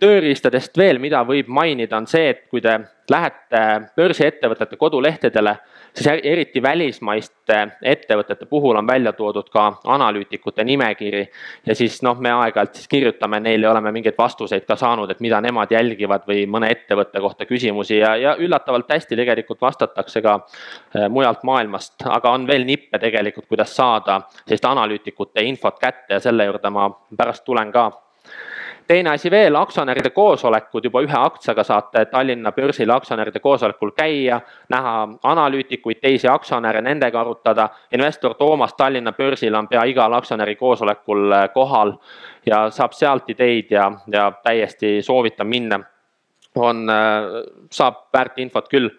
tööriistadest 0.00 0.78
veel, 0.78 0.98
mida 0.98 1.22
võib 1.28 1.48
mainida, 1.52 1.98
on 1.98 2.08
see, 2.10 2.30
et 2.32 2.46
kui 2.50 2.62
te 2.64 2.78
lähete 3.10 3.60
börsiettevõtete 3.96 4.76
kodulehtedele, 4.78 5.56
siis 5.94 6.06
eriti 6.22 6.62
välismaiste 6.62 7.56
ettevõtete 7.82 8.46
puhul 8.46 8.78
on 8.78 8.86
välja 8.86 9.12
toodud 9.12 9.48
ka 9.50 9.64
analüütikute 9.84 10.64
nimekiri. 10.64 11.28
ja 11.66 11.74
siis 11.74 12.02
noh, 12.02 12.18
me 12.18 12.30
aeg-ajalt 12.30 12.74
siis 12.74 12.88
kirjutame 12.88 13.40
neile, 13.40 13.68
oleme 13.68 13.92
mingeid 13.92 14.14
vastuseid 14.18 14.64
ka 14.66 14.76
saanud, 14.76 15.10
et 15.10 15.20
mida 15.20 15.40
nemad 15.40 15.72
jälgivad 15.72 16.26
või 16.28 16.46
mõne 16.46 16.70
ettevõtte 16.70 17.20
kohta 17.20 17.46
küsimusi. 17.46 17.98
Ja, 17.98 18.14
ja 18.16 18.36
üllatavalt 18.38 18.92
hästi 18.92 19.16
tegelikult 19.16 19.60
vastatakse 19.60 20.22
ka 20.22 20.36
äh, 20.40 21.08
mujalt 21.08 21.42
maailmast, 21.42 21.94
aga 22.06 22.30
on 22.30 22.46
veel 22.46 22.64
nippe 22.64 22.98
tegelikult, 22.98 23.48
kuidas 23.48 23.74
saada 23.76 24.20
sellist 24.44 24.64
analüütikute 24.64 25.42
infot 25.42 25.78
kätte 25.80 26.14
ja 26.14 26.20
selle 26.20 26.46
juurde 26.46 26.70
ma 26.70 26.90
pärast 27.16 27.44
tulen 27.44 27.72
ka 27.72 27.90
teine 28.90 29.10
asi 29.10 29.30
veel, 29.30 29.54
aktsionäride 29.54 30.10
koosolekud, 30.10 30.84
juba 30.84 31.02
ühe 31.06 31.18
aktsiaga 31.18 31.62
saate 31.64 32.04
Tallinna 32.10 32.50
börsil 32.52 32.90
aktsionäride 32.90 33.38
koosolekul 33.40 33.92
käia, 33.94 34.40
näha 34.68 34.94
analüütikuid, 35.30 36.00
teisi 36.02 36.28
aktsionäre, 36.28 36.80
nendega 36.82 37.20
arutada. 37.20 37.68
investor 37.92 38.34
Toomas 38.34 38.74
Tallinna 38.74 39.12
börsil 39.12 39.54
on 39.54 39.68
pea 39.68 39.84
igal 39.84 40.12
aktsionäri 40.12 40.56
koosolekul 40.56 41.32
äh, 41.32 41.48
kohal 41.54 41.92
ja 42.46 42.70
saab 42.70 42.92
sealt 42.92 43.30
ideid 43.30 43.70
ja, 43.70 43.92
ja 44.12 44.32
täiesti 44.42 45.02
soovitan 45.02 45.46
minna. 45.46 45.80
on, 46.56 46.90
äh, 46.90 47.22
saab 47.70 48.08
väärt 48.12 48.38
infot 48.38 48.68
küll 48.68 48.90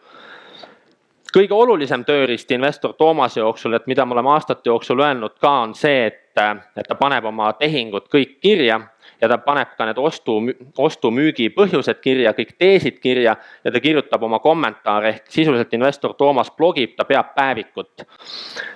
kõige 1.35 1.53
olulisem 1.53 2.05
tööriist 2.05 2.51
investor 2.51 2.93
Toomase 2.93 3.39
jooksul, 3.39 3.73
et 3.73 3.87
mida 3.87 4.05
me 4.05 4.13
oleme 4.13 4.29
aastate 4.29 4.69
jooksul 4.69 4.99
öelnud 4.99 5.35
ka, 5.39 5.51
on 5.67 5.75
see, 5.75 6.05
et, 6.07 6.39
et 6.77 6.87
ta 6.87 6.95
paneb 6.95 7.25
oma 7.25 7.53
tehingud 7.59 8.07
kõik 8.11 8.39
kirja 8.39 8.79
ja 9.21 9.29
ta 9.29 9.37
paneb 9.37 9.75
ka 9.77 9.85
need 9.85 9.99
ostu, 10.01 10.37
ostu-müügi 10.77 11.49
põhjused 11.55 12.01
kirja, 12.01 12.33
kõik 12.37 12.55
teesid 12.59 12.99
kirja 13.03 13.35
ja 13.63 13.71
ta 13.71 13.79
kirjutab 13.79 14.23
oma 14.23 14.39
kommentaare 14.39 15.15
ehk 15.15 15.31
sisuliselt 15.31 15.73
investor 15.77 16.13
Toomas 16.17 16.51
blogib, 16.57 16.95
ta 16.97 17.05
peab 17.05 17.33
päevikut. 17.35 18.05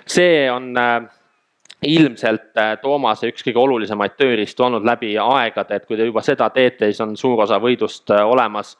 see 0.08 0.52
on 0.52 0.78
äh, 0.78 1.08
ilmselt 1.86 2.58
äh, 2.58 2.78
Toomase 2.82 3.30
üks 3.30 3.44
kõige 3.46 3.62
olulisemaid 3.62 4.16
tööriistu 4.18 4.66
olnud 4.66 4.86
läbi 4.86 5.16
aegade, 5.22 5.76
et 5.76 5.86
kui 5.86 5.98
te 5.98 6.08
juba 6.08 6.24
seda 6.26 6.50
teete, 6.50 6.90
siis 6.90 7.02
on 7.02 7.16
suur 7.18 7.42
osa 7.44 7.60
võidust 7.62 8.12
äh, 8.14 8.26
olemas. 8.26 8.78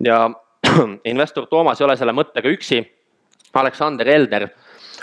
ja 0.00 0.28
investor 1.12 1.46
Toomas 1.46 1.80
ei 1.80 1.86
ole 1.86 1.96
selle 1.96 2.12
mõttega 2.16 2.48
üksi. 2.48 2.82
Aleksander 3.54 4.08
Elder, 4.08 4.46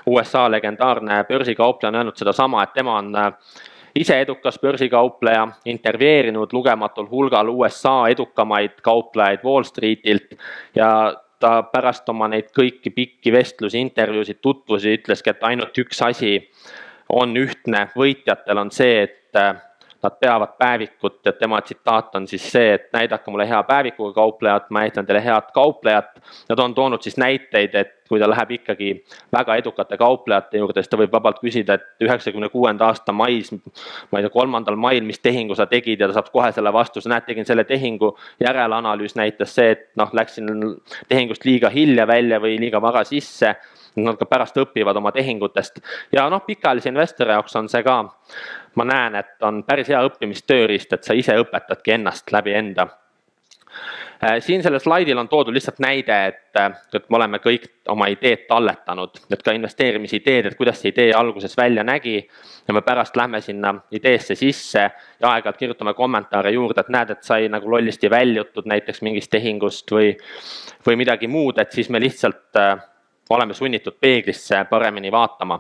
USA 0.10 0.47
legendaarne 0.49 1.23
börsikaupleja 1.27 1.91
on 1.91 1.95
öelnud 1.99 2.17
sedasama, 2.17 2.63
et 2.63 2.73
tema 2.73 2.95
on 2.97 3.12
ise 3.99 4.19
edukas 4.23 4.59
börsikaupleja, 4.62 5.47
intervjueerinud 5.65 6.53
lugematul 6.55 7.09
hulgal 7.12 7.49
USA 7.51 8.07
edukamaid 8.09 8.79
kauplejaid 8.85 9.43
Wall 9.43 9.67
Streetilt 9.67 10.38
ja 10.75 10.89
ta 11.39 11.51
pärast 11.71 12.09
oma 12.12 12.27
neid 12.31 12.51
kõiki 12.55 12.91
pikki 12.95 13.31
vestlusi, 13.31 13.79
intervjuusid, 13.79 14.39
tutvusi 14.41 14.97
ütleski, 14.99 15.33
et 15.33 15.43
ainult 15.47 15.77
üks 15.83 16.01
asi 16.03 16.38
on 17.09 17.35
ühtne 17.39 17.88
võitjatel, 17.97 18.59
on 18.59 18.71
see, 18.75 19.03
et 19.07 19.39
äh, 19.39 19.55
nad 20.03 20.15
peavad 20.19 20.55
päevikut 20.59 21.25
ja 21.25 21.33
tema 21.33 21.62
tsitaat 21.62 22.15
on 22.15 22.27
siis 22.27 22.45
see, 22.51 22.73
et 22.73 22.89
näidake 22.93 23.31
mulle 23.31 23.47
hea 23.49 23.62
päevikuga 23.67 24.13
kauplejat, 24.13 24.69
ma 24.69 24.85
näitan 24.85 25.07
teile 25.07 25.23
head 25.23 25.51
kauplejat. 25.53 26.19
Nad 26.49 26.59
on 26.59 26.75
toonud 26.75 27.03
siis 27.03 27.17
näiteid, 27.17 27.75
et 27.75 27.98
kui 28.09 28.19
ta 28.19 28.27
läheb 28.29 28.51
ikkagi 28.57 28.89
väga 29.33 29.55
edukate 29.61 29.97
kauplejate 29.97 30.57
juurde, 30.57 30.81
siis 30.81 30.91
ta 30.91 30.97
võib 30.99 31.13
vabalt 31.13 31.39
küsida, 31.43 31.77
et 31.77 32.05
üheksakümne 32.05 32.49
kuuenda 32.49 32.89
aasta 32.89 33.13
mais, 33.15 33.51
ma 33.53 34.19
ei 34.19 34.25
tea, 34.25 34.33
kolmandal 34.33 34.77
mail, 34.79 35.03
mis 35.05 35.21
tehingu 35.21 35.57
sa 35.57 35.67
tegid 35.69 36.01
ja 36.01 36.09
ta 36.09 36.17
saab 36.17 36.31
kohe 36.33 36.51
selle 36.55 36.73
vastuse, 36.73 37.09
näed, 37.11 37.27
tegin 37.27 37.45
selle 37.45 37.63
tehingu. 37.69 38.15
järelanalüüs 38.41 39.15
näitas 39.15 39.53
see, 39.55 39.71
et 39.75 39.89
noh, 39.99 40.09
läksin 40.13 40.49
tehingust 41.07 41.45
liiga 41.45 41.69
hilja 41.69 42.07
välja 42.07 42.39
või 42.41 42.57
liiga 42.59 42.81
vara 42.81 43.03
sisse. 43.05 43.55
Nad 43.99 44.19
ka 44.19 44.25
pärast 44.29 44.57
õpivad 44.57 44.95
oma 44.97 45.11
tehingutest. 45.11 45.81
Ja 46.13 46.29
noh, 46.29 46.43
pikaajalise 46.45 46.89
investori 46.89 47.33
jaoks 47.33 47.55
on 47.59 47.67
see 47.69 47.83
ka, 47.83 47.97
ma 48.75 48.85
näen, 48.85 49.17
et 49.19 49.43
on 49.43 49.63
päris 49.67 49.89
hea 49.89 50.01
õppimistööriist, 50.07 50.93
et 50.93 51.03
sa 51.03 51.17
ise 51.17 51.35
õpetadki 51.41 51.97
ennast 51.97 52.31
läbi 52.31 52.53
enda 52.55 52.87
siin 54.39 54.63
sellel 54.63 54.79
slaidil 54.79 55.17
on 55.17 55.29
toodud 55.29 55.53
lihtsalt 55.53 55.79
näide, 55.79 56.15
et, 56.27 56.60
et 56.93 57.05
me 57.10 57.17
oleme 57.17 57.39
kõik 57.39 57.69
oma 57.89 58.10
ideed 58.12 58.43
talletanud, 58.49 59.21
et 59.32 59.43
ka 59.45 59.53
investeerimisideed, 59.55 60.49
et 60.49 60.58
kuidas 60.60 60.82
see 60.82 60.91
idee 60.91 61.13
alguses 61.15 61.55
välja 61.58 61.84
nägi. 61.84 62.27
ja 62.67 62.73
me 62.73 62.82
pärast 62.82 63.15
lähme 63.15 63.41
sinna 63.41 63.73
ideesse 63.91 64.36
sisse 64.36 64.79
ja 65.19 65.29
aeg-ajalt 65.32 65.58
kirjutame 65.58 65.93
kommentaare 65.93 66.51
juurde, 66.51 66.82
et 66.82 66.89
näed, 66.89 67.10
et 67.10 67.23
sai 67.23 67.49
nagu 67.49 67.71
lollisti 67.71 68.10
väljutud 68.10 68.67
näiteks 68.67 69.01
mingist 69.01 69.32
tehingust 69.32 69.91
või, 69.91 70.13
või 70.86 70.95
midagi 70.95 71.27
muud, 71.27 71.58
et 71.58 71.71
siis 71.71 71.89
me 71.89 71.99
lihtsalt 71.99 72.60
äh, 72.60 72.77
oleme 73.29 73.53
sunnitud 73.53 73.97
peeglisse 74.01 74.65
paremini 74.69 75.12
vaatama. 75.12 75.60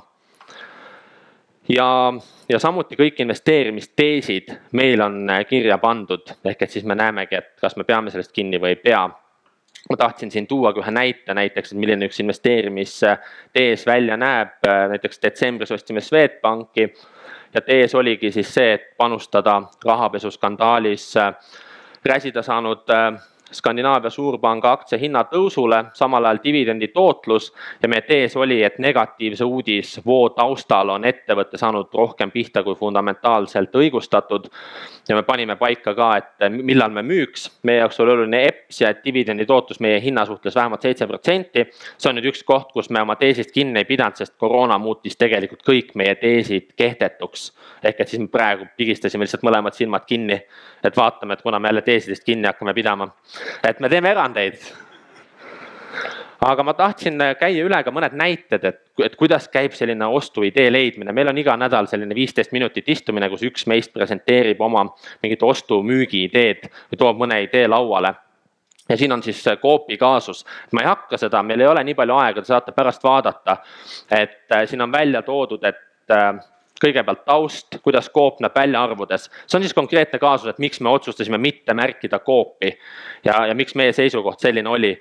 Ja, 1.69 2.13
ja 2.49 2.59
samuti 2.59 2.97
kõik 2.99 3.21
investeerimisteesid 3.23 4.51
meil 4.77 5.01
on 5.01 5.27
kirja 5.49 5.77
pandud, 5.81 6.35
ehk 6.45 6.65
et 6.65 6.75
siis 6.75 6.85
me 6.85 6.97
näemegi, 6.97 7.39
et 7.39 7.55
kas 7.61 7.77
me 7.77 7.85
peame 7.87 8.11
sellest 8.13 8.33
kinni 8.35 8.61
või 8.61 8.75
ei 8.75 8.81
pea. 8.83 9.07
Ma 9.89 9.95
tahtsin 9.97 10.31
siin 10.31 10.45
tuua 10.47 10.73
ka 10.75 10.81
ühe 10.83 10.91
näite 10.91 11.33
näiteks, 11.33 11.71
et 11.71 11.79
milline 11.79 12.09
üks 12.09 12.19
investeerimistees 12.19 13.85
välja 13.87 14.17
näeb, 14.19 14.59
näiteks 14.65 15.21
detsembris 15.23 15.71
ostsime 15.71 16.01
Swedbanki 16.03 16.89
ja 17.53 17.61
tees 17.61 17.95
oligi 17.95 18.31
siis 18.31 18.51
see, 18.53 18.73
et 18.75 18.91
panustada 18.97 19.61
rahapesuskandaalis 19.85 21.13
räsida 22.05 22.43
saanud 22.43 22.91
Skandinaavia 23.51 24.09
suurpanga 24.13 24.71
aktsia 24.71 24.99
hinnatõusule, 25.01 25.79
samal 25.97 26.25
ajal 26.25 26.39
dividendi 26.43 26.87
tootlus 26.93 27.49
ja 27.81 27.89
meie 27.89 28.03
tees 28.05 28.35
oli, 28.37 28.59
et 28.63 28.77
negatiivse 28.79 29.43
uudisvoo 29.43 30.29
taustal 30.37 30.93
on 30.93 31.05
ettevõte 31.09 31.57
saanud 31.57 31.89
rohkem 31.97 32.31
pihta 32.31 32.63
kui 32.63 32.75
fundamentaalselt 32.77 33.75
õigustatud. 33.75 34.49
ja 35.09 35.15
me 35.15 35.23
panime 35.23 35.55
paika 35.55 35.95
ka, 35.95 36.09
et 36.17 36.51
millal 36.61 36.91
me 36.93 37.01
müüks, 37.01 37.47
meie 37.63 37.79
jaoks 37.79 37.99
oli 37.99 38.11
oluline 38.11 38.43
EPS 38.45 38.81
ja 38.81 38.93
dividendi 39.05 39.45
tootlus 39.45 39.79
meie 39.79 40.01
hinna 40.01 40.25
suhtes 40.25 40.55
vähemalt 40.55 40.81
seitse 40.81 41.07
protsenti. 41.07 41.65
see 41.97 42.09
on 42.09 42.15
nüüd 42.15 42.29
üks 42.29 42.43
koht, 42.43 42.71
kus 42.73 42.89
me 42.89 43.01
oma 43.01 43.15
teesist 43.15 43.51
kinni 43.51 43.79
ei 43.79 43.85
pidanud, 43.85 44.15
sest 44.15 44.37
koroona 44.37 44.77
muutis 44.77 45.17
tegelikult 45.17 45.63
kõik 45.65 45.95
meie 45.95 46.15
teesid 46.15 46.73
kehtetuks. 46.75 47.51
ehk 47.83 47.99
et 47.99 48.07
siis 48.07 48.21
me 48.21 48.27
praegu 48.27 48.65
pigistasime 48.77 49.25
lihtsalt 49.25 49.43
mõlemad 49.43 49.73
silmad 49.73 50.05
kinni, 50.05 50.43
et 50.83 50.97
vaatame, 50.97 51.33
et 51.33 51.41
kuna 51.41 51.59
me 51.59 51.67
jälle 51.67 51.81
teesidest 51.81 52.23
kinni 52.23 52.47
hakkame 52.47 52.73
pidama 52.73 53.09
et 53.63 53.79
me 53.79 53.89
teeme 53.89 54.11
erandeid. 54.11 54.59
aga 56.41 56.63
ma 56.63 56.73
tahtsin 56.73 57.19
käia 57.39 57.65
üle 57.65 57.81
ka 57.83 57.91
mõned 57.91 58.15
näited, 58.15 58.63
et, 58.63 58.79
et 59.03 59.15
kuidas 59.19 59.49
käib 59.51 59.73
selline 59.75 60.07
ostuidee 60.07 60.69
leidmine, 60.71 61.11
meil 61.11 61.27
on 61.27 61.37
iga 61.37 61.57
nädal 61.59 61.89
selline 61.91 62.15
viisteist 62.15 62.55
minutit 62.55 62.87
istumine, 62.87 63.29
kus 63.29 63.43
üks 63.43 63.67
meist 63.67 63.91
presenteerib 63.93 64.61
oma 64.61 64.85
mingit 65.23 65.43
ostu-müügi 65.43 66.23
ideed 66.29 66.69
või 66.69 67.01
toob 67.03 67.19
mõne 67.25 67.41
idee 67.43 67.67
lauale 67.67 68.13
ja 68.89 68.97
siin 68.97 69.11
on 69.11 69.23
siis 69.23 69.43
Coopi 69.61 69.97
kaasus, 69.97 70.45
ma 70.71 70.81
ei 70.81 70.87
hakka 70.87 71.17
seda, 71.17 71.43
meil 71.43 71.61
ei 71.61 71.67
ole 71.67 71.83
nii 71.83 71.95
palju 71.95 72.15
aega, 72.17 72.41
te 72.41 72.53
saate 72.53 72.71
pärast 72.71 73.03
vaadata. 73.03 73.57
et 74.11 74.51
äh, 74.51 74.65
siin 74.65 74.81
on 74.81 74.91
välja 74.91 75.21
toodud, 75.21 75.63
et 75.63 76.11
äh, 76.11 76.33
kõigepealt 76.81 77.23
taust, 77.27 77.79
kuidas 77.83 78.09
Coop 78.13 78.39
näeb 78.43 78.55
välja 78.55 78.83
arvudes. 78.83 79.29
see 79.47 79.57
on 79.57 79.63
siis 79.63 79.75
konkreetne 79.75 80.19
kaasus, 80.19 80.49
et 80.49 80.59
miks 80.59 80.81
me 80.81 80.89
otsustasime 80.89 81.37
mitte 81.37 81.73
märkida 81.73 82.19
Coopi 82.19 82.71
ja, 83.25 83.45
ja 83.47 83.55
miks 83.55 83.75
meie 83.75 83.93
seisukoht 83.93 84.39
selline 84.39 84.69
oli. 84.69 84.93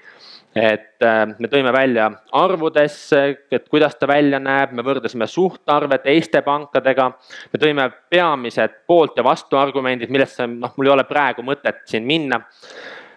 et 0.57 1.05
äh, 1.05 1.27
me 1.38 1.49
tõime 1.49 1.73
välja 1.73 2.11
arvudes, 2.33 3.12
et 3.53 3.69
kuidas 3.69 3.95
ta 3.97 4.09
välja 4.09 4.41
näeb, 4.41 4.73
me 4.73 4.83
võrdlesime 4.83 5.27
suhtarve 5.27 5.99
teiste 6.03 6.43
pankadega. 6.43 7.11
me 7.53 7.61
tõime 7.62 7.91
peamised 8.11 8.83
poolt 8.87 9.17
ja 9.17 9.25
vastuargumendid, 9.25 10.11
millesse 10.11 10.47
noh, 10.47 10.73
mul 10.77 10.87
ei 10.87 10.93
ole 10.93 11.05
praegu 11.05 11.43
mõtet 11.43 11.85
siin 11.87 12.07
minna. 12.07 12.43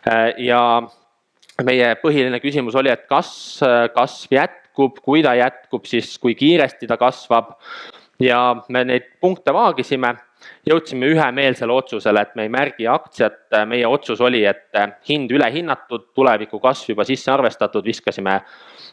Äh, 0.08 0.34
ja 0.38 0.82
meie 1.64 1.96
põhiline 2.02 2.40
küsimus 2.42 2.76
oli, 2.76 2.90
et 2.90 3.08
kas 3.10 3.60
kasv 3.94 4.34
jätkub, 4.34 5.00
kui 5.04 5.22
ta 5.24 5.34
jätkub, 5.38 5.86
siis 5.86 6.18
kui 6.20 6.36
kiiresti 6.36 6.88
ta 6.90 6.98
kasvab 6.98 7.54
ja 8.22 8.42
me 8.70 8.84
neid 8.86 9.08
punkte 9.22 9.54
vaagisime 9.54 10.16
jõudsime 10.68 11.10
ühemeelsele 11.14 11.74
otsusele, 11.74 12.22
et 12.22 12.36
me 12.36 12.46
ei 12.48 12.52
märgi 12.54 12.88
aktsiat, 12.88 13.40
meie 13.68 13.88
otsus 13.88 14.22
oli, 14.22 14.44
et 14.46 14.78
hind 15.10 15.32
ülehinnatud, 15.32 16.12
tuleviku 16.16 16.60
kasv 16.64 16.94
juba 16.94 17.06
sisse 17.08 17.32
arvestatud, 17.34 17.86
viskasime 17.86 18.40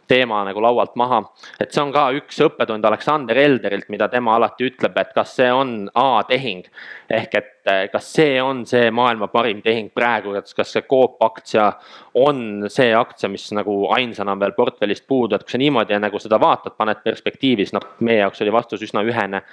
teema 0.09 0.41
nagu 0.45 0.63
laualt 0.63 0.97
maha. 0.97 1.23
et 1.61 1.73
see 1.73 1.83
on 1.83 1.93
ka 1.93 2.09
üks 2.17 2.41
õppetund 2.47 2.85
Aleksander 2.89 3.37
Elderilt, 3.39 3.89
mida 3.93 4.09
tema 4.09 4.37
alati 4.37 4.69
ütleb, 4.71 4.97
et 4.97 5.13
kas 5.15 5.35
see 5.37 5.51
on 5.53 5.91
A-tehing. 5.95 6.65
ehk 7.11 7.35
et 7.35 7.55
kas 7.93 8.13
see 8.15 8.39
on 8.43 8.65
see 8.67 8.91
maailma 8.91 9.29
parim 9.29 9.61
tehing 9.63 9.91
praegu, 9.95 10.35
et 10.39 10.53
kas 10.57 10.73
see 10.73 10.87
Coop 10.89 11.23
aktsia 11.23 11.73
on 12.15 12.69
see 12.69 12.95
aktsia, 12.95 13.29
mis 13.29 13.51
nagu 13.53 13.87
ainsana 13.95 14.33
on 14.33 14.41
veel 14.41 14.57
portfellist 14.57 15.07
puudu, 15.07 15.37
et 15.37 15.45
kui 15.45 15.53
sa 15.53 15.61
niimoodi 15.61 16.01
nagu 16.01 16.19
seda 16.19 16.41
vaatad, 16.41 16.77
paned 16.79 17.05
perspektiivi, 17.05 17.67
siis 17.67 17.77
noh, 17.77 17.85
meie 18.01 18.23
jaoks 18.23 18.43
oli 18.45 18.55
vastus 18.55 18.83
üsna 18.89 19.05
ühene 19.05 19.45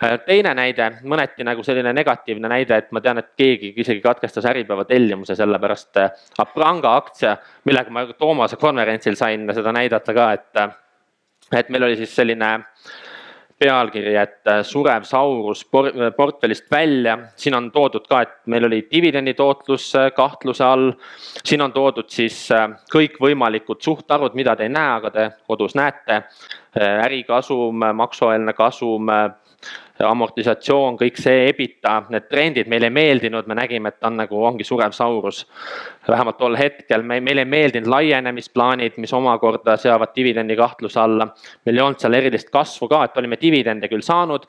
teine 0.00 0.54
näide, 0.56 0.86
mõneti 1.04 1.44
nagu 1.44 1.64
selline 1.64 1.92
negatiivne 1.96 2.48
näide, 2.48 2.78
et 2.80 2.92
ma 2.92 3.02
tean, 3.04 3.20
et 3.20 3.32
keegi 3.38 3.74
isegi 3.76 4.00
katkestas 4.04 4.48
Äripäeva 4.48 4.86
tellimuse 4.88 5.36
sellepärast 5.36 6.00
äh, 6.00 6.10
Apranga 6.40 6.94
aktsia, 6.96 7.36
millega 7.68 7.92
ma 7.92 8.06
Toomase 8.12 8.56
konverentsil 8.60 9.18
sain 9.18 9.44
seda 9.54 9.74
näidata 9.76 10.16
ka, 10.16 10.32
et, 10.32 10.50
äh, 10.56 10.72
et 11.60 11.68
meil 11.68 11.90
oli 11.90 12.00
siis 12.00 12.16
selline 12.16 12.56
pealkiri, 13.60 14.14
et 14.16 14.48
surev 14.64 15.04
saurus 15.04 15.66
portfellist 16.16 16.70
välja, 16.72 17.18
siin 17.36 17.58
on 17.58 17.66
toodud 17.74 18.06
ka, 18.08 18.22
et 18.24 18.32
meil 18.48 18.64
oli 18.64 18.78
dividendi 18.88 19.34
tootlus 19.36 19.90
kahtluse 20.16 20.64
all. 20.64 20.86
siin 21.44 21.60
on 21.60 21.72
toodud 21.72 22.08
siis 22.08 22.38
kõikvõimalikud 22.94 23.84
suhtarvud, 23.84 24.32
mida 24.32 24.56
te 24.56 24.64
ei 24.64 24.72
näe, 24.72 24.94
aga 24.96 25.10
te 25.10 25.28
kodus 25.44 25.76
näete. 25.76 26.22
ärikasum, 26.80 27.84
maksueelne 27.94 28.52
kasum, 28.56 29.12
amortisatsioon, 30.06 30.96
kõik 31.00 31.18
see, 31.20 31.48
EBITDA, 31.50 31.94
need 32.14 32.28
trendid 32.30 32.70
meile 32.70 32.88
ei 32.88 32.94
meeldinud, 32.94 33.48
me 33.50 33.56
nägime, 33.58 33.92
et 33.92 33.98
ta 34.00 34.08
on 34.08 34.16
nagu, 34.20 34.38
ongi 34.48 34.64
surev 34.64 34.94
saurus. 34.96 35.42
vähemalt 36.08 36.38
tol 36.38 36.56
hetkel 36.56 37.02
me, 37.02 37.20
meile 37.20 37.44
ei 37.44 37.50
meeldinud 37.50 37.90
laienemisplaanid, 37.90 38.96
mis 38.96 39.12
omakorda 39.12 39.76
seavad 39.76 40.14
dividendi 40.16 40.56
kahtluse 40.56 41.00
alla. 41.00 41.28
meil 41.66 41.76
ei 41.76 41.82
olnud 41.82 42.00
seal 42.00 42.14
erilist 42.14 42.50
kasvu 42.50 42.88
ka, 42.88 43.04
et 43.04 43.16
olime 43.16 43.36
dividende 43.40 43.88
küll 43.88 44.02
saanud. 44.02 44.46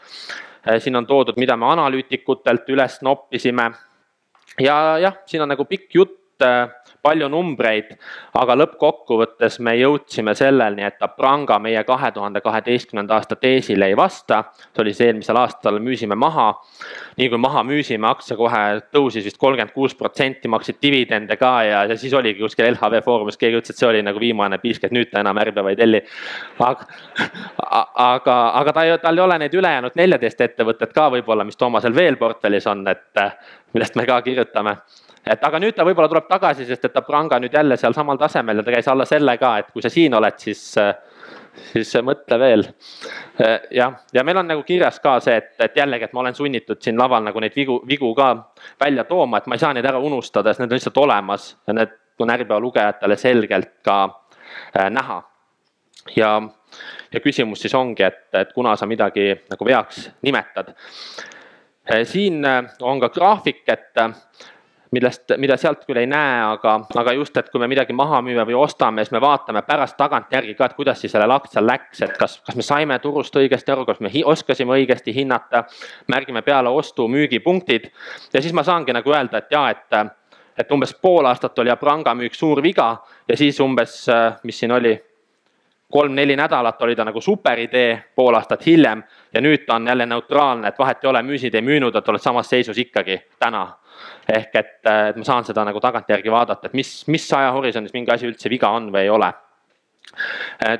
siin 0.80 0.96
on 0.96 1.08
toodud, 1.08 1.38
mida 1.38 1.58
me 1.58 1.66
analüütikutelt 1.66 2.70
üles 2.70 3.02
noppisime. 3.02 3.72
ja 4.60 4.98
jah, 5.00 5.18
siin 5.26 5.42
on 5.42 5.50
nagu 5.50 5.66
pikk 5.66 5.96
jutt 5.96 6.21
palju 7.02 7.28
numbreid, 7.34 7.96
aga 8.38 8.56
lõppkokkuvõttes 8.60 9.58
me 9.66 9.74
jõudsime 9.80 10.36
selleni, 10.38 10.84
et 10.86 11.02
Apranga 11.02 11.58
meie 11.60 11.82
kahe 11.84 12.12
tuhande 12.14 12.42
kaheteistkümnenda 12.46 13.18
aasta 13.18 13.36
teesile 13.36 13.88
ei 13.90 13.98
vasta. 13.98 14.44
see 14.54 14.84
oli 14.84 14.94
siis 14.94 15.08
eelmisel 15.08 15.38
aastal, 15.38 15.80
müüsime 15.80 16.16
maha. 16.16 16.62
nii 17.18 17.30
kui 17.30 17.38
maha 17.38 17.64
müüsime, 17.64 18.08
aktsia 18.08 18.38
kohe 18.38 18.82
tõusis 18.94 19.26
vist 19.26 19.38
kolmkümmend 19.38 19.74
kuus 19.74 19.96
protsenti, 19.96 20.48
maksid 20.48 20.78
dividende 20.82 21.38
ka 21.38 21.64
ja, 21.64 21.84
ja 21.86 21.98
siis 21.98 22.14
oligi 22.14 22.40
kuskil 22.40 22.72
LHV 22.72 23.04
Foorumis 23.04 23.38
keegi 23.38 23.58
ütles, 23.58 23.74
et 23.74 23.78
see 23.78 23.90
oli 23.90 24.02
nagu 24.06 24.20
viimane 24.20 24.58
piisk, 24.58 24.84
et 24.84 24.92
nüüd 24.92 25.12
ta 25.12 25.20
enam 25.20 25.38
Äripäeva 25.38 25.70
ei 25.70 25.76
telli. 25.76 26.04
aga, 26.60 26.86
aga, 27.96 28.40
aga 28.62 28.74
ta 28.74 28.82
tal 29.02 29.18
ei 29.18 29.24
ole 29.24 29.38
neid 29.40 29.54
ülejäänud 29.54 29.96
neljateist 29.96 30.42
ettevõtet 30.42 30.94
ka 30.94 31.10
võib-olla, 31.10 31.44
mis 31.44 31.58
Toomasel 31.58 31.96
veel 31.96 32.18
portfellis 32.18 32.68
on, 32.68 32.88
et 32.88 33.26
millest 33.74 33.96
me 33.96 34.06
ka 34.06 34.22
kirjutame 34.22 34.78
et 35.26 35.44
aga 35.44 35.60
nüüd 35.62 35.76
ta 35.78 35.86
võib-olla 35.86 36.10
tuleb 36.10 36.28
tagasi, 36.30 36.66
sest 36.66 36.86
et 36.88 36.94
ta 36.94 37.04
pranga 37.06 37.40
nüüd 37.40 37.54
jälle 37.54 37.78
sealsamal 37.78 38.20
tasemel 38.22 38.62
ja 38.62 38.66
ta 38.66 38.74
käis 38.74 38.88
alla 38.90 39.06
selle 39.06 39.38
ka, 39.42 39.56
et 39.62 39.72
kui 39.74 39.84
sa 39.84 39.90
siin 39.94 40.14
oled, 40.18 40.38
siis, 40.42 40.64
siis 41.72 41.94
mõtle 42.06 42.40
veel. 42.42 42.66
jah, 43.72 43.98
ja 44.14 44.24
meil 44.28 44.42
on 44.42 44.50
nagu 44.50 44.64
kirjas 44.68 45.00
ka 45.04 45.20
see, 45.24 45.38
et, 45.38 45.54
et 45.60 45.78
jällegi, 45.78 46.10
et 46.10 46.14
ma 46.18 46.24
olen 46.26 46.38
sunnitud 46.38 46.82
siin 46.82 47.00
laval 47.00 47.26
nagu 47.28 47.44
neid 47.44 47.56
vigu, 47.56 47.82
vigu 47.88 48.14
ka 48.18 48.32
välja 48.82 49.06
tooma, 49.10 49.42
et 49.42 49.50
ma 49.50 49.58
ei 49.58 49.66
saa 49.66 49.74
neid 49.78 49.86
ära 49.86 50.00
unustada, 50.02 50.54
sest 50.54 50.66
need 50.66 50.74
on 50.74 50.82
lihtsalt 50.82 51.04
olemas 51.04 51.52
ja 51.68 51.78
need 51.78 51.98
on 52.22 52.30
Äripäeva 52.30 52.62
lugejatele 52.62 53.16
selgelt 53.18 53.80
ka 53.86 54.04
äh, 54.78 54.90
näha. 54.90 55.24
ja, 56.16 56.42
ja 57.14 57.20
küsimus 57.22 57.62
siis 57.62 57.74
ongi, 57.78 58.04
et, 58.04 58.26
et 58.34 58.54
kuna 58.54 58.76
sa 58.76 58.86
midagi 58.90 59.36
nagu 59.50 59.66
veaks 59.66 60.10
nimetad. 60.22 60.74
siin 62.06 62.46
on 62.82 63.00
ka 63.00 63.10
graafik, 63.10 63.64
et 63.68 63.98
millest, 64.92 65.34
mida 65.40 65.56
sealt 65.60 65.86
küll 65.88 66.02
ei 66.02 66.08
näe, 66.10 66.40
aga, 66.44 66.76
aga 67.00 67.14
just, 67.16 67.38
et 67.40 67.50
kui 67.52 67.62
me 67.64 67.70
midagi 67.72 67.94
maha 67.96 68.20
müüme 68.26 68.44
või 68.48 68.58
ostame, 68.60 69.06
siis 69.06 69.14
me 69.16 69.22
vaatame 69.24 69.64
pärast 69.68 69.96
tagantjärgi 70.00 70.56
ka, 70.60 70.68
et 70.68 70.76
kuidas 70.76 71.00
siis 71.02 71.14
sellel 71.16 71.32
aktsial 71.32 71.66
läks, 71.68 72.02
et 72.04 72.18
kas, 72.20 72.40
kas 72.46 72.58
me 72.60 72.66
saime 72.66 72.98
turust 73.04 73.36
õigesti 73.40 73.72
aru, 73.72 73.86
kas 73.88 74.02
me 74.04 74.12
oskasime 74.26 74.76
õigesti 74.76 75.16
hinnata. 75.16 75.64
märgime 76.08 76.42
peale 76.42 76.70
ostu-müügipunktid 76.70 77.92
ja 78.34 78.42
siis 78.42 78.54
ma 78.54 78.64
saangi 78.64 78.94
nagu 78.94 79.12
öelda, 79.12 79.38
et 79.38 79.52
jaa, 79.52 79.70
et, 79.70 80.12
et 80.58 80.72
umbes 80.72 80.94
pool 80.94 81.26
aastat 81.26 81.60
oli 81.60 81.70
Apranga 81.70 82.14
müük 82.16 82.36
suur 82.36 82.62
viga 82.64 82.98
ja 83.28 83.38
siis 83.38 83.60
umbes, 83.60 84.06
mis 84.44 84.60
siin 84.60 84.72
oli 84.72 84.98
kolm-neli 85.92 86.36
nädalat 86.36 86.82
oli 86.82 86.96
ta 86.96 87.06
nagu 87.06 87.22
superidee, 87.22 88.04
pool 88.16 88.36
aastat 88.36 88.66
hiljem 88.66 89.04
ja 89.34 89.42
nüüd 89.42 89.66
ta 89.66 89.76
on 89.76 89.88
jälle 89.88 90.06
neutraalne, 90.06 90.68
et 90.68 90.80
vahet 90.80 91.04
ei 91.04 91.10
ole, 91.10 91.22
müüsid, 91.24 91.56
ei 91.56 91.62
müünud, 91.62 91.96
et 91.96 92.10
oled 92.10 92.22
samas 92.24 92.50
seisus 92.50 92.78
ikkagi 92.78 93.20
täna 93.40 93.68
ehk 94.30 94.56
et, 94.56 94.76
et 94.86 95.18
ma 95.18 95.28
saan 95.28 95.48
seda 95.48 95.66
nagu 95.68 95.80
tagantjärgi 95.84 96.32
vaadata, 96.32 96.70
et 96.70 96.78
mis, 96.78 96.92
mis 97.08 97.30
ajahorisondis 97.38 97.94
mingi 97.94 98.14
asi 98.14 98.30
üldse 98.30 98.50
viga 98.50 98.70
on 98.76 98.92
või 98.94 99.06
ei 99.06 99.14
ole. 99.14 99.32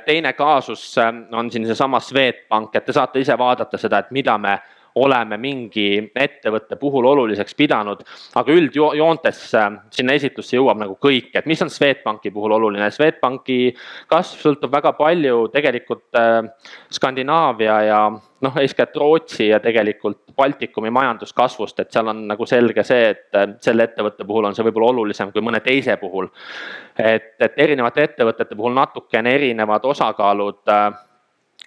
Teine 0.04 0.32
kaasus 0.36 0.98
äh, 0.98 1.12
on 1.32 1.50
siin 1.50 1.66
seesama 1.66 2.00
Swedbank, 2.00 2.74
et 2.76 2.84
te 2.84 2.92
saate 2.92 3.22
ise 3.22 3.36
vaadata 3.38 3.78
seda, 3.80 4.02
et 4.02 4.10
mida 4.12 4.36
me 4.38 4.58
oleme 4.94 5.36
mingi 5.40 5.86
ettevõtte 6.14 6.76
puhul 6.76 7.06
oluliseks 7.12 7.54
pidanud. 7.54 8.02
aga 8.36 8.52
üldjoontes 8.52 9.54
äh, 9.54 9.70
sinna 9.90 10.16
esitlusse 10.18 10.56
jõuab 10.56 10.80
nagu 10.82 10.96
kõik, 11.00 11.30
et 11.34 11.46
mis 11.46 11.62
on 11.62 11.70
Swedbanki 11.70 12.30
puhul 12.30 12.52
oluline, 12.58 12.90
Swedbanki 12.90 13.74
kasv 14.10 14.42
sõltub 14.42 14.72
väga 14.72 14.92
palju 14.98 15.48
tegelikult 15.52 16.18
äh, 16.18 16.42
Skandinaavia 16.92 17.78
ja 17.88 18.00
noh, 18.42 18.58
eeskätt 18.60 18.96
Rootsi 18.96 19.48
ja 19.48 19.60
tegelikult 19.60 20.34
Baltikumi 20.36 20.90
majanduskasvust, 20.90 21.80
et 21.80 21.92
seal 21.92 22.08
on 22.08 22.26
nagu 22.28 22.46
selge 22.48 22.84
see, 22.84 23.12
et 23.14 23.38
äh, 23.38 23.54
selle 23.64 23.88
ettevõtte 23.88 24.26
puhul 24.28 24.50
on 24.50 24.56
see 24.56 24.66
võib-olla 24.68 24.92
olulisem 24.92 25.32
kui 25.32 25.44
mõne 25.44 25.62
teise 25.64 25.96
puhul. 26.00 26.28
et, 26.98 27.34
et 27.40 27.56
erinevate 27.56 28.04
ettevõtete 28.10 28.56
puhul 28.56 28.76
natukene 28.76 29.34
erinevad 29.34 29.84
osakaalud 29.88 30.68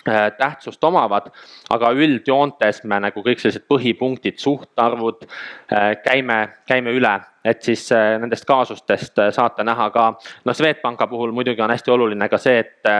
tähtsust 0.05 0.83
omavad, 0.83 1.31
aga 1.73 1.89
üldjoontes 1.97 2.83
me 2.85 2.99
nagu 3.01 3.23
kõik 3.25 3.39
sellised 3.41 3.65
põhipunktid, 3.69 4.37
suhtarvud 4.41 5.25
äh, 5.25 5.95
käime, 6.03 6.37
käime 6.69 6.93
üle, 6.93 7.13
et 7.45 7.65
siis 7.65 7.87
äh, 7.93 8.15
nendest 8.21 8.45
kaasustest 8.45 9.21
saate 9.33 9.65
näha 9.65 9.89
ka. 9.93 10.05
noh, 10.45 10.57
Swedbanka 10.57 11.07
puhul 11.09 11.33
muidugi 11.33 11.61
on 11.61 11.73
hästi 11.73 11.91
oluline 11.91 12.29
ka 12.29 12.37
see, 12.41 12.59
et, 12.61 12.91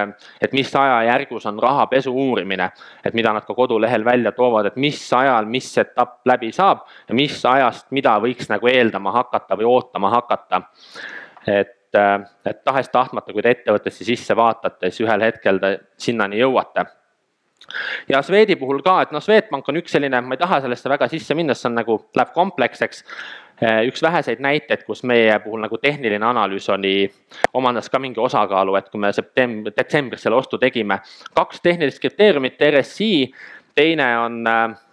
et 0.42 0.58
mis 0.58 0.74
ajajärgus 0.76 1.46
on 1.52 1.62
rahapesu 1.62 2.14
uurimine, 2.14 2.72
et 3.06 3.14
mida 3.14 3.34
nad 3.34 3.46
ka 3.46 3.54
kodulehel 3.54 4.06
välja 4.06 4.32
toovad, 4.32 4.72
et 4.72 4.82
mis 4.82 5.02
ajal, 5.14 5.46
mis 5.46 5.70
etapp 5.78 6.26
läbi 6.26 6.52
saab 6.56 6.88
ja 7.10 7.16
mis 7.16 7.38
ajast, 7.46 7.92
mida 7.92 8.18
võiks 8.24 8.50
nagu 8.50 8.72
eeldama 8.72 9.14
hakata 9.22 9.58
või 9.62 9.70
ootama 9.76 10.10
hakata. 10.18 10.62
et 11.46 11.75
et, 11.96 12.28
et 12.46 12.62
tahes-tahtmata, 12.64 13.34
kui 13.34 13.44
te 13.44 13.56
ettevõttesse 13.56 14.06
sisse 14.08 14.36
vaatate, 14.38 14.92
siis 14.92 15.08
ühel 15.08 15.26
hetkel 15.26 15.60
te 15.64 15.78
sinnani 16.02 16.40
jõuate 16.42 16.86
ja 18.10 18.22
Swedi 18.22 18.56
puhul 18.60 18.82
ka, 18.86 19.00
et 19.02 19.14
noh, 19.16 19.24
Swedbank 19.24 19.70
on 19.70 19.80
üks 19.80 19.96
selline, 19.96 20.20
ma 20.22 20.36
ei 20.36 20.42
taha 20.42 20.60
sellesse 20.66 20.92
väga 20.92 21.08
sisse 21.10 21.36
minna, 21.38 21.56
see 21.58 21.70
on 21.72 21.80
nagu, 21.80 21.98
läheb 22.16 22.34
kompleksseks. 22.36 23.04
üks 23.88 24.02
väheseid 24.04 24.42
näiteid, 24.44 24.84
kus 24.84 25.04
meie 25.08 25.40
puhul 25.40 25.62
nagu 25.64 25.78
tehniline 25.80 26.26
analüüs 26.28 26.68
oli, 26.70 27.08
omandas 27.56 27.88
ka 27.90 28.00
mingi 28.04 28.20
osakaalu, 28.20 28.76
et 28.76 28.90
kui 28.92 29.00
me 29.00 29.14
septembr, 29.16 29.72
detsembris 29.72 30.28
selle 30.28 30.36
ostu 30.36 30.60
tegime. 30.60 31.00
kaks 31.34 31.62
tehnilist 31.64 32.04
kriteeriumit, 32.04 32.60
RSI, 32.60 33.32
teine 33.76 34.10
on 34.20 34.48
äh, 34.48 34.76
Äh, 34.76 34.85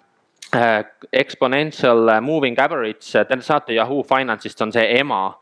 exponential 1.12 2.08
äh, 2.08 2.20
moving 2.20 2.58
average, 2.60 3.18
äh, 3.18 3.24
te 3.26 3.40
saate 3.40 3.72
Yahoo 3.72 4.02
Finance'ist, 4.02 4.60
on 4.60 4.72
see 4.72 4.98
ema. 4.98 5.38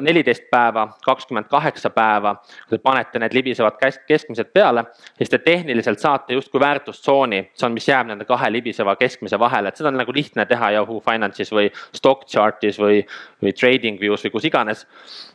neliteist 0.00 0.46
päeva, 0.48 0.86
kakskümmend 1.04 1.50
kaheksa 1.52 1.90
päeva, 1.92 2.38
kui 2.68 2.78
te 2.78 2.82
panete 2.82 3.20
need 3.20 3.34
libisevad 3.36 3.74
keskmised 4.08 4.48
peale, 4.54 4.86
siis 5.18 5.28
te 5.28 5.38
tehniliselt 5.44 6.00
saate 6.00 6.32
justkui 6.32 6.60
väärtustsooni, 6.62 7.42
see 7.52 7.66
on, 7.66 7.74
mis 7.76 7.88
jääb 7.88 8.08
nende 8.08 8.24
kahe 8.24 8.48
libiseva 8.48 8.94
keskmise 8.96 9.36
vahele, 9.38 9.68
et 9.68 9.76
seda 9.76 9.92
on 9.92 10.00
nagu 10.00 10.14
lihtne 10.16 10.46
teha 10.48 10.70
Yahoo 10.78 11.02
Finance'is 11.04 11.52
või 11.52 11.68
stock 11.92 12.24
chart'is 12.32 12.80
või, 12.80 13.02
või 13.44 13.52
trading 13.52 14.00
view's 14.00 14.24
või 14.24 14.32
kus 14.38 14.48
iganes 14.48 14.86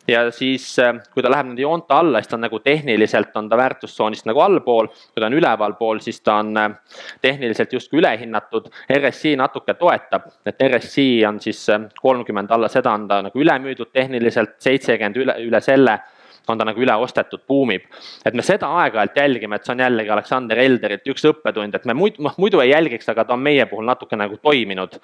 ja 0.07 0.31
siis, 0.31 0.79
äh, 0.79 0.95
kui 1.13 1.23
ta 1.23 1.29
läheb 1.31 1.51
nende 1.51 1.61
joonte 1.61 1.93
alla, 1.93 2.21
siis 2.21 2.31
ta 2.31 2.37
on 2.37 2.45
nagu 2.45 2.59
tehniliselt 2.59 3.35
on 3.37 3.49
ta 3.49 3.57
väärtustsoonist 3.57 4.25
nagu 4.25 4.39
allpool. 4.39 4.87
kui 4.87 5.19
ta 5.19 5.25
on 5.25 5.33
ülevalpool, 5.33 5.99
siis 5.99 6.21
ta 6.21 6.35
on 6.35 6.57
äh, 6.57 6.71
tehniliselt 7.21 7.73
justkui 7.73 7.99
ülehinnatud. 7.99 8.60
RSI 8.91 9.35
natuke 9.39 9.73
toetab, 9.79 10.29
et 10.45 10.63
RSI 10.67 11.25
on 11.27 11.39
siis 11.43 11.63
äh, 11.69 11.87
kolmkümmend 12.01 12.51
alla 12.51 12.69
seda 12.71 12.93
on 12.93 13.07
ta 13.07 13.21
nagu 13.27 13.39
ülemüüdud 13.39 13.91
tehniliselt, 13.93 14.57
seitsekümmend 14.59 15.21
üle, 15.23 15.37
üle 15.45 15.61
selle 15.61 15.99
on 16.49 16.57
ta 16.57 16.65
nagu 16.65 16.81
üle 16.81 16.93
ostetud, 17.03 17.43
buumib. 17.47 17.83
et 18.25 18.33
me 18.33 18.41
seda 18.41 18.67
aeg-ajalt 18.81 19.17
jälgime, 19.17 19.55
et 19.55 19.65
see 19.65 19.73
on 19.75 19.83
jällegi 19.83 20.09
Aleksander 20.09 20.59
Elderilt 20.59 21.07
üks 21.13 21.25
õppetund, 21.29 21.75
et 21.75 21.85
me 21.85 21.93
muidu, 21.97 22.23
noh 22.25 22.37
muidu 22.41 22.61
ei 22.63 22.71
jälgiks, 22.71 23.09
aga 23.09 23.25
ta 23.25 23.33
on 23.33 23.43
meie 23.45 23.65
puhul 23.69 23.85
natuke 23.85 24.17
nagu 24.17 24.37
toiminud. 24.37 24.97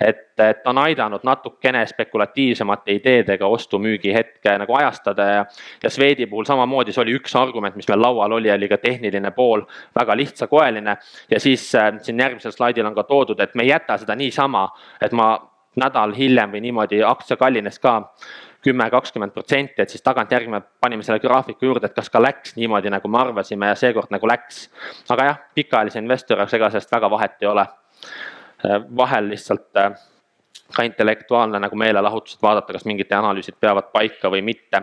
et, 0.00 0.22
et 0.38 0.62
ta 0.62 0.70
on 0.70 0.78
aidanud 0.84 1.24
natukene 1.24 1.86
spekulatiivsemate 1.86 2.98
ideedega 2.98 3.46
ostu-müügi 3.46 4.14
hetke 4.14 4.58
nagu 4.58 4.76
ajastada 4.78 5.28
ja, 5.30 5.46
ja 5.82 5.90
Swedi 5.90 6.26
puhul 6.26 6.44
samamoodi, 6.44 6.92
see 6.92 7.02
oli 7.02 7.16
üks 7.18 7.34
argument, 7.38 7.76
mis 7.76 7.88
meil 7.88 8.02
laual 8.02 8.32
oli, 8.38 8.50
oli 8.50 8.68
ka 8.68 8.78
tehniline 8.78 9.30
pool, 9.30 9.64
väga 9.94 10.16
lihtsakoeline. 10.16 10.96
ja 11.30 11.40
siis 11.40 11.74
äh, 11.74 11.92
siin 12.02 12.20
järgmisel 12.20 12.52
slaidil 12.52 12.86
on 12.86 12.94
ka 12.94 13.02
toodud, 13.02 13.40
et 13.40 13.54
me 13.54 13.62
ei 13.66 13.74
jäta 13.74 13.98
seda 13.98 14.14
niisama, 14.14 14.68
et 15.02 15.12
ma 15.12 15.34
nädal 15.80 16.14
hiljem 16.14 16.52
või 16.54 16.62
niimoodi 16.68 17.02
aktsia 17.02 17.36
kallines 17.36 17.78
ka 17.82 18.00
kümme, 18.64 18.86
kakskümmend 18.90 19.34
protsenti, 19.34 19.82
et 19.82 19.92
siis 19.92 20.02
tagantjärgi 20.02 20.50
me 20.50 20.60
panime 20.80 21.04
selle 21.04 21.20
graafiku 21.20 21.68
juurde, 21.68 21.90
et 21.90 21.96
kas 21.96 22.10
ka 22.10 22.22
läks 22.22 22.56
niimoodi, 22.56 22.90
nagu 22.92 23.08
me 23.12 23.20
arvasime 23.20 23.68
ja 23.70 23.76
seekord 23.78 24.12
nagu 24.14 24.28
läks. 24.28 24.68
aga 25.12 25.28
jah, 25.28 25.40
pikaajalise 25.54 26.00
investori 26.00 26.40
jaoks 26.40 26.56
ega 26.58 26.70
sellest 26.72 26.92
väga 26.92 27.10
vahet 27.10 27.42
ei 27.42 27.48
ole. 27.48 27.66
vahel 28.96 29.28
lihtsalt 29.28 29.76
äh, 29.76 29.92
ka 30.76 30.82
intellektuaalne 30.82 31.60
nagu 31.60 31.76
meelelahutus, 31.76 32.34
et 32.34 32.42
vaadata, 32.42 32.72
kas 32.72 32.86
mingid 32.88 33.12
analüüsid 33.12 33.58
peavad 33.60 33.92
paika 33.92 34.30
või 34.32 34.42
mitte. 34.42 34.82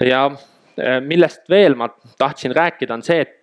ja 0.00 0.24
äh, 0.26 1.00
millest 1.00 1.48
veel 1.50 1.74
ma 1.74 1.88
tahtsin 2.18 2.54
rääkida, 2.56 2.94
on 2.94 3.02
see, 3.02 3.20
et, 3.20 3.38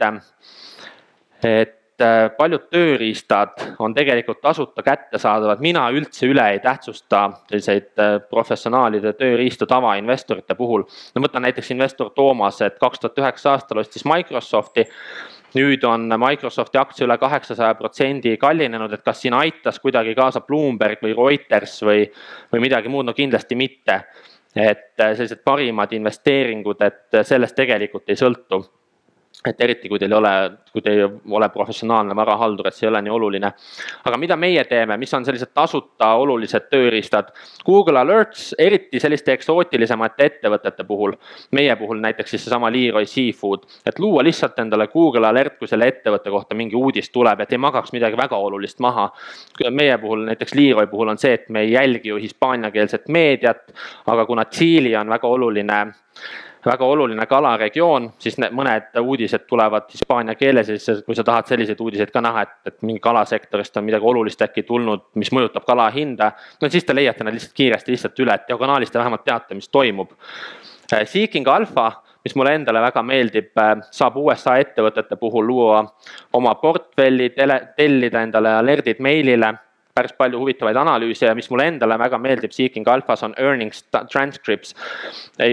et 1.44 1.81
Äh, 2.02 2.32
paljud 2.38 2.64
tööriistad 2.74 3.60
on 3.84 3.94
tegelikult 3.94 4.40
tasuta 4.42 4.82
kättesaadavad, 4.86 5.60
mina 5.62 5.84
üldse 5.94 6.26
üle 6.30 6.48
ei 6.56 6.62
tähtsusta 6.64 7.28
selliseid 7.50 8.02
äh, 8.02 8.16
professionaalide 8.30 9.14
tööriistu 9.20 9.68
tavainvestorite 9.70 10.56
puhul. 10.58 10.88
no 10.88 11.22
võtan 11.22 11.46
näiteks 11.46 11.72
investor 11.76 12.10
Toomas, 12.16 12.62
et 12.66 12.80
kaks 12.82 13.04
tuhat 13.04 13.22
üheksa 13.22 13.54
aastal 13.54 13.84
ostis 13.84 14.06
Microsofti. 14.10 14.88
Nüüd 15.54 15.84
on 15.84 16.08
Microsofti 16.16 16.80
aktsia 16.80 17.06
üle 17.06 17.18
kaheksasaja 17.22 17.76
protsendi 17.76 18.38
kallinenud, 18.40 18.94
et 18.96 19.06
kas 19.06 19.22
siin 19.22 19.36
aitas 19.38 19.82
kuidagi 19.84 20.16
kaasa 20.16 20.42
Bloomberg 20.48 21.04
või 21.04 21.14
Reuters 21.18 21.82
või, 21.84 22.06
või 22.54 22.66
midagi 22.66 22.90
muud, 22.90 23.06
no 23.06 23.14
kindlasti 23.14 23.60
mitte. 23.60 24.04
et 24.56 25.00
äh, 25.00 25.14
sellised 25.16 25.44
parimad 25.46 25.94
investeeringud, 25.94 26.82
et 26.82 27.26
sellest 27.28 27.56
tegelikult 27.56 28.10
ei 28.10 28.18
sõltu 28.20 28.66
et 29.46 29.62
eriti, 29.62 29.90
kui 29.90 30.00
teil 30.00 30.12
ei 30.12 30.18
ole, 30.18 30.32
kui 30.72 30.84
te 30.86 30.92
ei 30.94 31.04
ole 31.04 31.48
professionaalne 31.50 32.16
varahaldur, 32.16 32.68
et 32.70 32.78
see 32.78 32.86
ei 32.86 32.92
ole 32.92 33.02
nii 33.02 33.14
oluline. 33.14 33.52
aga 34.06 34.18
mida 34.18 34.36
meie 34.38 34.64
teeme, 34.70 34.98
mis 35.02 35.14
on 35.18 35.26
sellised 35.26 35.50
tasuta 35.54 36.14
olulised 36.22 36.68
tööriistad? 36.70 37.32
Google 37.66 38.00
Alerts, 38.00 38.52
eriti 38.60 39.00
selliste 39.00 39.34
eksootilisemate 39.34 40.28
ettevõtete 40.30 40.86
puhul, 40.86 41.16
meie 41.58 41.76
puhul 41.76 42.02
näiteks 42.04 42.36
siis 42.36 42.46
seesama 42.46 42.70
Leroy 42.72 43.06
Seafood, 43.06 43.66
et 43.86 44.00
luua 44.00 44.24
lihtsalt 44.24 44.60
endale 44.62 44.88
Google 44.94 45.28
Alert, 45.28 45.58
kui 45.58 45.68
selle 45.68 45.90
ettevõtte 45.90 46.30
kohta 46.30 46.56
mingi 46.56 46.78
uudis 46.78 47.10
tuleb, 47.10 47.42
et 47.42 47.52
ei 47.52 47.62
magaks 47.62 47.96
midagi 47.98 48.18
väga 48.18 48.38
olulist 48.38 48.80
maha. 48.80 49.10
meie 49.72 49.98
puhul, 49.98 50.26
näiteks 50.30 50.54
Leroy 50.56 50.88
puhul 50.88 51.16
on 51.16 51.18
see, 51.18 51.34
et 51.34 51.50
me 51.50 51.66
ei 51.66 51.72
jälgi 51.72 52.10
ju 52.10 52.22
hispaaniakeelset 52.22 53.10
meediat, 53.10 53.74
aga 54.06 54.26
kuna 54.26 54.46
Tšiili 54.46 54.96
on 54.96 55.10
väga 55.10 55.28
oluline 55.28 55.82
väga 56.66 56.86
oluline 56.86 57.26
kalaregioon, 57.26 58.12
siis 58.20 58.38
need 58.42 58.54
mõned 58.56 59.00
uudised 59.02 59.46
tulevad 59.50 59.88
hispaania 59.94 60.36
keeles 60.36 60.70
ja 60.70 60.78
siis 60.80 61.02
kui 61.06 61.18
sa 61.18 61.24
tahad 61.26 61.50
selliseid 61.50 61.80
uudiseid 61.82 62.12
ka 62.14 62.22
näha, 62.22 62.46
et, 62.46 62.54
et 62.66 62.78
mingi 62.86 63.02
kalasektorist 63.02 63.78
on 63.78 63.88
midagi 63.88 64.06
olulist 64.06 64.42
äkki 64.46 64.64
tulnud, 64.68 65.08
mis 65.22 65.32
mõjutab 65.34 65.66
kala 65.68 65.90
hinda. 65.96 66.32
no 66.62 66.70
siis 66.70 66.86
te 66.86 66.96
leiate 66.96 67.26
need 67.26 67.40
lihtsalt 67.40 67.58
kiiresti 67.58 67.96
lihtsalt 67.96 68.24
üle, 68.26 68.36
et 68.36 68.48
diagonaalis 68.48 68.92
te 68.92 69.00
vähemalt 69.00 69.26
teate, 69.26 69.58
mis 69.58 69.70
toimub. 69.70 70.14
Äh, 70.94 71.06
Seeking 71.06 71.48
Alpha, 71.48 71.92
mis 72.24 72.36
mulle 72.36 72.56
endale 72.60 72.82
väga 72.82 73.04
meeldib, 73.04 73.52
äh, 73.58 73.74
saab 73.92 74.22
USA 74.22 74.58
ettevõtete 74.62 75.18
puhul 75.18 75.48
luua 75.48 75.84
oma 76.34 76.56
portfelli, 76.62 77.34
tellida 77.78 78.22
endale 78.22 78.54
alert'id 78.60 79.02
meilile 79.02 79.56
päris 80.02 80.18
palju 80.18 80.42
huvitavaid 80.42 80.78
analüüse 80.82 81.30
ja 81.30 81.38
mis 81.38 81.50
mulle 81.54 81.70
endale 81.70 81.98
väga 82.02 82.18
meeldib 82.18 82.54
Seeking 82.56 82.88
Alphas 82.90 83.24
on 83.24 83.36
earnings 83.38 83.84
transcripts. 84.12 84.76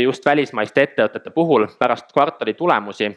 Just 0.02 0.26
välismaiste 0.26 0.88
ettevõtete 0.88 1.32
puhul 1.34 1.68
pärast 1.78 2.12
kvartali 2.12 2.54
tulemusi 2.56 3.12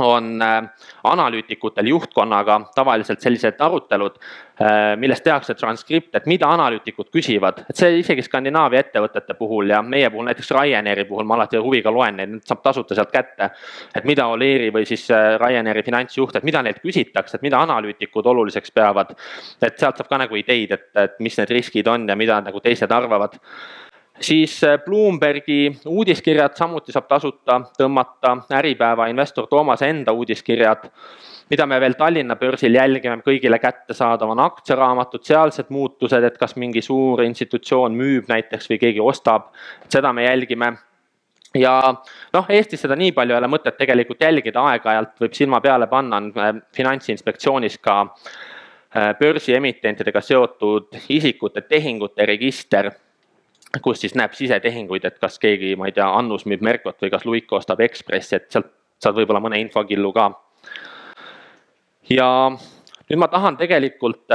on 0.00 0.42
äh, 0.42 0.68
analüütikutel 1.04 1.86
juhtkonnaga 1.86 2.60
tavaliselt 2.74 3.20
sellised 3.20 3.60
arutelud, 3.60 4.16
äh, 4.60 4.96
milles 5.00 5.22
tehakse 5.24 5.54
transkript, 5.54 6.14
et 6.14 6.26
mida 6.30 6.48
analüütikud 6.50 7.10
küsivad, 7.14 7.62
et 7.70 7.80
see 7.80 8.00
isegi 8.00 8.24
Skandinaavia 8.26 8.84
ettevõtete 8.84 9.36
puhul 9.38 9.72
ja 9.74 9.82
meie 9.82 10.10
puhul 10.10 10.28
näiteks 10.28 10.52
Ryanairi 10.56 11.04
puhul 11.08 11.28
ma 11.28 11.38
alati 11.38 11.60
huviga 11.62 11.92
loen 11.94 12.20
neid, 12.20 12.32
need 12.34 12.46
saab 12.48 12.62
tasuta 12.64 12.98
sealt 12.98 13.12
kätte. 13.14 13.50
et 13.94 14.04
mida 14.04 14.26
Oleri 14.26 14.70
või 14.74 14.86
siis 14.86 15.08
äh, 15.10 15.34
Ryanairi 15.40 15.82
finantsjuht, 15.86 16.36
et 16.36 16.48
mida 16.48 16.62
neilt 16.62 16.82
küsitakse, 16.82 17.36
et 17.36 17.46
mida 17.46 17.60
analüütikud 17.60 18.26
oluliseks 18.26 18.70
peavad. 18.70 19.14
et 19.62 19.78
sealt 19.78 19.96
saab 19.96 20.08
ka 20.08 20.18
nagu 20.24 20.36
ideid, 20.36 20.72
et, 20.72 20.90
et 20.96 21.20
mis 21.20 21.38
need 21.38 21.50
riskid 21.50 21.88
on 21.88 22.08
ja 22.08 22.16
mida 22.16 22.40
nagu 22.40 22.60
teised 22.60 22.90
arvavad 22.90 23.38
siis 24.20 24.64
äh, 24.64 24.78
Bloombergi 24.84 25.80
uudiskirjad 25.86 26.56
samuti 26.56 26.92
saab 26.92 27.08
tasuta 27.08 27.60
tõmmata, 27.78 28.36
Äripäeva 28.58 29.06
investor 29.10 29.48
Toomase 29.48 29.88
enda 29.90 30.12
uudiskirjad, 30.12 30.86
mida 31.50 31.66
me 31.66 31.80
veel 31.80 31.96
Tallinna 31.98 32.36
börsil 32.36 32.74
jälgime, 32.74 33.20
kõigile 33.26 33.58
kättesaadav 33.58 34.34
on 34.34 34.44
aktsiaraamatud, 34.44 35.24
sealsed 35.26 35.72
muutused, 35.74 36.24
et 36.24 36.38
kas 36.38 36.56
mingi 36.56 36.82
suur 36.82 37.24
institutsioon 37.24 37.96
müüb 37.96 38.30
näiteks 38.30 38.70
või 38.70 38.78
keegi 38.84 39.02
ostab, 39.02 39.50
seda 39.88 40.12
me 40.12 40.28
jälgime. 40.28 40.74
Ja 41.58 41.80
noh, 42.32 42.46
Eestis 42.48 42.84
seda 42.84 42.94
nii 42.94 43.10
palju 43.12 43.34
ei 43.34 43.40
ole 43.40 43.48
mõtet 43.50 43.74
tegelikult 43.74 44.20
jälgida, 44.22 44.62
aeg-ajalt 44.70 45.16
võib 45.18 45.34
silma 45.34 45.58
peale 45.60 45.90
panna, 45.90 46.20
on 46.22 46.32
äh, 46.38 46.54
Finantsinspektsioonis 46.76 47.80
ka 47.82 48.00
äh, 48.06 49.14
börsiemitentidega 49.18 50.22
seotud 50.22 50.94
isikute 51.08 51.64
tehingute 51.66 52.26
register 52.28 52.92
kus 53.78 54.00
siis 54.00 54.14
näeb 54.18 54.34
sisetehinguid, 54.34 55.04
et 55.04 55.18
kas 55.22 55.38
keegi, 55.38 55.76
ma 55.78 55.86
ei 55.86 55.94
tea, 55.94 56.08
Annus 56.18 56.46
müüb 56.46 56.62
Merkot 56.66 56.98
või 57.02 57.10
kas 57.12 57.24
Luik 57.24 57.52
ostab 57.52 57.80
Ekspressi, 57.84 58.36
et 58.36 58.50
sealt 58.50 58.72
saad 59.00 59.16
võib-olla 59.16 59.40
mõne 59.40 59.60
infokillu 59.62 60.12
ka. 60.12 60.30
ja 62.10 62.50
nüüd 62.50 63.18
ma 63.18 63.28
tahan 63.28 63.56
tegelikult, 63.56 64.26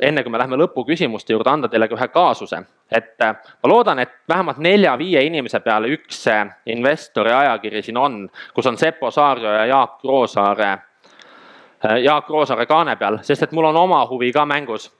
enne 0.00 0.22
kui 0.22 0.32
me 0.32 0.38
läheme 0.40 0.56
lõpuküsimuste 0.56 1.34
juurde, 1.34 1.50
anda 1.50 1.68
teile 1.68 1.88
ka 1.88 1.98
ühe 1.98 2.08
kaasuse, 2.08 2.62
et 2.90 3.20
ma 3.20 3.68
loodan, 3.70 3.98
et 3.98 4.22
vähemalt 4.28 4.58
nelja-viie 4.58 5.22
inimese 5.26 5.60
peale 5.60 5.92
üks 5.92 6.24
investori 6.66 7.32
ajakiri 7.32 7.82
siin 7.82 8.00
on, 8.00 8.22
kus 8.54 8.66
on 8.66 8.78
Sepo 8.78 9.10
Saarjo 9.10 9.52
ja 9.52 9.66
Jaak 9.66 10.04
Roosaare, 10.04 10.78
Jaak 12.02 12.28
Roosaare 12.28 12.66
kaane 12.66 12.96
peal, 12.96 13.20
sest 13.22 13.42
et 13.42 13.52
mul 13.52 13.68
on 13.68 13.76
oma 13.76 14.06
huvi 14.08 14.32
ka 14.32 14.46
mängus 14.46 14.90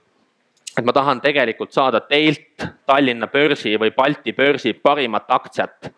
et 0.80 0.86
ma 0.86 0.96
tahan 0.96 1.20
tegelikult 1.20 1.72
saada 1.76 2.00
teilt 2.08 2.64
Tallinna 2.88 3.28
börsi 3.28 3.76
või 3.80 3.92
Balti 3.96 4.32
börsi 4.32 4.72
parimat 4.72 5.28
aktsiat. 5.28 5.92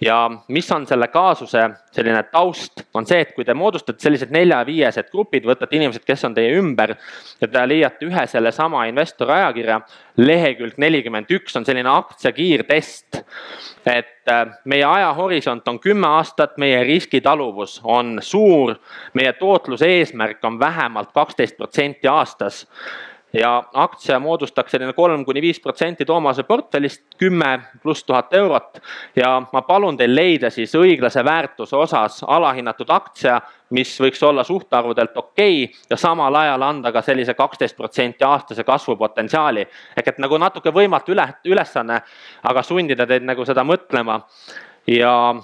ja 0.00 0.30
mis 0.54 0.68
on 0.70 0.84
selle 0.86 1.08
kaasuse 1.10 1.64
selline 1.90 2.20
taust, 2.30 2.84
on 2.94 3.06
see, 3.06 3.18
et 3.24 3.32
kui 3.34 3.42
te 3.44 3.54
moodustate 3.54 3.98
sellised 3.98 4.30
nelja-viiesed 4.30 5.08
grupid, 5.10 5.42
võtate 5.42 5.74
inimesed, 5.74 6.04
kes 6.06 6.22
on 6.28 6.36
teie 6.36 6.52
ümber 6.54 6.92
ja 7.40 7.48
te 7.48 7.64
leiate 7.66 8.06
ühe 8.06 8.26
sellesama 8.30 8.84
investori 8.86 9.34
ajakirja, 9.34 9.80
lehekülg 10.22 10.78
nelikümmend 10.78 11.34
üks 11.34 11.58
on 11.58 11.66
selline 11.66 11.90
aktsia 11.90 12.30
kiirtest. 12.32 13.24
et 13.86 14.30
äh, 14.30 14.46
meie 14.64 14.84
ajahorisont 14.84 15.68
on 15.68 15.80
kümme 15.80 16.06
aastat, 16.06 16.56
meie 16.58 16.84
riskitaluvus 16.84 17.80
on 17.82 18.18
suur, 18.22 18.76
meie 19.14 19.32
tootluse 19.32 19.86
eesmärk 19.98 20.44
on 20.44 20.60
vähemalt 20.60 21.10
kaksteist 21.12 21.56
protsenti 21.56 22.06
aastas 22.08 22.66
ja 23.32 23.64
aktsia 23.74 24.18
moodustaks 24.18 24.72
selline 24.72 24.92
kolm 24.92 25.24
kuni 25.24 25.42
viis 25.42 25.60
protsenti 25.60 26.04
Toomase 26.04 26.42
portfellist, 26.42 27.02
kümme 27.18 27.58
pluss 27.82 28.04
tuhat 28.04 28.34
eurot. 28.34 28.80
ja 29.16 29.42
ma 29.52 29.62
palun 29.62 29.96
teil 29.96 30.14
leida 30.14 30.50
siis 30.50 30.74
õiglase 30.74 31.24
väärtuse 31.24 31.76
osas 31.76 32.24
alahinnatud 32.26 32.90
aktsia, 32.90 33.40
mis 33.70 34.00
võiks 34.00 34.22
olla 34.24 34.44
suhtarvudelt 34.44 35.16
okei 35.16 35.64
okay, 35.64 35.80
ja 35.90 35.96
samal 35.96 36.34
ajal 36.34 36.62
anda 36.62 36.92
ka 36.92 37.02
sellise 37.02 37.34
kaksteist 37.34 37.76
protsenti 37.76 38.24
aastase 38.24 38.64
kasvupotentsiaali. 38.64 39.66
ehk 39.96 40.08
et 40.08 40.18
nagu 40.18 40.38
natuke 40.38 40.70
võimatu 40.70 41.12
üle, 41.12 41.28
ülesanne, 41.44 42.00
aga 42.42 42.62
sundida 42.62 43.06
teid 43.06 43.22
nagu 43.22 43.44
seda 43.44 43.64
mõtlema 43.64 44.22
ja 44.86 45.34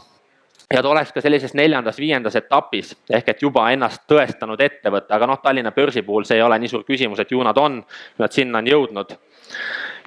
ja 0.74 0.82
ta 0.82 0.88
oleks 0.88 1.12
ka 1.12 1.22
sellises 1.22 1.54
neljandas-viiendas 1.54 2.36
etapis 2.36 2.94
ehk 3.10 3.28
et 3.30 3.42
juba 3.42 3.68
ennast 3.72 4.04
tõestanud 4.10 4.60
ettevõte, 4.60 5.12
aga 5.14 5.28
noh, 5.30 5.38
Tallinna 5.42 5.72
börsi 5.74 6.02
puhul 6.02 6.26
see 6.26 6.40
ei 6.40 6.42
ole 6.42 6.58
nii 6.58 6.70
suur 6.72 6.84
küsimus, 6.86 7.20
et 7.22 7.30
ju 7.30 7.42
nad 7.46 7.58
on, 7.60 7.80
nad 8.18 8.34
sinna 8.34 8.58
on 8.58 8.70
jõudnud. 8.70 9.14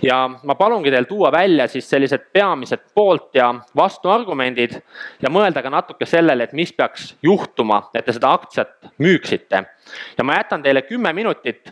ja 0.04 0.18
ma 0.44 0.56
palungi 0.56 0.92
teil 0.92 1.08
tuua 1.10 1.32
välja 1.32 1.68
siis 1.68 1.90
sellised 1.90 2.28
peamised 2.34 2.84
poolt 2.94 3.36
ja 3.36 3.54
vastuargumendid 3.76 4.76
ja 5.22 5.30
mõelda 5.30 5.64
ka 5.64 5.70
natuke 5.70 6.06
sellele, 6.06 6.44
et 6.44 6.54
mis 6.54 6.74
peaks 6.74 7.16
juhtuma, 7.24 7.90
et 7.94 8.06
te 8.06 8.14
seda 8.14 8.34
aktsiat 8.34 8.92
müüksite. 8.98 9.64
ja 10.18 10.24
ma 10.24 10.38
jätan 10.38 10.64
teile 10.64 10.82
kümme 10.82 11.14
minutit 11.14 11.72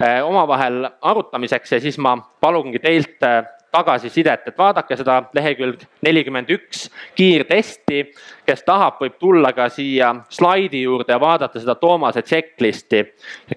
eh, 0.00 0.22
omavahel 0.22 0.90
arutamiseks 1.02 1.72
ja 1.72 1.80
siis 1.80 1.98
ma 1.98 2.16
palungi 2.40 2.78
teilt 2.78 3.22
eh, 3.22 3.55
tagasisidet, 3.76 4.48
et 4.48 4.58
vaadake 4.58 4.96
seda 4.96 5.20
lehekülg 5.36 5.84
nelikümmend 6.06 6.50
üks 6.56 6.86
kiirtesti. 7.16 8.04
kes 8.46 8.62
tahab, 8.62 9.00
võib 9.02 9.16
tulla 9.18 9.50
ka 9.52 9.68
siia 9.68 10.12
slaidi 10.30 10.84
juurde 10.84 11.12
ja 11.12 11.20
vaadata 11.20 11.60
seda 11.60 11.74
Toomase 11.74 12.22
checklist'i. 12.22 13.04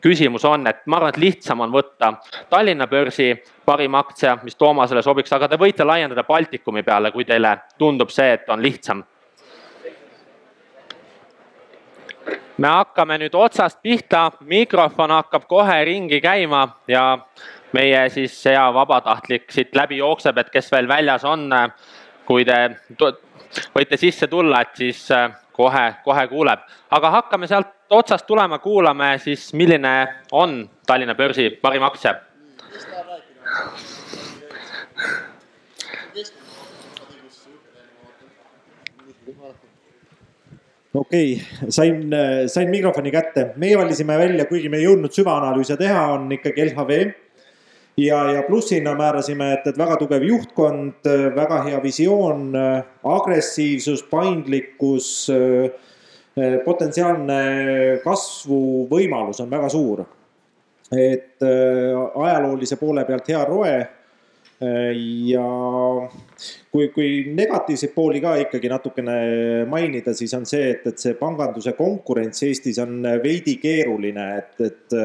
küsimus 0.02 0.46
on, 0.46 0.68
et 0.68 0.82
ma 0.86 0.98
arvan, 0.98 1.10
et 1.10 1.22
lihtsam 1.22 1.62
on 1.62 1.72
võtta 1.72 2.14
Tallinna 2.50 2.88
börsi 2.88 3.36
parim 3.66 3.96
aktsia, 3.96 4.38
mis 4.44 4.56
Toomasele 4.56 5.02
sobiks, 5.06 5.34
aga 5.34 5.48
te 5.48 5.58
võite 5.58 5.86
laiendada 5.86 6.24
Baltikumi 6.24 6.84
peale, 6.84 7.12
kui 7.12 7.26
teile 7.26 7.58
tundub 7.78 8.10
see, 8.10 8.34
et 8.34 8.50
on 8.50 8.62
lihtsam 8.64 9.04
me 12.60 12.68
hakkame 12.68 13.18
nüüd 13.22 13.36
otsast 13.36 13.80
pihta, 13.84 14.32
mikrofon 14.48 15.14
hakkab 15.16 15.48
kohe 15.48 15.78
ringi 15.88 16.20
käima 16.22 16.66
ja 16.88 17.04
meie 17.74 18.02
siis 18.10 18.36
hea 18.46 18.66
vabatahtlik 18.74 19.52
siit 19.52 19.76
läbi 19.76 20.02
jookseb, 20.02 20.38
et 20.38 20.50
kes 20.52 20.72
veel 20.72 20.88
väljas 20.88 21.26
on. 21.26 21.50
kui 22.30 22.46
te 22.46 22.58
võite 23.74 23.98
sisse 23.98 24.28
tulla, 24.28 24.62
et 24.62 24.76
siis 24.78 25.08
äh, 25.12 25.32
kohe, 25.52 25.96
kohe 26.04 26.28
kuuleb, 26.28 26.60
aga 26.92 27.10
hakkame 27.10 27.48
sealt 27.48 27.72
otsast 27.90 28.28
tulema, 28.28 28.60
kuulame 28.60 29.16
siis, 29.18 29.54
milline 29.54 29.94
on 30.32 30.70
Tallinna 30.86 31.16
börsi 31.16 31.50
parim 31.62 31.84
aktsia. 31.84 32.16
Okei 40.94 41.34
okay,, 41.34 41.70
sain, 41.70 42.10
sain 42.48 42.70
mikrofoni 42.70 43.12
kätte. 43.12 43.52
meie 43.56 43.78
valisime 43.78 44.18
välja, 44.18 44.46
kuigi 44.46 44.70
me 44.70 44.80
ei 44.80 44.88
jõudnud 44.88 45.14
süvaanalüüse 45.14 45.78
teha, 45.78 46.06
on 46.16 46.32
ikkagi 46.34 46.66
LHV. 46.70 47.00
ja, 47.98 48.24
ja 48.34 48.44
plussina 48.48 48.96
määrasime, 48.98 49.54
et, 49.54 49.68
et 49.68 49.78
väga 49.78 50.00
tugev 50.02 50.24
juhtkond, 50.26 51.10
väga 51.36 51.62
hea 51.68 51.84
visioon, 51.84 52.50
agressiivsus, 53.04 54.04
paindlikkus, 54.10 55.30
potentsiaalne 56.66 57.40
kasvuvõimalus 58.04 59.44
on 59.44 59.50
väga 59.52 59.70
suur. 59.70 60.06
et 60.90 61.44
ajaloolise 61.46 62.80
poole 62.82 63.06
pealt 63.06 63.28
hea 63.30 63.46
roe 63.46 63.74
ja 64.60 65.44
kui, 66.72 66.90
kui 66.92 67.10
negatiivseid 67.32 67.94
pooli 67.96 68.20
ka 68.20 68.36
ikkagi 68.44 68.72
natukene 68.72 69.20
mainida, 69.72 70.14
siis 70.14 70.34
on 70.36 70.48
see, 70.50 70.74
et, 70.74 70.88
et 70.92 71.00
see 71.00 71.16
panganduse 71.20 71.74
konkurents 71.78 72.44
Eestis 72.44 72.82
on 72.84 73.00
veidi 73.24 73.56
keeruline, 73.62 74.26
et, 74.42 74.60
et 74.68 74.98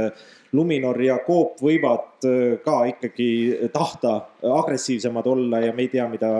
Luminor 0.55 1.00
ja 1.02 1.16
Coop 1.26 1.59
võivad 1.62 2.26
ka 2.62 2.74
ikkagi 2.86 3.28
tahta 3.74 4.12
agressiivsemad 4.46 5.26
olla 5.26 5.61
ja 5.64 5.72
me 5.74 5.86
ei 5.86 5.90
tea, 5.90 6.07
mida, 6.11 6.30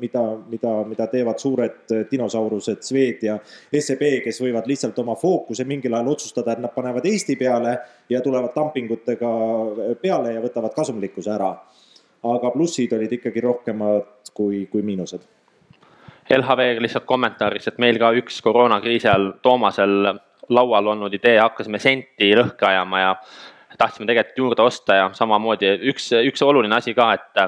mida, 0.00 0.22
mida, 0.50 0.72
mida 0.86 1.06
teevad 1.10 1.38
suured 1.42 1.94
dinosaurused, 2.10 2.82
Swed 2.86 3.22
ja 3.26 3.36
SEB, 3.74 4.02
kes 4.24 4.42
võivad 4.42 4.66
lihtsalt 4.70 4.98
oma 5.02 5.14
fookuse 5.18 5.66
mingil 5.66 5.94
ajal 5.94 6.10
otsustada, 6.14 6.56
et 6.56 6.62
nad 6.62 6.74
panevad 6.74 7.06
Eesti 7.06 7.38
peale 7.38 7.76
ja 8.10 8.22
tulevad 8.22 8.54
dumpingutega 8.54 9.30
peale 10.02 10.34
ja 10.34 10.42
võtavad 10.42 10.74
kasumlikkuse 10.78 11.34
ära 11.34 11.54
aga 12.22 12.50
plussid 12.54 12.92
olid 12.92 13.12
ikkagi 13.18 13.40
rohkemad 13.40 14.32
kui, 14.34 14.66
kui 14.70 14.82
miinused. 14.82 15.22
LHV 16.30 16.78
lihtsalt 16.80 17.04
kommentaariks, 17.04 17.68
et 17.68 17.80
meil 17.82 17.98
ka 17.98 18.12
üks 18.16 18.38
koroonakriisi 18.44 19.08
ajal 19.08 19.32
Toomasel 19.42 20.12
laual 20.52 20.86
olnud 20.94 21.14
idee, 21.14 21.38
hakkasime 21.40 21.80
senti 21.82 22.30
lõhki 22.38 22.66
ajama 22.68 23.00
ja 23.00 23.10
tahtsime 23.78 24.06
tegelikult 24.06 24.38
juurde 24.38 24.62
osta 24.62 24.94
ja 24.94 25.10
samamoodi 25.16 25.70
üks, 25.90 26.10
üks 26.28 26.42
oluline 26.44 26.76
asi 26.76 26.94
ka, 26.94 27.08
et 27.16 27.40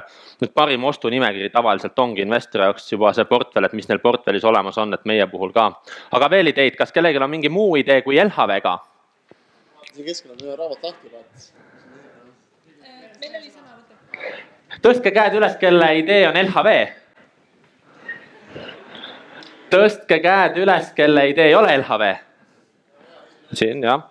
nüüd 0.43 0.55
parim 0.57 0.85
ostunimekiri 0.91 1.51
tavaliselt 1.55 1.99
ongi 1.99 2.25
investori 2.25 2.65
jaoks 2.67 2.91
juba 2.93 3.13
see 3.15 3.29
portfell, 3.31 3.69
et 3.69 3.77
mis 3.77 3.89
neil 3.89 4.03
portfellis 4.03 4.47
olemas 4.49 4.79
on, 4.83 4.95
et 4.97 5.05
meie 5.05 5.27
puhul 5.31 5.53
ka. 5.55 5.69
aga 6.19 6.31
veel 6.31 6.51
ideid, 6.55 6.77
kas 6.81 6.93
kellelgi 6.93 7.23
on 7.23 7.31
mingi 7.31 7.53
muu 7.53 7.77
idee 7.81 8.03
kui 8.03 8.19
LHV-ga? 8.23 8.79
siin 9.93 10.07
keskel 10.09 10.35
on 10.35 10.43
ühe 10.49 10.57
raamat 10.59 10.89
lahti, 10.89 11.13
vaat. 11.13 11.53
meil 13.21 13.39
oli 13.39 13.51
sõnavõtt 13.51 13.64
tõstke 14.83 15.13
käed 15.15 15.37
üles, 15.39 15.57
kelle 15.61 15.91
idee 15.99 16.27
on 16.29 16.39
LHV. 16.39 16.75
tõstke 19.75 20.21
käed 20.23 20.59
üles, 20.63 20.91
kelle 20.95 21.29
idee 21.31 21.51
ei 21.51 21.55
ole 21.55 21.77
LHV. 21.79 22.15
siin 23.53 23.83
jah. 23.83 24.03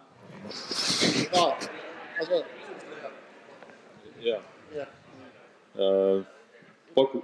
paku, 6.95 7.23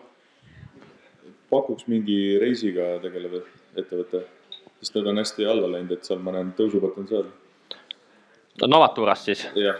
pakuks 1.49 1.87
mingi 1.87 2.39
reisiga 2.41 2.97
tegelev 3.03 3.43
ettevõte, 3.77 4.25
sest 4.81 4.95
need 4.95 5.07
on 5.07 5.21
hästi 5.21 5.45
alla 5.45 5.71
läinud, 5.71 5.91
et 5.91 6.03
seal 6.03 6.19
ma 6.19 6.33
näen 6.35 6.51
tõusupotentsiaali. 6.57 7.31
Novaturas 8.67 9.23
siis? 9.25 9.47
jah 9.55 9.79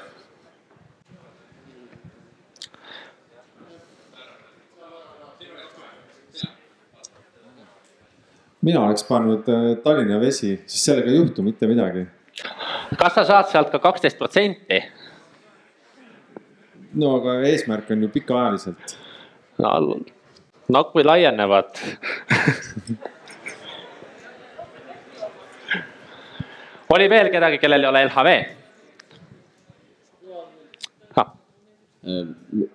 mina 8.62 8.82
oleks 8.86 9.04
pannud 9.08 9.48
äh, 9.50 9.78
Tallinna 9.84 10.20
Vesi, 10.20 10.64
siis 10.66 10.86
sellega 10.86 11.12
ei 11.12 11.16
juhtu 11.20 11.44
mitte 11.44 11.68
midagi. 11.68 12.06
kas 12.98 13.14
sa 13.16 13.24
saad 13.24 13.48
sealt 13.52 13.70
ka 13.72 13.80
kaksteist 13.80 14.18
protsenti? 14.18 14.84
no 16.94 17.16
aga 17.20 17.40
eesmärk 17.48 17.92
on 17.92 18.04
ju 18.04 18.10
pikaajaliselt. 18.16 18.98
no, 19.64 20.00
no 20.68 20.84
kui 20.92 21.04
laienevad 21.04 21.70
oli 26.96 27.10
veel 27.10 27.30
kedagi, 27.32 27.58
kellel 27.58 27.84
ei 27.84 27.90
ole 27.90 28.06
LHV? 28.08 28.30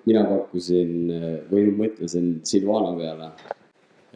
mina 0.05 0.24
pakkusin 0.28 0.91
või 1.51 1.62
mõtlesin 1.76 2.26
Silvano 2.45 2.93
peale 2.99 3.28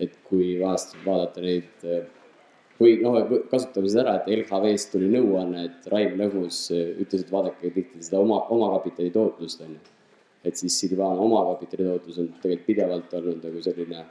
et 0.01 0.15
kui 0.29 0.55
vahest 0.61 0.97
vaadata 1.05 1.43
neid 1.45 1.87
või 2.79 2.99
noh, 3.03 3.17
kasutame 3.51 3.89
siis 3.89 3.99
ära, 3.99 4.19
et 4.21 4.29
LHV-st 4.31 4.93
tuli 4.95 5.09
nõuanne, 5.11 5.65
et 5.67 5.89
Raim 5.91 6.15
Lõhmus 6.21 6.69
ütles, 6.73 7.25
et 7.25 7.33
vaadake 7.33 7.73
tihti 7.75 8.05
seda 8.07 8.21
oma, 8.23 8.45
omakapitali 8.55 9.11
tootlust 9.15 9.65
on 9.67 9.75
ju. 9.75 9.81
et 10.47 10.57
siis 10.57 10.77
Silvana 10.81 11.21
omakapitali 11.21 11.89
tootlus 11.89 12.21
on 12.23 12.29
tegelikult 12.43 12.67
pidevalt 12.67 13.17
olnud 13.19 13.43
nagu 13.45 13.63
selline 13.63 14.05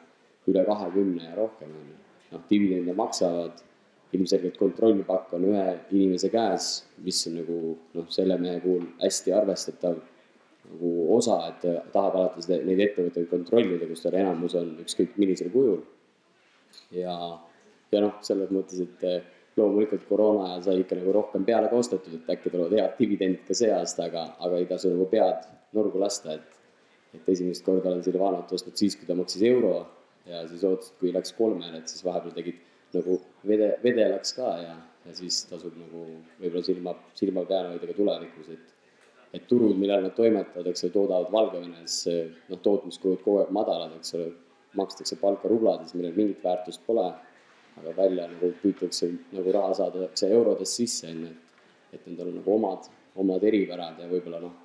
üle 0.48 0.66
kahekümne 0.68 1.30
ja 1.30 1.36
rohkem 1.36 1.72
on 1.72 1.88
ju. 1.94 1.98
noh, 2.34 2.44
dividende 2.50 2.94
maksavad, 2.94 3.64
ilmselgelt 4.16 4.58
kontrollpakk 4.60 5.34
on 5.36 5.48
ühe 5.48 5.66
inimese 5.92 6.30
käes, 6.32 6.84
mis 7.04 7.24
on 7.28 7.40
nagu 7.42 7.58
noh, 7.96 8.12
selle 8.12 8.38
mehe 8.42 8.60
puhul 8.64 8.84
hästi 9.02 9.36
arvestatav 9.36 10.00
nagu 10.68 10.92
osa, 11.16 11.38
et 11.52 11.66
tahab 11.94 12.18
alati 12.20 12.44
seda, 12.46 12.60
neid 12.68 12.84
ettevõtteid 12.88 13.30
kontrollida, 13.32 13.88
kus 13.90 14.04
tal 14.04 14.18
enamus 14.20 14.56
on 14.60 14.74
ükskõik 14.84 15.16
millisel 15.22 15.52
kujul. 15.54 15.82
ja, 16.92 17.16
ja 17.92 18.04
noh, 18.04 18.20
selles 18.26 18.52
mõttes, 18.54 18.82
et 18.84 19.08
eh, 19.08 19.34
loomulikult 19.58 20.04
koroona 20.10 20.52
ajal 20.52 20.66
sai 20.68 20.82
ikka 20.84 21.00
nagu 21.00 21.16
rohkem 21.16 21.46
peale 21.48 21.72
ka 21.72 21.80
ostetud, 21.80 22.20
et 22.20 22.30
äkki 22.36 22.52
tulevad 22.54 22.76
head 22.78 23.00
dividendid 23.00 23.48
ka 23.48 23.58
see 23.58 23.72
aasta, 23.74 24.10
aga, 24.12 24.28
aga 24.44 24.60
ei 24.60 24.68
tasu 24.70 24.92
nagu 24.94 25.08
pead 25.12 25.48
nurgu 25.78 26.00
lasta, 26.04 26.38
et 26.38 26.54
et 27.16 27.30
esimest 27.32 27.64
korda 27.66 27.90
olen 27.90 28.04
Silvanot 28.04 28.52
ostnud 28.54 28.76
siis, 28.78 28.96
kui 29.00 29.08
ta 29.08 29.16
maksis 29.18 29.44
euro 29.48 29.72
ja 30.28 30.44
siis 30.50 30.64
ootasid, 30.68 30.98
kui 31.00 31.14
läks 31.16 31.34
kolmele, 31.38 31.80
et 31.80 31.92
siis 31.92 32.04
vahepeal 32.06 32.36
tegid 32.36 32.60
nagu 32.94 33.20
vede, 33.48 33.72
vedelaks 33.84 34.36
ka 34.38 34.52
ja, 34.62 34.76
ja 35.06 35.16
siis 35.16 35.40
tasub 35.50 35.76
nagu 35.80 36.04
võib-olla 36.42 36.64
silma, 36.68 36.94
silma 37.18 37.46
peal 37.50 37.72
hoida 37.72 37.90
ka 37.90 37.96
tulevikus, 37.98 38.52
et 38.56 38.74
et 39.34 39.48
turud, 39.48 39.76
millal 39.78 40.04
nad 40.06 40.16
toimetavad, 40.16 40.68
eks 40.72 40.86
ole, 40.88 40.94
toodavad 40.94 41.32
Valgevenes, 41.32 41.96
noh, 42.50 42.62
tootmiskulud 42.64 43.24
kogu 43.24 43.42
aeg 43.42 43.56
madalad, 43.56 43.96
eks 44.00 44.16
ole, 44.18 44.30
makstakse 44.78 45.18
palka 45.22 45.50
rublades, 45.52 45.96
millel 45.98 46.16
mingit 46.16 46.44
väärtust 46.44 46.84
pole, 46.88 47.08
aga 47.78 47.94
välja 47.98 48.28
nagu 48.30 48.52
püütakse 48.62 49.10
nagu 49.34 49.54
raha 49.54 49.74
saada 49.78 50.08
eurodes 50.30 50.76
sisse, 50.80 51.10
on 51.12 51.26
ju, 51.26 51.34
et, 51.34 51.98
et 51.98 52.08
nendel 52.08 52.32
on 52.32 52.40
nagu 52.42 52.56
omad, 52.56 52.88
omad 53.18 53.44
eripärad 53.50 54.00
ja 54.02 54.10
võib-olla 54.10 54.42
noh, 54.44 54.56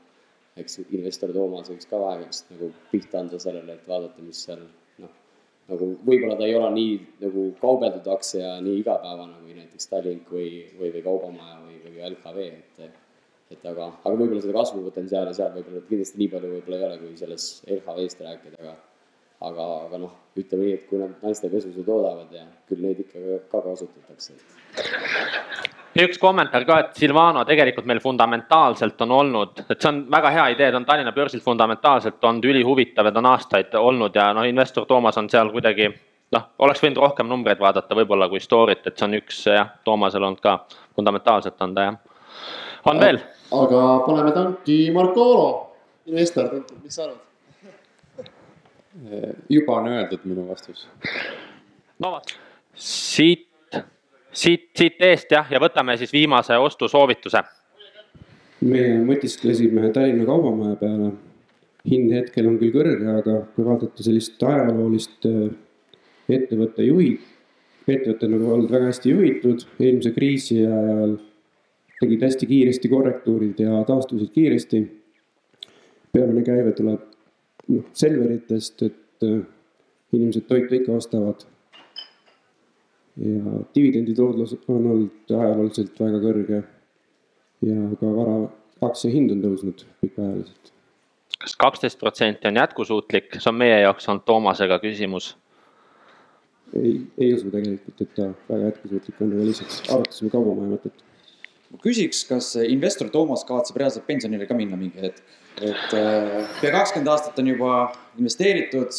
eks 0.60 0.82
investor 0.90 1.32
Toomas 1.32 1.70
võiks 1.72 1.88
ka 1.88 2.00
aeg-ajalt 2.10 2.52
nagu 2.52 2.70
pihta 2.90 3.20
anda 3.22 3.40
sellele, 3.40 3.76
et 3.78 3.88
vaadata, 3.88 4.24
mis 4.24 4.40
seal 4.46 4.64
noh, 5.00 5.12
nagu 5.70 5.92
võib-olla 6.04 6.36
ta 6.40 6.48
ei 6.48 6.56
ole 6.58 6.72
nii 6.76 6.98
nagu 7.22 7.46
kaubeldud 7.60 8.10
aktsia 8.12 8.58
nii 8.64 8.82
igapäevane 8.82 9.40
kui 9.40 9.56
näiteks 9.56 9.88
Tallink 9.92 10.32
või, 10.32 10.50
või, 10.78 10.92
või 10.96 11.04
Kaubamaja 11.06 11.60
või, 11.64 11.78
või 11.86 12.04
LHV, 12.10 12.50
et 12.86 13.00
et 13.52 13.68
aga, 13.68 13.90
aga 14.04 14.14
võib-olla 14.14 14.44
seda 14.44 14.56
kasvupotentsiaali 14.58 15.34
seal 15.36 15.52
võib-olla 15.56 15.84
kindlasti 15.88 16.22
nii 16.22 16.32
palju 16.32 16.54
võib-olla 16.56 16.80
ei 16.80 16.88
ole, 16.88 17.02
kui 17.02 17.20
selles 17.20 17.50
LHV-st 17.68 18.26
rääkida, 18.26 18.58
aga 18.62 18.74
aga, 19.48 19.66
aga 19.88 20.00
noh, 20.02 20.12
ütleme 20.38 20.66
nii, 20.66 20.76
et 20.78 20.84
kui 20.88 21.00
nad 21.00 21.14
naiste 21.24 21.50
pesusid 21.52 21.86
toodavad 21.86 22.32
ja 22.34 22.44
küll 22.68 22.82
neid 22.84 23.00
ikka 23.02 23.40
ka 23.50 23.62
kasutatakse. 23.64 24.36
üks 26.02 26.20
kommentaar 26.20 26.64
ka, 26.68 26.78
et 26.84 27.00
Silvano 27.00 27.44
tegelikult 27.48 27.88
meil 27.88 28.00
fundamentaalselt 28.04 29.02
on 29.06 29.16
olnud, 29.18 29.64
et 29.66 29.76
see 29.76 29.90
on 29.90 30.04
väga 30.12 30.30
hea 30.36 30.46
idee, 30.54 30.70
ta 30.70 30.80
on 30.80 30.88
Tallinna 30.88 31.12
börsil 31.16 31.42
fundamentaalselt 31.44 32.24
olnud 32.24 32.48
ülihuvitav 32.52 33.08
ja 33.08 33.12
ta 33.12 33.22
on 33.22 33.30
aastaid 33.34 33.76
olnud 33.80 34.16
ja 34.16 34.30
noh, 34.36 34.48
investor 34.48 34.86
Toomas 34.88 35.18
on 35.20 35.30
seal 35.32 35.52
kuidagi 35.52 35.90
noh, 36.32 36.48
oleks 36.64 36.82
võinud 36.82 37.02
rohkem 37.02 37.28
numbreid 37.28 37.60
vaadata 37.60 37.98
võib-olla 37.98 38.30
kui 38.32 38.40
story't, 38.40 38.86
et 38.86 38.96
see 38.96 39.08
on 39.08 39.18
üks 39.20 39.44
jah, 39.50 39.76
Toomasel 39.84 40.24
olnud 40.24 40.40
ka 40.44 40.62
fundamentaalselt 40.96 41.60
on 41.66 41.76
ta 41.76 41.90
jah. 41.90 42.00
On 42.84 43.00
veel? 43.00 43.20
aga 43.52 43.82
paneme 44.06 44.32
tanki 44.34 44.78
Marko 44.94 45.26
Olo, 45.34 45.48
investor, 46.10 46.62
mis 46.82 46.96
sa 46.96 47.06
arvad? 47.06 48.28
juba 49.56 49.78
on 49.80 49.88
öeldud 49.92 50.28
minu 50.28 50.46
vastus. 50.48 50.86
no 51.98 52.14
vot, 52.16 52.34
siit, 52.74 53.48
siit, 54.32 54.70
siit 54.76 55.02
eest 55.02 55.32
jah, 55.32 55.50
ja 55.50 55.60
võtame 55.62 55.96
siis 56.00 56.12
viimase 56.12 56.56
ostusoovituse. 56.58 57.42
me 58.68 58.86
mõtisklesime 59.06 59.92
Tallinna 59.92 60.26
Kaubamaja 60.28 60.78
peale. 60.80 61.12
hind 61.88 62.12
hetkel 62.14 62.46
on 62.46 62.58
küll 62.60 62.74
kõrge, 62.74 63.18
aga 63.18 63.40
kui 63.56 63.64
vaadata 63.66 64.04
sellist 64.06 64.42
ajaloolist 64.42 65.26
äh, 65.26 65.50
ettevõtte 66.30 66.84
juhid, 66.86 67.20
ettevõte 67.88 68.28
on 68.28 68.36
nagu 68.36 68.52
olnud 68.56 68.70
väga 68.70 68.90
hästi 68.92 69.10
juhitud, 69.10 69.64
eelmise 69.80 70.12
kriisi 70.14 70.60
ajal 70.62 71.16
tegid 72.02 72.24
hästi 72.26 72.48
kiiresti 72.50 72.90
korrektuurid 72.90 73.62
ja 73.62 73.84
taastusid 73.86 74.30
kiiresti. 74.34 74.82
peamine 76.12 76.42
käive 76.44 76.72
tuleb 76.76 77.00
noh, 77.68 77.84
Selveritest, 77.96 78.82
et 78.82 79.24
äh, 79.24 79.40
inimesed 80.12 80.48
toitu 80.48 80.74
ikka 80.74 80.92
ostavad. 80.92 81.46
ja 83.16 83.60
dividenditootlus 83.74 84.56
on 84.68 84.86
olnud 84.86 85.30
ajalooliselt 85.38 86.00
väga 86.00 86.20
kõrge. 86.26 86.62
ja 87.62 87.88
ka 88.00 88.14
vara 88.16 88.36
aktsia 88.80 89.10
hind 89.12 89.30
on 89.30 89.44
tõusnud 89.44 89.84
pikaajaliselt. 90.00 90.72
kas 91.38 91.56
kaksteist 91.56 91.98
protsenti 91.98 92.48
on 92.48 92.56
jätkusuutlik, 92.56 93.38
see 93.38 93.50
on 93.50 93.62
meie 93.62 93.80
jaoks 93.80 94.08
olnud 94.08 94.26
Toomasega 94.26 94.78
küsimus 94.82 95.36
ei, 96.76 97.06
ei 97.18 97.34
usu 97.34 97.50
tegelikult, 97.50 98.00
et 98.00 98.14
ta 98.16 98.28
väga 98.48 98.70
jätkusuutlik 98.70 99.20
on, 99.20 99.32
aga 99.36 99.48
lihtsalt 99.48 99.90
arutasime 99.96 100.30
kaubamaja 100.32 100.74
mõtet. 100.74 101.04
Ma 101.72 101.80
küsiks, 101.80 102.24
kas 102.28 102.52
investor 102.66 103.10
Toomas 103.12 103.46
kavatseb 103.48 103.78
reaalselt 103.80 104.06
pensionile 104.08 104.46
ka 104.48 104.56
minna 104.56 104.76
mingi 104.78 105.00
hetk, 105.02 105.22
et 105.60 105.96
äh, 105.96 106.42
pea 106.60 106.72
kakskümmend 106.74 107.12
aastat 107.12 107.38
on 107.40 107.52
juba 107.54 107.72
investeeritud. 108.18 108.92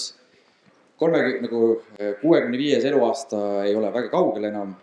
kolmekümne, 0.97 1.47
nagu 1.47 1.61
äh, 1.99 2.13
kuuekümne 2.21 2.57
viies 2.57 2.85
eluaasta 2.85 3.37
ei 3.65 3.75
ole 3.75 3.93
väga 3.93 4.09
kaugel 4.09 4.49
enam. 4.49 4.75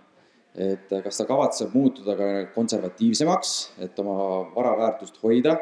et 0.50 0.90
kas 1.04 1.16
ta 1.16 1.24
kavatseb 1.24 1.74
muutuda 1.74 2.16
ka 2.18 2.24
konservatiivsemaks, 2.54 3.50
et 3.86 3.98
oma 4.02 4.16
vara 4.54 4.72
väärtust 4.78 5.20
hoida 5.22 5.54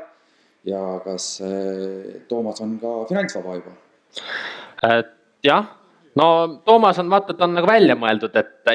ja 0.64 0.81
kas 1.05 1.41
äh, 1.45 2.22
Toomas 2.29 2.61
on 2.61 2.79
ka 2.81 3.05
finantsvaba 3.09 3.59
juba? 3.61 3.74
jah 5.45 5.78
no 6.17 6.61
Toomas 6.65 6.99
on 6.99 7.11
vaata, 7.11 7.35
ta 7.35 7.45
on 7.45 7.55
nagu 7.59 7.69
välja 7.69 7.97
mõeldud, 7.99 8.37
et 8.39 8.71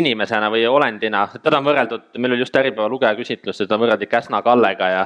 inimesena 0.00 0.50
või 0.52 0.64
olendina, 0.68 1.26
teda 1.42 1.60
on 1.60 1.68
võrreldud, 1.68 2.06
meil 2.18 2.36
oli 2.36 2.44
just 2.44 2.56
Äripäeva 2.56 2.88
lugeja 2.88 3.12
küsitlus, 3.18 3.60
teda 3.62 3.78
võrreldi 3.80 4.08
Käsna 4.10 4.42
Kallega 4.46 4.88
ja. 4.92 5.04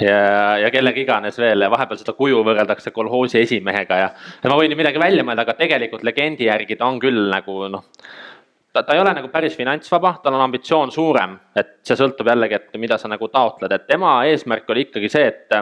ja, 0.00 0.18
ja 0.64 0.72
kellega 0.74 1.00
iganes 1.00 1.38
veel 1.38 1.66
ja 1.66 1.70
vahepeal 1.72 2.00
seda 2.00 2.16
kuju 2.18 2.42
võrreldakse 2.46 2.94
kolhoosi 2.94 3.40
esimehega 3.42 4.02
ja. 4.02 4.10
ja 4.42 4.52
ma 4.52 4.58
võin 4.58 4.74
ju 4.74 4.80
midagi 4.80 5.02
välja 5.02 5.24
mõelda, 5.26 5.46
aga 5.46 5.58
tegelikult 5.58 6.04
legendi 6.06 6.50
järgi 6.50 6.76
ta 6.76 6.90
on 6.90 7.00
küll 7.02 7.30
nagu 7.32 7.66
noh 7.72 7.88
ta, 8.72 8.82
ta 8.82 8.94
ei 8.94 9.00
ole 9.00 9.12
nagu 9.14 9.28
päris 9.28 9.56
finantsvaba, 9.56 10.14
tal 10.22 10.36
on 10.36 10.44
ambitsioon 10.46 10.92
suurem, 10.92 11.34
et 11.56 11.74
see 11.86 11.96
sõltub 11.98 12.28
jällegi, 12.28 12.56
et 12.58 12.78
mida 12.80 12.98
sa 12.98 13.10
nagu 13.10 13.28
taotled, 13.32 13.72
et 13.72 13.86
tema 13.88 14.14
eesmärk 14.28 14.70
oli 14.72 14.86
ikkagi 14.88 15.10
see, 15.12 15.26
et 15.28 15.58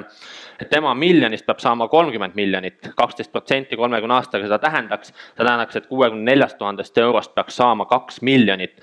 et 0.60 0.68
tema 0.68 0.92
miljonist 0.94 1.46
peab 1.48 1.62
saama 1.62 1.86
kolmkümmend 1.88 2.34
miljonit, 2.36 2.90
kaksteist 2.96 3.32
protsenti 3.32 3.78
kolmekümne 3.80 4.18
aastaga 4.18 4.44
seda 4.44 4.58
tähendaks, 4.60 5.08
see 5.08 5.40
tähendaks, 5.40 5.78
et 5.80 5.88
kuuekümne 5.88 6.28
neljast 6.28 6.58
tuhandest 6.60 6.98
eurost 7.00 7.34
peaks 7.34 7.56
saama 7.56 7.86
kaks 7.88 8.20
miljonit. 8.22 8.76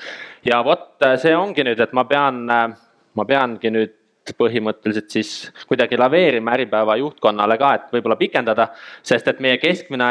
ja 0.45 0.63
vot 0.65 1.05
see 1.21 1.35
ongi 1.37 1.63
nüüd, 1.63 1.79
et 1.79 1.93
ma 1.93 2.05
pean, 2.09 2.43
ma 2.47 3.25
peangi 3.25 3.71
nüüd 3.71 3.95
põhimõtteliselt 4.37 5.13
siis 5.13 5.31
kuidagi 5.69 5.97
laveerima 5.97 6.51
Äripäeva 6.57 6.97
juhtkonnale 6.99 7.57
ka, 7.57 7.73
et 7.75 7.93
võib-olla 7.93 8.17
pikendada, 8.19 8.71
sest 9.03 9.27
et 9.27 9.39
meie 9.39 9.57
keskmine 9.61 10.09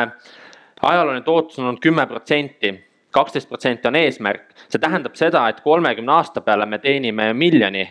ajalooline 0.81 1.25
tootlus 1.27 1.59
on 1.59 1.67
olnud 1.67 1.83
kümme 1.83 2.07
protsenti 2.07 2.73
kaksteist 3.17 3.49
protsenti 3.49 3.89
on 3.89 3.97
eesmärk, 3.99 4.51
see 4.69 4.83
tähendab 4.83 5.17
seda, 5.19 5.47
et 5.49 5.62
kolmekümne 5.64 6.19
aasta 6.19 6.45
peale 6.45 6.67
me 6.69 6.79
teenime 6.83 7.33
miljoni 7.37 7.87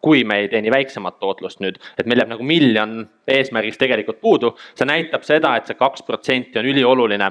kui 0.00 0.24
me 0.24 0.38
ei 0.40 0.48
teeni 0.48 0.70
väiksemat 0.72 1.18
tootlust 1.20 1.60
nüüd, 1.60 1.76
et 1.98 2.08
meil 2.08 2.22
jääb 2.22 2.32
nagu 2.32 2.44
miljon 2.46 2.94
eesmärgist 3.28 3.80
tegelikult 3.82 4.20
puudu, 4.20 4.54
see 4.78 4.88
näitab 4.88 5.26
seda, 5.28 5.54
et 5.60 5.68
see 5.68 5.76
kaks 5.76 6.04
protsenti 6.08 6.60
on 6.60 6.68
ülioluline. 6.72 7.30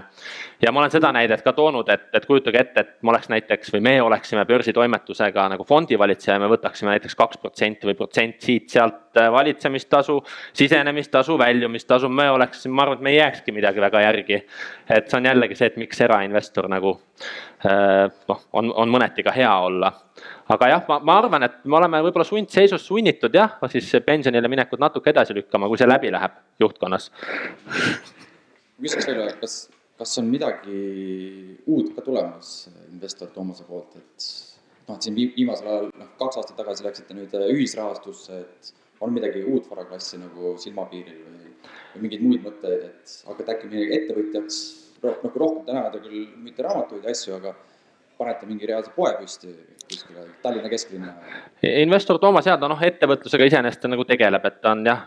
Ja 0.62 0.72
ma 0.72 0.82
olen 0.82 0.92
seda 0.92 1.12
näidet 1.16 1.42
ka 1.46 1.54
toonud, 1.56 1.90
et, 1.90 2.08
et 2.14 2.26
kujutage 2.28 2.60
ette, 2.60 2.84
et 2.84 2.92
ma 3.06 3.14
oleks 3.14 3.30
näiteks 3.32 3.72
või 3.74 3.84
me 3.86 3.94
oleksime 4.04 4.46
börsitoimetusega 4.50 5.48
nagu 5.54 5.66
fondivalitseja 5.68 6.36
ja 6.36 6.44
me 6.44 6.50
võtaksime 6.52 6.94
näiteks 6.94 7.16
kaks 7.20 7.40
protsenti 7.42 7.88
või 7.88 7.96
protsent 8.00 8.42
siit-sealt 8.44 9.20
äh, 9.20 9.30
valitsemistasu, 9.32 10.20
sisenemistasu, 10.54 11.38
väljumistasu, 11.40 12.10
me 12.10 12.30
oleksime, 12.32 12.76
ma 12.76 12.86
arvan, 12.88 13.00
et 13.00 13.08
me 13.08 13.14
ei 13.16 13.22
jääkski 13.22 13.56
midagi 13.56 13.82
väga 13.82 14.04
järgi. 14.08 14.44
et 14.90 15.10
see 15.10 15.18
on 15.18 15.32
jällegi 15.32 15.56
see, 15.56 15.72
et 15.72 15.80
miks 15.80 16.02
erainvestor 16.02 16.68
nagu 16.72 16.98
äh, 17.66 18.12
noh, 18.28 18.46
on, 18.54 18.74
on 18.76 18.92
mõneti 18.92 19.24
ka 19.24 19.36
hea 19.36 19.56
olla 19.70 19.94
aga 20.50 20.70
jah, 20.74 20.86
ma, 20.90 21.00
ma 21.06 21.18
arvan, 21.22 21.46
et 21.46 21.58
me 21.64 21.78
oleme 21.80 22.02
võib-olla 22.04 22.28
sundseisus 22.28 22.86
sunnitud 22.90 23.36
jah, 23.36 23.58
siis 23.72 23.92
pensionile 24.06 24.52
minekut 24.52 24.82
natuke 24.82 25.14
edasi 25.14 25.36
lükkama, 25.38 25.70
kui 25.70 25.80
see 25.80 25.88
läbi 25.88 26.12
läheb 26.12 26.40
juhtkonnas. 26.60 27.12
küsiks 28.80 29.08
veel, 29.08 29.30
kas, 29.40 29.60
kas 30.00 30.18
on 30.22 30.30
midagi 30.32 30.82
uut 31.68 31.92
ka 31.96 32.04
tulemas 32.06 32.70
investor 32.90 33.32
Toomase 33.36 33.66
poolt, 33.68 33.98
et 34.00 34.28
noh, 34.88 34.96
et 34.96 35.06
siin 35.06 35.18
viimasel 35.20 35.68
ajal, 35.68 35.90
noh, 36.00 36.12
kaks 36.22 36.40
aastat 36.40 36.58
tagasi 36.60 36.86
läksite 36.88 37.18
nüüd 37.18 37.36
ühisrahastusse, 37.50 38.40
et 38.40 38.72
on 39.04 39.14
midagi 39.16 39.44
uut 39.48 39.68
varaklassi 39.72 40.20
nagu 40.20 40.56
silmapiiril 40.60 41.20
või, 41.24 41.52
või 41.94 42.06
mingeid 42.06 42.24
muid 42.26 42.46
mõtteid, 42.48 42.86
et 42.90 43.18
hakkate 43.28 43.56
äkki 43.56 43.72
midagi 43.72 44.00
ettevõtjaks, 44.00 44.62
nagu 45.04 45.44
rohkem 45.44 45.66
te 45.68 45.76
näete 45.76 46.02
küll 46.04 46.24
mitte 46.48 46.66
raamatuid 46.66 47.06
ja 47.06 47.14
asju, 47.16 47.36
aga 47.40 47.54
panete 48.20 48.48
mingi 48.50 48.68
reaalse 48.68 48.92
poe 48.96 49.14
püsti 49.20 49.54
kuskile 49.90 50.26
Tallinna 50.44 50.72
kesklinna? 50.72 51.14
investor 51.64 52.20
Toomas 52.20 52.48
Jaa, 52.48 52.60
ta 52.60 52.68
noh, 52.72 52.82
ettevõtlusega 52.90 53.48
iseenesest 53.52 53.88
nagu 53.92 54.06
tegeleb, 54.08 54.46
et 54.46 54.60
ta 54.64 54.74
on 54.76 54.84
jah, 54.88 55.06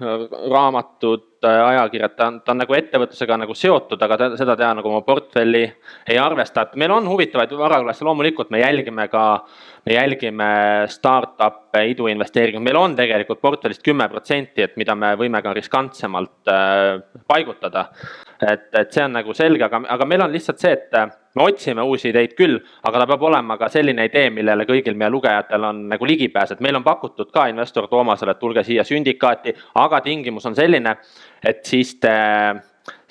raamatud, 0.52 1.28
ajakirjad, 1.48 2.14
ta 2.16 2.26
on, 2.30 2.40
ta 2.44 2.52
on 2.54 2.60
nagu 2.62 2.76
ettevõtlusega 2.76 3.38
nagu 3.42 3.54
seotud, 3.56 4.00
aga 4.02 4.18
ta, 4.18 4.28
seda 4.38 4.56
ta 4.58 4.72
nagu 4.78 4.90
oma 4.90 5.02
portfelli 5.06 5.62
ei 6.08 6.18
arvesta, 6.20 6.66
et 6.66 6.76
meil 6.80 6.94
on 6.94 7.08
huvitavaid 7.10 7.54
varaklasse, 7.58 8.04
loomulikult 8.06 8.52
me 8.54 8.62
jälgime 8.62 9.08
ka, 9.12 9.24
me 9.86 9.96
jälgime 9.96 10.50
startup'e, 10.92 11.84
iduinvesteeringuid, 11.94 12.64
meil 12.64 12.80
on 12.80 12.96
tegelikult 12.98 13.40
portfellist 13.42 13.82
kümme 13.86 14.08
protsenti, 14.12 14.66
et 14.66 14.76
mida 14.80 14.94
me 14.98 15.14
võime 15.18 15.42
ka 15.42 15.54
riskantsemalt 15.58 16.52
äh, 16.52 17.02
paigutada. 17.26 17.88
et, 18.42 18.68
et 18.74 18.92
see 18.92 19.04
on 19.04 19.12
nagu 19.14 19.34
selge, 19.34 19.64
aga, 19.64 19.84
aga 19.94 20.06
meil 20.06 20.24
on 20.24 20.32
lihtsalt 20.32 20.58
see, 20.58 20.72
et 20.74 21.18
me 21.34 21.44
otsime 21.46 21.82
uusi 21.82 22.10
ideid 22.10 22.34
küll, 22.36 22.58
aga 22.84 23.02
ta 23.02 23.06
peab 23.12 23.22
olema 23.28 23.56
ka 23.58 23.68
selline 23.72 24.04
idee, 24.08 24.30
millele 24.34 24.66
kõigil 24.68 24.96
meie 24.98 25.10
lugejatel 25.14 25.68
on 25.68 25.84
nagu 25.92 26.08
ligipääs, 26.08 26.54
et 26.54 26.64
meil 26.64 26.76
on 26.76 26.84
pakutud 26.84 27.30
ka 27.32 27.46
investor 27.52 27.88
Toomasele, 27.88 28.34
et 28.34 28.42
tulge 28.42 28.64
siia 28.66 28.84
sündikaati, 28.84 29.54
aga 29.80 30.02
tingimus 30.04 30.46
on 30.50 30.58
selline, 30.58 30.96
et 31.44 31.64
siis 31.66 31.94
te 32.00 32.12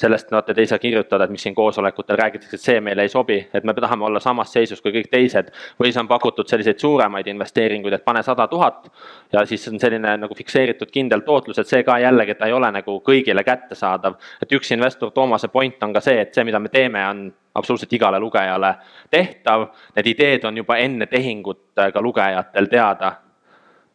sellest 0.02 0.32
no 0.32 0.42
te 0.42 0.54
ei 0.58 0.68
saa 0.68 0.80
kirjutada, 0.80 1.26
et 1.26 1.32
mis 1.32 1.44
siin 1.44 1.56
koosolekutel 1.56 2.18
räägitakse, 2.18 2.58
et 2.58 2.64
see 2.64 2.80
meile 2.84 3.06
ei 3.06 3.10
sobi, 3.10 3.38
et 3.54 3.64
me 3.68 3.74
tahame 3.78 4.06
olla 4.08 4.20
samas 4.20 4.52
seisus 4.54 4.82
kui 4.82 4.94
kõik 4.96 5.10
teised. 5.12 5.52
või 5.80 5.90
siis 5.90 6.00
on 6.02 6.10
pakutud 6.10 6.50
selliseid 6.50 6.80
suuremaid 6.80 7.28
investeeringuid, 7.28 7.94
et 7.94 8.06
pane 8.06 8.24
sada 8.24 8.48
tuhat 8.48 8.90
ja 9.34 9.46
siis 9.46 9.68
on 9.68 9.80
selline 9.80 10.16
nagu 10.24 10.36
fikseeritud 10.36 10.92
kindel 10.92 11.26
tootlus, 11.28 11.60
et 11.60 11.68
see 11.68 11.84
ka 11.88 12.00
jällegi, 12.02 12.36
ta 12.36 12.50
ei 12.50 12.54
ole 12.58 12.72
nagu 12.72 13.00
kõigile 13.06 13.44
kättesaadav. 13.48 14.18
et 14.42 14.52
üks 14.52 14.72
investor 14.76 15.12
Toomase 15.12 15.48
point 15.48 15.84
on 15.84 15.94
ka 15.94 16.02
see, 16.02 16.22
et 16.22 16.34
see, 16.34 16.44
mida 16.44 16.60
me 16.60 16.70
teeme, 16.70 17.08
on 17.08 17.34
absoluutselt 17.56 17.94
igale 17.94 18.20
lugejale 18.20 18.76
tehtav. 19.12 19.68
Need 19.96 20.08
ideed 20.08 20.46
on 20.46 20.58
juba 20.58 20.78
enne 20.78 21.06
tehingut 21.06 21.76
ka 21.76 22.02
lugejatel 22.02 22.68
teada. 22.68 23.18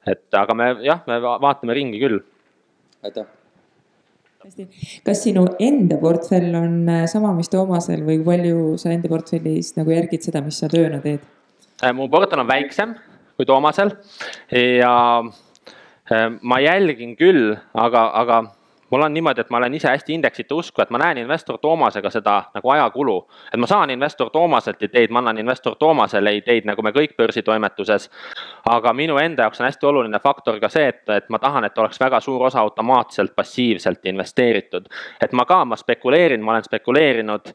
et 0.07 0.35
aga 0.35 0.55
me 0.55 0.77
jah, 0.83 1.03
me 1.07 1.21
vaatame 1.21 1.75
ringi 1.75 1.99
küll. 2.01 2.21
aitäh 3.03 3.36
kas 5.07 5.23
sinu 5.25 5.47
enda 5.63 5.99
portfell 6.03 6.55
on 6.59 6.89
äh, 6.89 7.05
sama, 7.11 7.33
mis 7.37 7.51
Toomasel 7.53 8.05
või 8.07 8.21
palju 8.27 8.77
sa 8.81 8.93
enda 8.95 9.11
portfellis 9.11 9.75
nagu 9.79 9.95
järgid 9.95 10.27
seda, 10.27 10.43
mis 10.45 10.61
sa 10.63 10.71
tööna 10.73 11.01
teed? 11.05 11.25
Äh, 11.83 11.93
mu 11.97 12.09
portfell 12.13 12.43
on 12.45 12.51
väiksem 12.51 12.95
kui 13.37 13.49
Toomasel 13.49 13.93
ja 14.51 14.95
äh, 15.23 16.29
ma 16.41 16.61
jälgin 16.63 17.17
küll, 17.19 17.57
aga, 17.75 18.07
aga 18.23 18.43
mul 18.91 19.03
on 19.03 19.15
niimoodi, 19.15 19.41
et 19.41 19.51
ma 19.51 19.57
olen 19.57 19.75
ise 19.75 19.89
hästi 19.89 20.15
indeksite 20.15 20.55
usku, 20.55 20.83
et 20.83 20.91
ma 20.91 20.99
näen 20.99 21.19
investor 21.19 21.59
Toomasega 21.59 22.11
seda 22.11 22.37
nagu 22.55 22.71
ajakulu. 22.71 23.29
et 23.55 23.61
ma 23.61 23.67
saan 23.67 23.91
investor 23.91 24.31
Toomaselt 24.31 24.83
ideid, 24.83 25.11
ma 25.11 25.19
annan 25.19 25.39
investor 25.39 25.77
Toomasele 25.77 26.37
ideid, 26.37 26.65
nagu 26.65 26.83
me 26.83 26.93
kõik 26.93 27.17
börsitoimetuses. 27.19 28.11
aga 28.71 28.93
minu 28.93 29.19
enda 29.19 29.43
jaoks 29.43 29.61
on 29.61 29.67
hästi 29.67 29.87
oluline 29.87 30.21
faktor 30.21 30.61
ka 30.61 30.69
see, 30.69 30.89
et, 30.89 31.09
et 31.09 31.29
ma 31.29 31.39
tahan, 31.39 31.65
et 31.65 31.79
oleks 31.79 32.01
väga 32.01 32.21
suur 32.21 32.47
osa 32.47 32.61
automaatselt 32.61 33.35
passiivselt 33.37 34.07
investeeritud. 34.07 34.89
et 35.21 35.33
ma 35.33 35.45
ka, 35.45 35.65
ma 35.65 35.77
spekuleerin, 35.77 36.43
ma 36.43 36.53
olen 36.53 36.65
spekuleerinud 36.65 37.55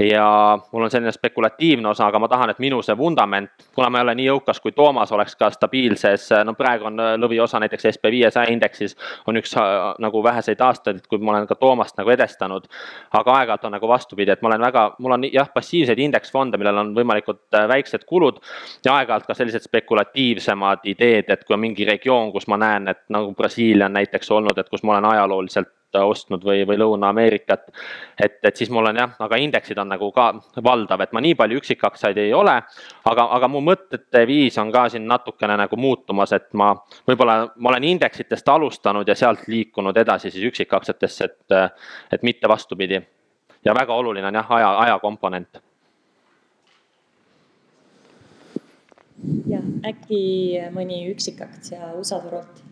ja 0.00 0.58
mul 0.72 0.82
on 0.82 0.90
selline 0.90 1.12
spekulatiivne 1.12 1.88
osa, 1.88 2.06
aga 2.06 2.18
ma 2.18 2.28
tahan, 2.28 2.50
et 2.50 2.58
minu 2.62 2.80
see 2.82 2.96
vundament, 2.96 3.50
kuna 3.74 3.90
ma 3.90 4.00
ei 4.00 4.06
ole 4.06 4.14
nii 4.18 4.26
jõukas 4.28 4.60
kui 4.62 4.72
Toomas, 4.72 5.12
oleks 5.12 5.36
ka 5.36 5.50
stabiilses, 5.52 6.28
no 6.44 6.54
praegu 6.58 6.88
on 6.88 7.02
lõviosa 7.20 7.60
näiteks 7.60 7.90
SB 7.92 8.12
viiesaja 8.14 8.52
indeksis 8.52 8.96
on 9.28 9.36
üks 9.40 9.52
äh, 9.60 9.76
nagu 10.00 10.22
väheseid 10.24 10.60
aastaid, 10.64 11.02
kui 11.08 11.20
ma 11.20 11.34
olen 11.34 11.48
ka 11.50 11.58
Toomast 11.60 11.98
nagu 12.00 12.10
edestanud. 12.10 12.68
aga 13.12 13.34
aeg-ajalt 13.38 13.64
on 13.64 13.76
nagu 13.76 13.88
vastupidi, 13.88 14.30
et 14.32 14.42
ma 14.42 14.48
olen 14.52 14.60
väga, 14.60 14.84
mul 14.98 15.16
on 15.16 15.26
jah, 15.32 15.50
passiivseid 15.54 15.98
indeksfonde, 15.98 16.58
millel 16.58 16.78
on 16.84 16.94
võimalikult 16.96 17.60
väiksed 17.68 18.06
kulud 18.08 18.40
ja 18.84 18.96
aeg-ajalt 18.96 19.26
ka 19.26 19.34
sellised 19.34 19.66
spekulatiivsemad 19.66 20.86
ideed, 20.88 21.28
et 21.28 21.44
kui 21.44 21.54
on 21.54 21.64
mingi 21.66 21.84
regioon, 21.88 22.32
kus 22.32 22.48
ma 22.48 22.56
näen, 22.60 22.88
et 22.88 23.04
nagu 23.08 23.34
Brasiilia 23.36 23.90
on 23.90 23.98
näiteks 23.98 24.30
olnud, 24.30 24.58
et 24.58 24.68
kus 24.68 24.82
ma 24.82 24.96
olen 24.96 25.12
ajalooliselt 25.12 25.74
ostnud 25.98 26.44
või, 26.44 26.64
või 26.68 26.78
Lõuna-Ameerikat. 26.78 27.70
et, 28.24 28.38
et 28.42 28.56
siis 28.56 28.70
mul 28.70 28.86
on 28.86 28.96
jah, 28.96 29.14
aga 29.18 29.36
indeksid 29.36 29.78
on 29.78 29.88
nagu 29.88 30.10
ka 30.12 30.32
valdav, 30.64 31.00
et 31.00 31.12
ma 31.12 31.20
nii 31.20 31.34
palju 31.34 31.60
üksikaktsiaid 31.60 32.18
ei 32.18 32.34
ole. 32.34 32.56
aga, 33.04 33.28
aga 33.36 33.48
mu 33.48 33.60
mõtete 33.60 34.26
viis 34.26 34.58
on 34.58 34.72
ka 34.72 34.88
siin 34.88 35.06
natukene 35.08 35.56
nagu 35.56 35.76
muutumas, 35.76 36.32
et 36.32 36.52
ma 36.52 36.74
võib-olla 37.08 37.50
ma 37.56 37.72
olen 37.72 37.84
indeksitest 37.84 38.48
alustanud 38.48 39.08
ja 39.08 39.14
sealt 39.14 39.48
liikunud 39.48 39.96
edasi 39.96 40.30
siis 40.30 40.44
üksikaktsiatesse, 40.52 41.24
et, 41.24 41.74
et 42.12 42.22
mitte 42.22 42.48
vastupidi. 42.48 43.02
ja 43.64 43.74
väga 43.74 43.94
oluline 43.94 44.26
on 44.26 44.34
jah, 44.34 44.52
aja, 44.52 44.70
aja 44.78 44.98
komponent 44.98 45.60
jah, 49.50 49.66
äkki 49.86 50.22
mõni 50.74 51.02
üksikaktsia 51.10 51.92
USA 51.98 52.20
turult, 52.22 52.62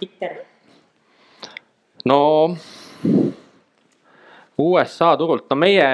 tikker 0.00 0.42
no 2.06 2.20
USA 4.58 5.16
turult, 5.16 5.50
no 5.50 5.56
meie 5.56 5.88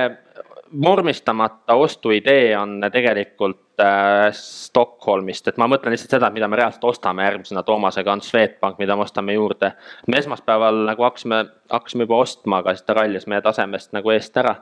vormistamata 0.83 1.75
ostuidee 1.75 2.59
on 2.59 2.81
tegelikult 2.93 3.81
äh, 3.81 4.33
Stockholmist, 4.33 5.49
et 5.49 5.59
ma 5.61 5.69
mõtlen 5.69 5.93
lihtsalt 5.93 6.17
seda, 6.17 6.31
mida 6.33 6.49
me 6.49 6.57
reaalselt 6.57 6.85
ostame 6.89 7.27
järgmisena 7.27 7.63
Toomasega 7.67 8.13
on 8.13 8.23
Swedbank, 8.25 8.79
mida 8.81 8.97
me 8.97 9.05
ostame 9.05 9.37
juurde. 9.37 9.73
me 10.07 10.19
esmaspäeval 10.19 10.85
nagu 10.89 11.05
hakkasime, 11.05 11.45
hakkasime 11.71 12.07
juba 12.09 12.23
ostma, 12.25 12.63
aga 12.63 12.75
siis 12.75 12.87
ta 12.89 12.97
rallis 12.97 13.27
meie 13.27 13.43
tasemest 13.45 13.93
nagu 13.93 14.11
eest 14.11 14.37
ära. 14.37 14.57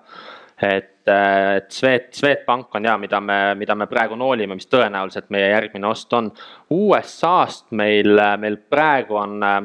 et, 0.62 1.08
äh, 1.08 1.56
et 1.56 1.70
Swed, 1.72 2.08
Swedbank 2.12 2.74
on 2.74 2.84
ja, 2.84 2.98
mida 2.98 3.20
me, 3.20 3.54
mida 3.54 3.74
me 3.74 3.86
praegu 3.86 4.16
noolime, 4.16 4.54
mis 4.54 4.66
tõenäoliselt 4.66 5.30
meie 5.30 5.50
järgmine 5.50 5.86
ost 5.86 6.12
on. 6.12 6.32
USA-st 6.70 7.70
meil, 7.70 8.18
meil 8.38 8.56
praegu 8.56 9.16
on 9.16 9.42
äh, 9.42 9.62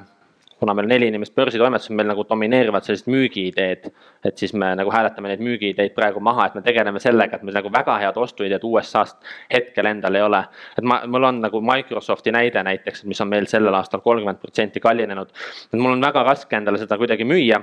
kuna 0.59 0.73
meil 0.73 0.87
neli 0.87 1.09
inimest 1.11 1.35
börsitoimetuses, 1.35 1.91
meil 1.95 2.07
nagu 2.07 2.23
domineerivad 2.29 2.85
sellised 2.85 3.09
müügiideed. 3.11 3.89
et 4.25 4.37
siis 4.37 4.53
me 4.53 4.71
nagu 4.75 4.91
hääletame 4.91 5.29
neid 5.29 5.43
müügiideid 5.43 5.93
praegu 5.95 6.19
maha, 6.19 6.47
et 6.47 6.55
me 6.55 6.61
tegeleme 6.65 6.99
sellega, 6.99 7.35
et 7.35 7.43
meil 7.43 7.57
nagu 7.59 7.71
väga 7.73 7.97
head 8.01 8.17
ostuideed 8.17 8.63
USA-st 8.63 9.17
hetkel 9.53 9.85
endal 9.85 10.15
ei 10.15 10.21
ole. 10.21 10.43
et 10.77 10.83
ma, 10.83 11.01
mul 11.07 11.23
on 11.23 11.41
nagu 11.41 11.61
Microsofti 11.61 12.31
näide 12.31 12.63
näiteks, 12.63 13.03
mis 13.05 13.21
on 13.21 13.29
meil 13.29 13.49
sellel 13.51 13.73
aastal 13.73 14.01
kolmkümmend 14.01 14.39
protsenti 14.41 14.79
kallinenud. 14.79 15.33
et 15.73 15.79
mul 15.79 15.91
on 15.91 16.01
väga 16.01 16.23
raske 16.23 16.55
endale 16.55 16.77
seda 16.77 16.97
kuidagi 16.97 17.27
müüa 17.27 17.61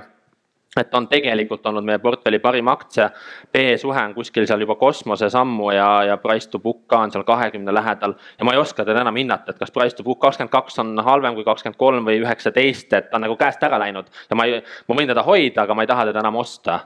et 0.81 0.95
on 0.95 1.07
tegelikult 1.07 1.65
olnud 1.69 1.85
meie 1.85 1.99
portfelli 2.01 2.39
parim 2.39 2.67
aktsia. 2.71 3.09
B-suhe 3.53 4.01
on 4.01 4.13
kuskil 4.15 4.47
seal 4.49 4.63
juba 4.65 4.75
kosmose 4.79 5.29
sammu 5.29 5.71
ja, 5.75 5.89
ja 6.09 6.17
price 6.21 6.49
to 6.49 6.59
book 6.59 6.85
ka 6.87 7.03
on 7.05 7.13
seal 7.13 7.25
kahekümne 7.27 7.73
lähedal. 7.73 8.15
ja 8.39 8.45
ma 8.45 8.53
ei 8.53 8.61
oska 8.61 8.85
teda 8.85 9.01
enam 9.01 9.15
hinnata, 9.15 9.51
et 9.51 9.59
kas 9.59 9.71
price 9.71 9.95
to 9.95 10.03
book 10.03 10.19
kakskümmend 10.19 10.51
kaks 10.51 10.79
on 10.79 10.97
halvem 11.05 11.35
kui 11.35 11.43
kakskümmend 11.43 11.77
kolm 11.77 12.09
või 12.09 12.21
üheksateist, 12.23 12.93
et 12.93 13.09
ta 13.09 13.17
on 13.17 13.27
nagu 13.27 13.37
käest 13.37 13.63
ära 13.63 13.79
läinud. 13.79 14.09
ja 14.29 14.35
ma 14.35 14.49
ei, 14.49 14.63
ma 14.87 14.97
võin 14.97 15.13
teda 15.13 15.23
hoida, 15.23 15.67
aga 15.67 15.75
ma 15.75 15.85
ei 15.85 15.93
taha 15.93 16.09
teda 16.11 16.25
enam 16.25 16.41
osta 16.41 16.79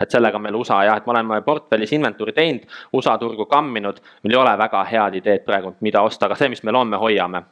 et 0.00 0.10
sellega 0.12 0.36
on 0.36 0.42
meil 0.44 0.54
USA 0.54 0.82
jah, 0.84 0.96
et 0.96 1.06
me 1.06 1.14
oleme 1.14 1.40
portfellis 1.42 1.92
inventuuri 1.96 2.32
teinud, 2.36 2.66
USA 2.92 3.16
turgu 3.18 3.46
kamminud, 3.48 4.00
meil 4.24 4.34
ei 4.34 4.40
ole 4.40 4.56
väga 4.58 4.84
head 4.84 5.20
ideed 5.22 5.44
praegu, 5.44 5.72
mida 5.80 6.02
osta, 6.04 6.26
aga 6.26 6.36
see, 6.36 6.50
mis 6.52 6.62
meil 6.68 6.76
on, 6.76 6.90
me 6.92 7.00
hoiame 7.00 7.42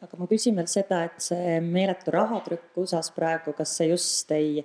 aga 0.00 0.18
ma 0.18 0.28
küsin 0.30 0.56
veel 0.56 0.68
seda, 0.70 1.04
et 1.08 1.22
see 1.22 1.58
meeletu 1.64 2.12
rahatrükk 2.14 2.78
USA-s 2.82 3.12
praegu, 3.16 3.54
kas 3.56 3.76
see 3.78 3.90
just 3.92 4.30
ei 4.36 4.62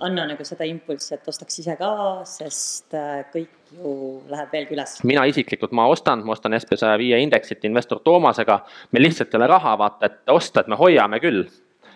anna 0.00 0.24
nagu 0.30 0.44
seda 0.46 0.64
impulssi, 0.68 1.14
et 1.16 1.26
ostaks 1.28 1.60
ise 1.60 1.74
ka, 1.76 1.90
sest 2.28 2.94
äh, 2.96 3.24
kõik 3.32 3.74
ju 3.76 3.94
läheb 4.30 4.54
veelgi 4.54 4.76
üles. 4.76 4.94
mina 5.04 5.26
isiklikult, 5.28 5.74
ma 5.76 5.86
ostan, 5.92 6.24
ma 6.24 6.34
ostan 6.36 6.56
SB 6.56 6.78
saja 6.80 6.96
viie 7.00 7.18
indeksit 7.20 7.66
investor 7.68 8.00
Toomasega, 8.04 8.60
meil 8.94 9.06
lihtsalt 9.08 9.34
ei 9.34 9.40
ole 9.40 9.50
raha, 9.50 9.76
vaata, 9.80 10.08
et 10.08 10.32
osta, 10.32 10.62
et 10.62 10.72
me 10.72 10.78
hoiame 10.80 11.20
küll 11.20 11.44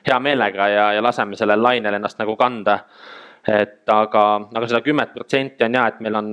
hea 0.04 0.18
meelega 0.20 0.68
ja, 0.68 0.86
ja 0.98 1.02
laseme 1.02 1.38
sellel 1.38 1.62
lainel 1.62 1.96
ennast 1.96 2.20
nagu 2.20 2.36
kanda. 2.36 2.78
et 3.44 3.88
aga, 3.92 4.20
aga 4.56 4.68
seda 4.68 4.80
kümmet 4.80 5.10
protsenti 5.12 5.64
on 5.66 5.74
ja, 5.76 5.86
et 5.88 5.98
meil 6.00 6.14
on 6.16 6.30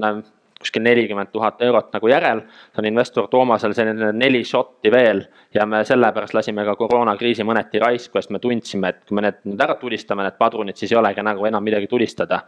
kuskil 0.62 0.84
nelikümmend 0.86 1.32
tuhat 1.34 1.62
eurot 1.66 1.92
nagu 1.96 2.10
järel. 2.12 2.44
see 2.72 2.82
on 2.82 2.88
investor 2.90 3.28
Toomasel 3.28 3.74
selline 3.74 4.12
neli 4.14 4.44
šotti 4.46 4.92
veel 4.92 5.24
ja 5.54 5.66
me 5.66 5.84
sellepärast 5.86 6.34
lasime 6.38 6.66
ka 6.66 6.76
koroonakriisi 6.80 7.46
mõneti 7.48 7.82
raisku, 7.82 8.20
sest 8.20 8.32
me 8.32 8.40
tundsime, 8.40 8.90
et 8.90 9.02
kui 9.08 9.18
me 9.18 9.26
need 9.26 9.42
nüüd 9.46 9.66
ära 9.66 9.76
tulistame, 9.82 10.26
need 10.28 10.38
padrunid, 10.40 10.78
siis 10.78 10.94
ei 10.94 11.00
olegi 11.02 11.26
nagu 11.26 11.46
enam 11.50 11.64
midagi 11.64 11.90
tulistada. 11.92 12.44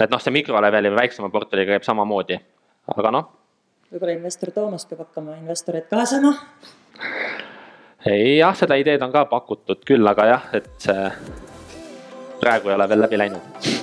et 0.00 0.10
noh, 0.10 0.22
see 0.22 0.34
mikroleveli 0.34 0.90
või 0.90 1.02
väiksema 1.02 1.30
portfelliga 1.30 1.76
käib 1.76 1.86
samamoodi, 1.86 2.40
aga 2.96 3.14
noh. 3.18 3.28
võib-olla 3.92 4.16
investor 4.16 4.54
Toomas 4.54 4.86
peab 4.86 5.06
hakkama 5.06 5.36
investoreid 5.40 5.90
kaasama? 5.90 6.34
ei 8.06 8.38
jah, 8.38 8.56
seda 8.56 8.78
ideed 8.80 9.02
on 9.02 9.12
ka 9.12 9.26
pakutud 9.30 9.84
küll, 9.86 10.06
aga 10.06 10.32
jah, 10.34 10.50
et 10.56 10.72
see 10.78 11.12
praegu 12.40 12.70
ei 12.72 12.78
ole 12.78 12.88
veel 12.88 13.08
läbi 13.08 13.20
läinud 13.20 13.79